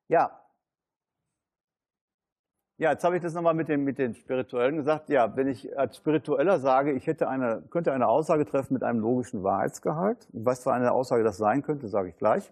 [0.07, 0.37] Ja.
[2.77, 5.09] Ja, jetzt habe ich das nochmal mit den, mit den Spirituellen gesagt.
[5.09, 8.99] Ja, wenn ich als Spiritueller sage, ich hätte eine, könnte eine Aussage treffen mit einem
[8.99, 12.51] logischen Wahrheitsgehalt, was für eine Aussage das sein könnte, sage ich gleich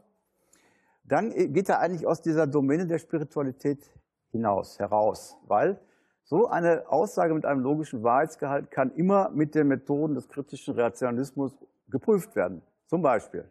[1.12, 3.90] dann geht er eigentlich aus dieser Domäne der Spiritualität
[4.32, 5.80] hinaus, heraus, weil
[6.24, 11.52] so eine Aussage mit einem logischen Wahrheitsgehalt kann immer mit den Methoden des kritischen Rationalismus
[11.88, 12.62] geprüft werden.
[12.86, 13.50] Zum Beispiel,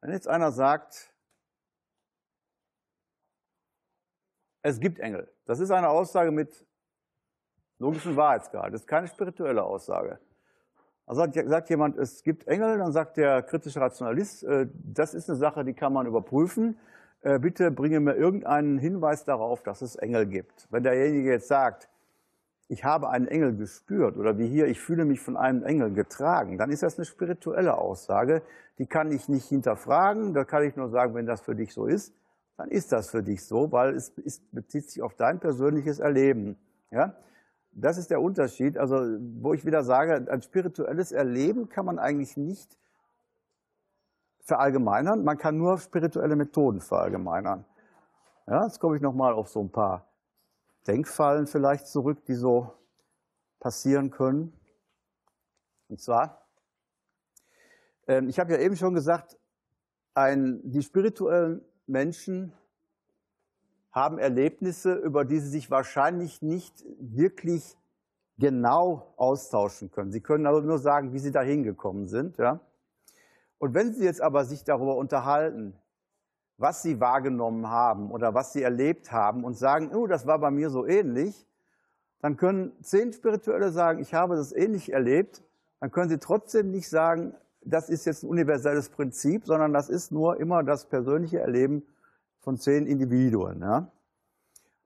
[0.00, 1.12] wenn jetzt einer sagt,
[4.62, 6.66] es gibt Engel, das ist eine Aussage mit
[7.78, 10.18] logischem Wahrheitsgehalt, das ist keine spirituelle Aussage.
[11.06, 15.38] Also sagt jemand, es gibt Engel, dann sagt der kritische Rationalist, äh, das ist eine
[15.38, 16.78] Sache, die kann man überprüfen.
[17.22, 20.68] Äh, bitte bringe mir irgendeinen Hinweis darauf, dass es Engel gibt.
[20.70, 21.88] Wenn derjenige jetzt sagt,
[22.68, 26.56] ich habe einen Engel gespürt oder wie hier, ich fühle mich von einem Engel getragen,
[26.56, 28.42] dann ist das eine spirituelle Aussage.
[28.78, 31.86] Die kann ich nicht hinterfragen, da kann ich nur sagen, wenn das für dich so
[31.86, 32.14] ist,
[32.56, 36.56] dann ist das für dich so, weil es ist, bezieht sich auf dein persönliches Erleben.
[36.90, 37.14] Ja?
[37.72, 38.76] Das ist der Unterschied.
[38.76, 38.96] Also,
[39.40, 42.78] wo ich wieder sage, ein spirituelles Erleben kann man eigentlich nicht
[44.40, 45.24] verallgemeinern.
[45.24, 47.64] Man kann nur spirituelle Methoden verallgemeinern.
[48.46, 50.06] Ja, jetzt komme ich nochmal auf so ein paar
[50.86, 52.72] Denkfallen vielleicht zurück, die so
[53.60, 54.52] passieren können.
[55.88, 56.44] Und zwar,
[58.08, 59.38] ähm, ich habe ja eben schon gesagt,
[60.14, 62.52] ein, die spirituellen Menschen
[63.92, 67.76] haben Erlebnisse, über die sie sich wahrscheinlich nicht wirklich
[68.38, 70.10] genau austauschen können.
[70.10, 72.38] Sie können also nur sagen, wie sie da hingekommen sind.
[72.38, 72.60] Ja?
[73.58, 75.74] Und wenn sie jetzt aber sich darüber unterhalten,
[76.56, 80.50] was sie wahrgenommen haben oder was sie erlebt haben und sagen, oh, das war bei
[80.50, 81.46] mir so ähnlich,
[82.20, 85.42] dann können zehn Spirituelle sagen, ich habe das ähnlich erlebt,
[85.80, 90.12] dann können sie trotzdem nicht sagen, das ist jetzt ein universelles Prinzip, sondern das ist
[90.12, 91.82] nur immer das persönliche Erleben
[92.42, 93.60] von zehn Individuen.
[93.60, 93.90] Ja?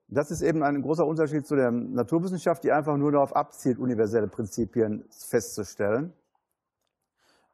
[0.09, 4.29] Das ist eben ein großer Unterschied zu der Naturwissenschaft, die einfach nur darauf abzielt, universelle
[4.29, 6.13] Prinzipien festzustellen.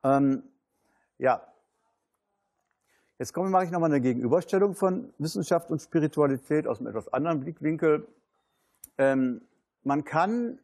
[0.05, 0.43] Ähm,
[1.19, 1.41] ja,
[3.19, 7.41] jetzt komme, mache ich nochmal eine Gegenüberstellung von Wissenschaft und Spiritualität aus einem etwas anderen
[7.41, 8.07] Blickwinkel.
[8.99, 9.41] Ähm,
[9.85, 10.59] man kann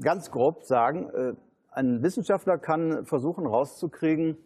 [0.00, 1.34] ganz grob sagen, äh,
[1.70, 4.38] ein Wissenschaftler kann versuchen rauszukriegen,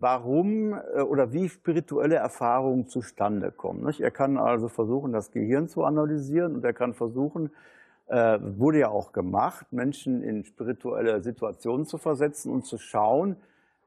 [0.00, 3.88] warum äh, oder wie spirituelle Erfahrungen zustande kommen.
[3.98, 7.50] Er kann also versuchen, das Gehirn zu analysieren und er kann versuchen,
[8.06, 13.36] äh, wurde ja auch gemacht, Menschen in spirituelle Situationen zu versetzen und zu schauen,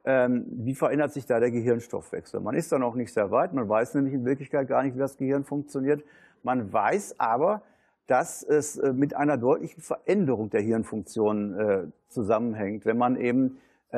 [0.03, 2.39] ähm, wie verändert sich da der Gehirnstoffwechsel.
[2.39, 4.99] Man ist da noch nicht sehr weit, man weiß nämlich in Wirklichkeit gar nicht, wie
[4.99, 6.03] das Gehirn funktioniert.
[6.43, 7.61] Man weiß aber,
[8.07, 13.57] dass es äh, mit einer deutlichen Veränderung der Hirnfunktion zusammenhängt, wenn man eben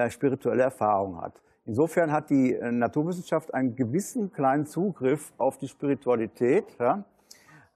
[0.10, 1.44] spirituelle Erfahrungen hat.
[1.66, 6.66] Insofern hat die äh, Naturwissenschaft einen gewissen kleinen Zugriff auf die Spiritualität.
[6.80, 7.06] Ja?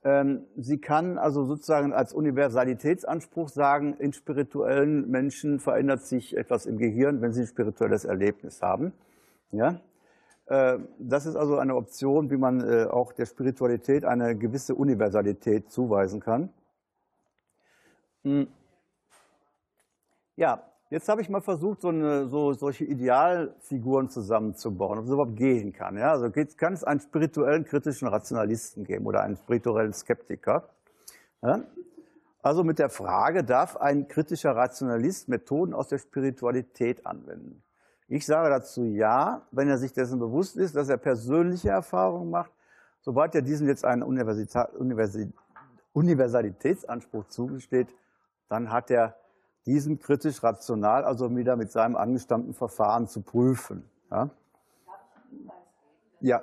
[0.04, 6.76] Ähm, sie kann also sozusagen als Universalitätsanspruch sagen, in spirituellen Menschen verändert sich etwas im
[6.76, 8.92] Gehirn, wenn sie ein spirituelles Erlebnis haben.
[9.52, 9.80] Ja?
[10.46, 15.70] Äh, das ist also eine Option, wie man äh, auch der Spiritualität eine gewisse Universalität
[15.70, 16.50] zuweisen kann.
[18.22, 18.48] Hm.
[20.36, 25.36] Ja, Jetzt habe ich mal versucht, so, eine, so solche Idealfiguren zusammenzubauen, ob es überhaupt
[25.36, 25.98] gehen kann.
[25.98, 26.12] Ja?
[26.12, 30.70] Also kann es einen spirituellen kritischen Rationalisten geben oder einen spirituellen Skeptiker.
[31.42, 31.60] Ja?
[32.40, 37.62] Also mit der Frage, darf ein kritischer Rationalist Methoden aus der Spiritualität anwenden?
[38.06, 42.50] Ich sage dazu ja, wenn er sich dessen bewusst ist, dass er persönliche Erfahrungen macht.
[43.02, 44.02] Sobald er diesen jetzt einen
[45.92, 47.88] Universalitätsanspruch zugesteht,
[48.48, 49.17] dann hat er
[49.68, 53.88] diesen kritisch rational also wieder mit seinem angestammten Verfahren zu prüfen.
[54.10, 54.30] Ja?
[56.20, 56.42] ja.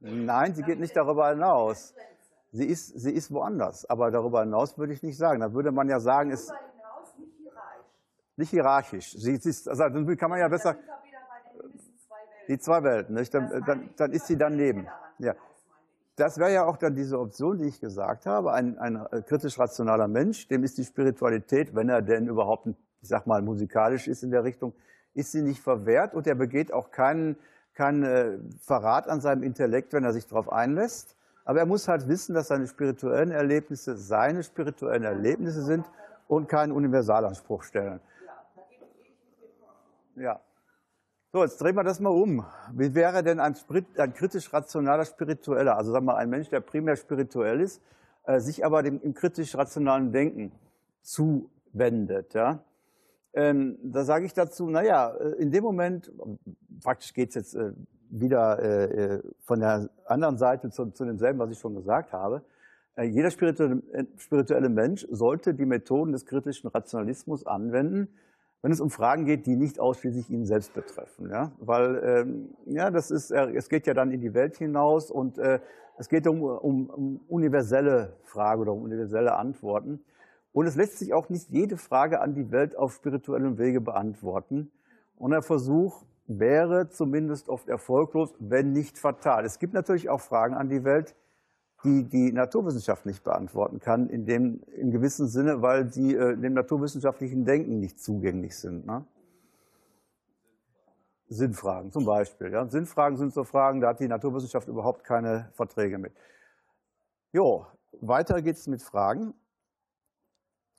[0.00, 1.94] Nein, sie geht nicht darüber hinaus.
[2.52, 5.40] Sie ist, sie ist woanders, aber darüber hinaus würde ich nicht sagen.
[5.40, 6.50] Da würde man ja sagen, ist
[8.36, 9.12] nicht hierarchisch.
[9.12, 10.76] Sie ist, also dann kann man ja besser
[12.48, 13.14] die zwei Welten.
[13.16, 13.34] Nicht?
[13.34, 14.86] Dann, dann, dann ist sie daneben.
[15.18, 15.34] Ja.
[16.16, 18.52] Das wäre ja auch dann diese Option, die ich gesagt habe.
[18.52, 23.26] Ein, ein äh, kritisch-rationaler Mensch, dem ist die Spiritualität, wenn er denn überhaupt, ich sag
[23.26, 24.72] mal, musikalisch ist in der Richtung,
[25.12, 27.36] ist sie nicht verwehrt und er begeht auch keinen,
[27.74, 31.16] keinen äh, Verrat an seinem Intellekt, wenn er sich darauf einlässt.
[31.44, 35.84] Aber er muss halt wissen, dass seine spirituellen Erlebnisse seine spirituellen Erlebnisse sind
[36.28, 38.00] und keinen Universalanspruch stellen.
[40.16, 40.40] Ja.
[41.36, 42.46] So, jetzt drehen wir das mal um.
[42.72, 43.54] Wie wäre denn ein,
[43.98, 47.82] ein kritisch rationaler Spiritueller, also sagen wir mal ein Mensch, der primär spirituell ist,
[48.24, 50.50] äh, sich aber dem im kritisch rationalen Denken
[51.02, 52.32] zuwendet?
[52.32, 52.60] Ja?
[53.34, 56.10] Ähm, da sage ich dazu, naja, äh, in dem Moment,
[56.82, 57.72] praktisch geht es jetzt äh,
[58.08, 62.44] wieder äh, äh, von der anderen Seite zu, zu demselben, was ich schon gesagt habe.
[62.94, 63.82] Äh, jeder spirituelle,
[64.16, 68.08] spirituelle Mensch sollte die Methoden des kritischen Rationalismus anwenden,
[68.62, 71.30] wenn es um Fragen geht, die nicht ausschließlich ihn selbst betreffen.
[71.30, 71.52] Ja?
[71.58, 75.38] Weil ähm, ja, das ist, äh, es geht ja dann in die Welt hinaus und
[75.38, 75.60] äh,
[75.98, 80.04] es geht um, um, um universelle Fragen oder um universelle Antworten.
[80.52, 84.70] Und es lässt sich auch nicht jede Frage an die Welt auf spirituellem Wege beantworten.
[85.16, 89.44] Und der Versuch wäre zumindest oft erfolglos, wenn nicht fatal.
[89.44, 91.14] Es gibt natürlich auch Fragen an die Welt,
[91.86, 96.54] die die Naturwissenschaft nicht beantworten kann, in dem in gewissem Sinne, weil sie äh, dem
[96.54, 98.86] naturwissenschaftlichen Denken nicht zugänglich sind.
[98.86, 99.06] Ne?
[101.28, 102.52] Sinnfragen zum Beispiel.
[102.52, 102.66] Ja?
[102.66, 106.12] Sinnfragen sind so Fragen, da hat die Naturwissenschaft überhaupt keine Verträge mit.
[107.32, 107.66] Jo,
[108.00, 109.34] weiter geht's mit Fragen.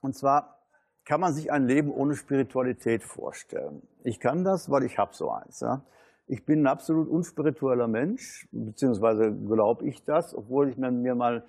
[0.02, 0.60] Und zwar
[1.06, 3.82] kann man sich ein Leben ohne Spiritualität vorstellen.
[4.04, 5.62] Ich kann das, weil ich habe so eins.
[5.62, 5.82] Ja?
[6.28, 11.46] Ich bin ein absolut unspiritueller Mensch, beziehungsweise glaube ich das, obwohl ich mir, mal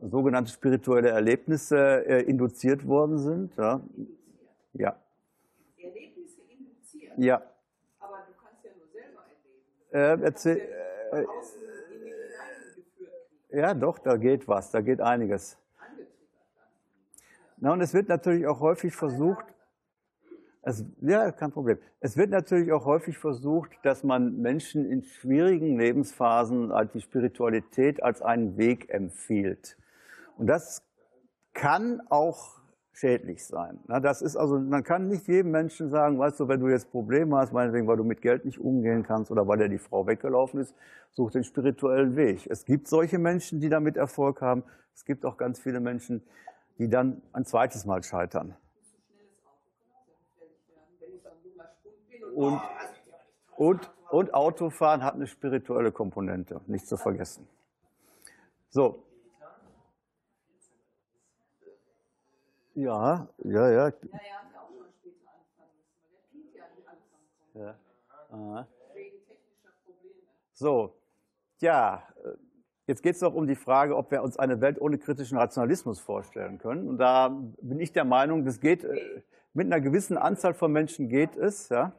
[0.00, 3.56] sogenannte spirituelle Erlebnisse äh, induziert worden sind.
[3.56, 3.80] Ja.
[4.72, 4.96] ja.
[5.78, 7.12] Erlebnisse induziert?
[7.16, 7.42] Ja.
[8.00, 8.64] Aber du kannst
[9.92, 10.68] äh, erzähl,
[11.12, 11.24] äh,
[13.56, 15.56] ja, doch, da geht was, da geht einiges.
[17.58, 19.46] Na, und es wird natürlich auch häufig versucht,
[20.66, 21.78] es, ja, kein Problem.
[22.00, 28.20] Es wird natürlich auch häufig versucht, dass man Menschen in schwierigen Lebensphasen die Spiritualität als
[28.20, 29.78] einen Weg empfiehlt.
[30.36, 30.82] Und das
[31.54, 32.60] kann auch
[32.92, 33.78] schädlich sein.
[33.86, 37.36] Das ist also, man kann nicht jedem Menschen sagen, weißt du, wenn du jetzt Probleme
[37.36, 40.58] hast, meinetwegen, weil du mit Geld nicht umgehen kannst oder weil dir die Frau weggelaufen
[40.58, 40.74] ist,
[41.12, 42.44] such den spirituellen Weg.
[42.50, 44.64] Es gibt solche Menschen, die damit Erfolg haben.
[44.96, 46.24] Es gibt auch ganz viele Menschen,
[46.78, 48.56] die dann ein zweites Mal scheitern.
[52.36, 52.60] Und,
[53.56, 57.48] und, und Autofahren hat eine spirituelle Komponente, nicht zu vergessen.
[58.68, 59.02] So.
[62.74, 63.92] Ja, ja, ja.
[67.54, 67.74] Ja.
[68.30, 68.66] Aha.
[70.52, 70.94] So,
[71.60, 72.02] ja,
[72.86, 76.00] jetzt geht es noch um die Frage, ob wir uns eine Welt ohne kritischen Rationalismus
[76.00, 76.86] vorstellen können.
[76.86, 77.28] Und da
[77.62, 79.22] bin ich der Meinung, das geht äh,
[79.54, 81.94] mit einer gewissen Anzahl von Menschen geht es, ja.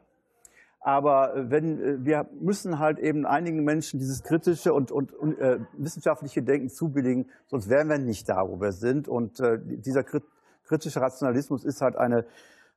[0.80, 5.38] Aber äh, wenn äh, wir müssen halt eben einigen Menschen dieses kritische und, und, und
[5.38, 9.08] äh, wissenschaftliche Denken zubilligen, sonst wären wir nicht da, wo wir sind.
[9.08, 10.04] Und äh, dieser
[10.64, 12.24] kritische Rationalismus ist halt eine,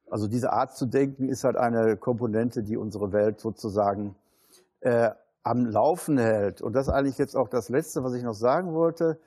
[0.09, 4.15] also diese Art zu denken ist halt eine Komponente, die unsere Welt sozusagen
[4.81, 5.11] äh,
[5.43, 6.61] am Laufen hält.
[6.61, 9.19] Und das ist eigentlich jetzt auch das Letzte, was ich noch sagen wollte.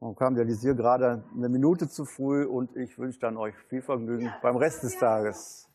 [0.00, 3.80] Man kam der Lisier gerade eine Minute zu früh und ich wünsche dann euch viel
[3.80, 5.68] Vergnügen beim Rest des Tages.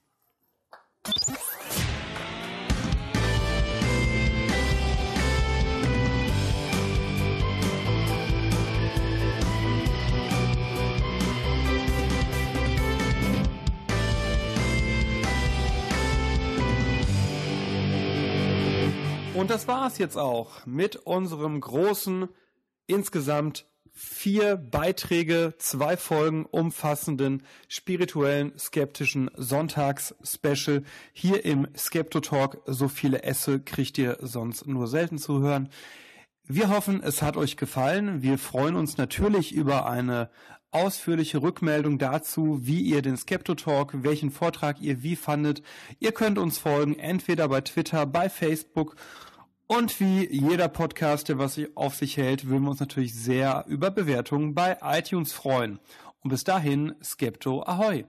[19.40, 22.28] Und das war es jetzt auch mit unserem großen,
[22.88, 30.84] insgesamt vier Beiträge, zwei Folgen umfassenden spirituellen, skeptischen Sonntags-Special
[31.14, 32.64] hier im Skepto-Talk.
[32.66, 35.70] So viele Esse kriegt ihr sonst nur selten zu hören.
[36.44, 38.22] Wir hoffen, es hat euch gefallen.
[38.22, 40.30] Wir freuen uns natürlich über eine
[40.72, 45.62] ausführliche Rückmeldung dazu, wie ihr den Skepto Talk, welchen Vortrag ihr wie fandet.
[46.00, 48.98] Ihr könnt uns folgen, entweder bei Twitter, bei Facebook
[49.72, 53.92] und wie jeder Podcast, der was auf sich hält, würden wir uns natürlich sehr über
[53.92, 55.80] Bewertungen bei iTunes freuen.
[56.22, 58.06] Und bis dahin, Skepto Ahoi!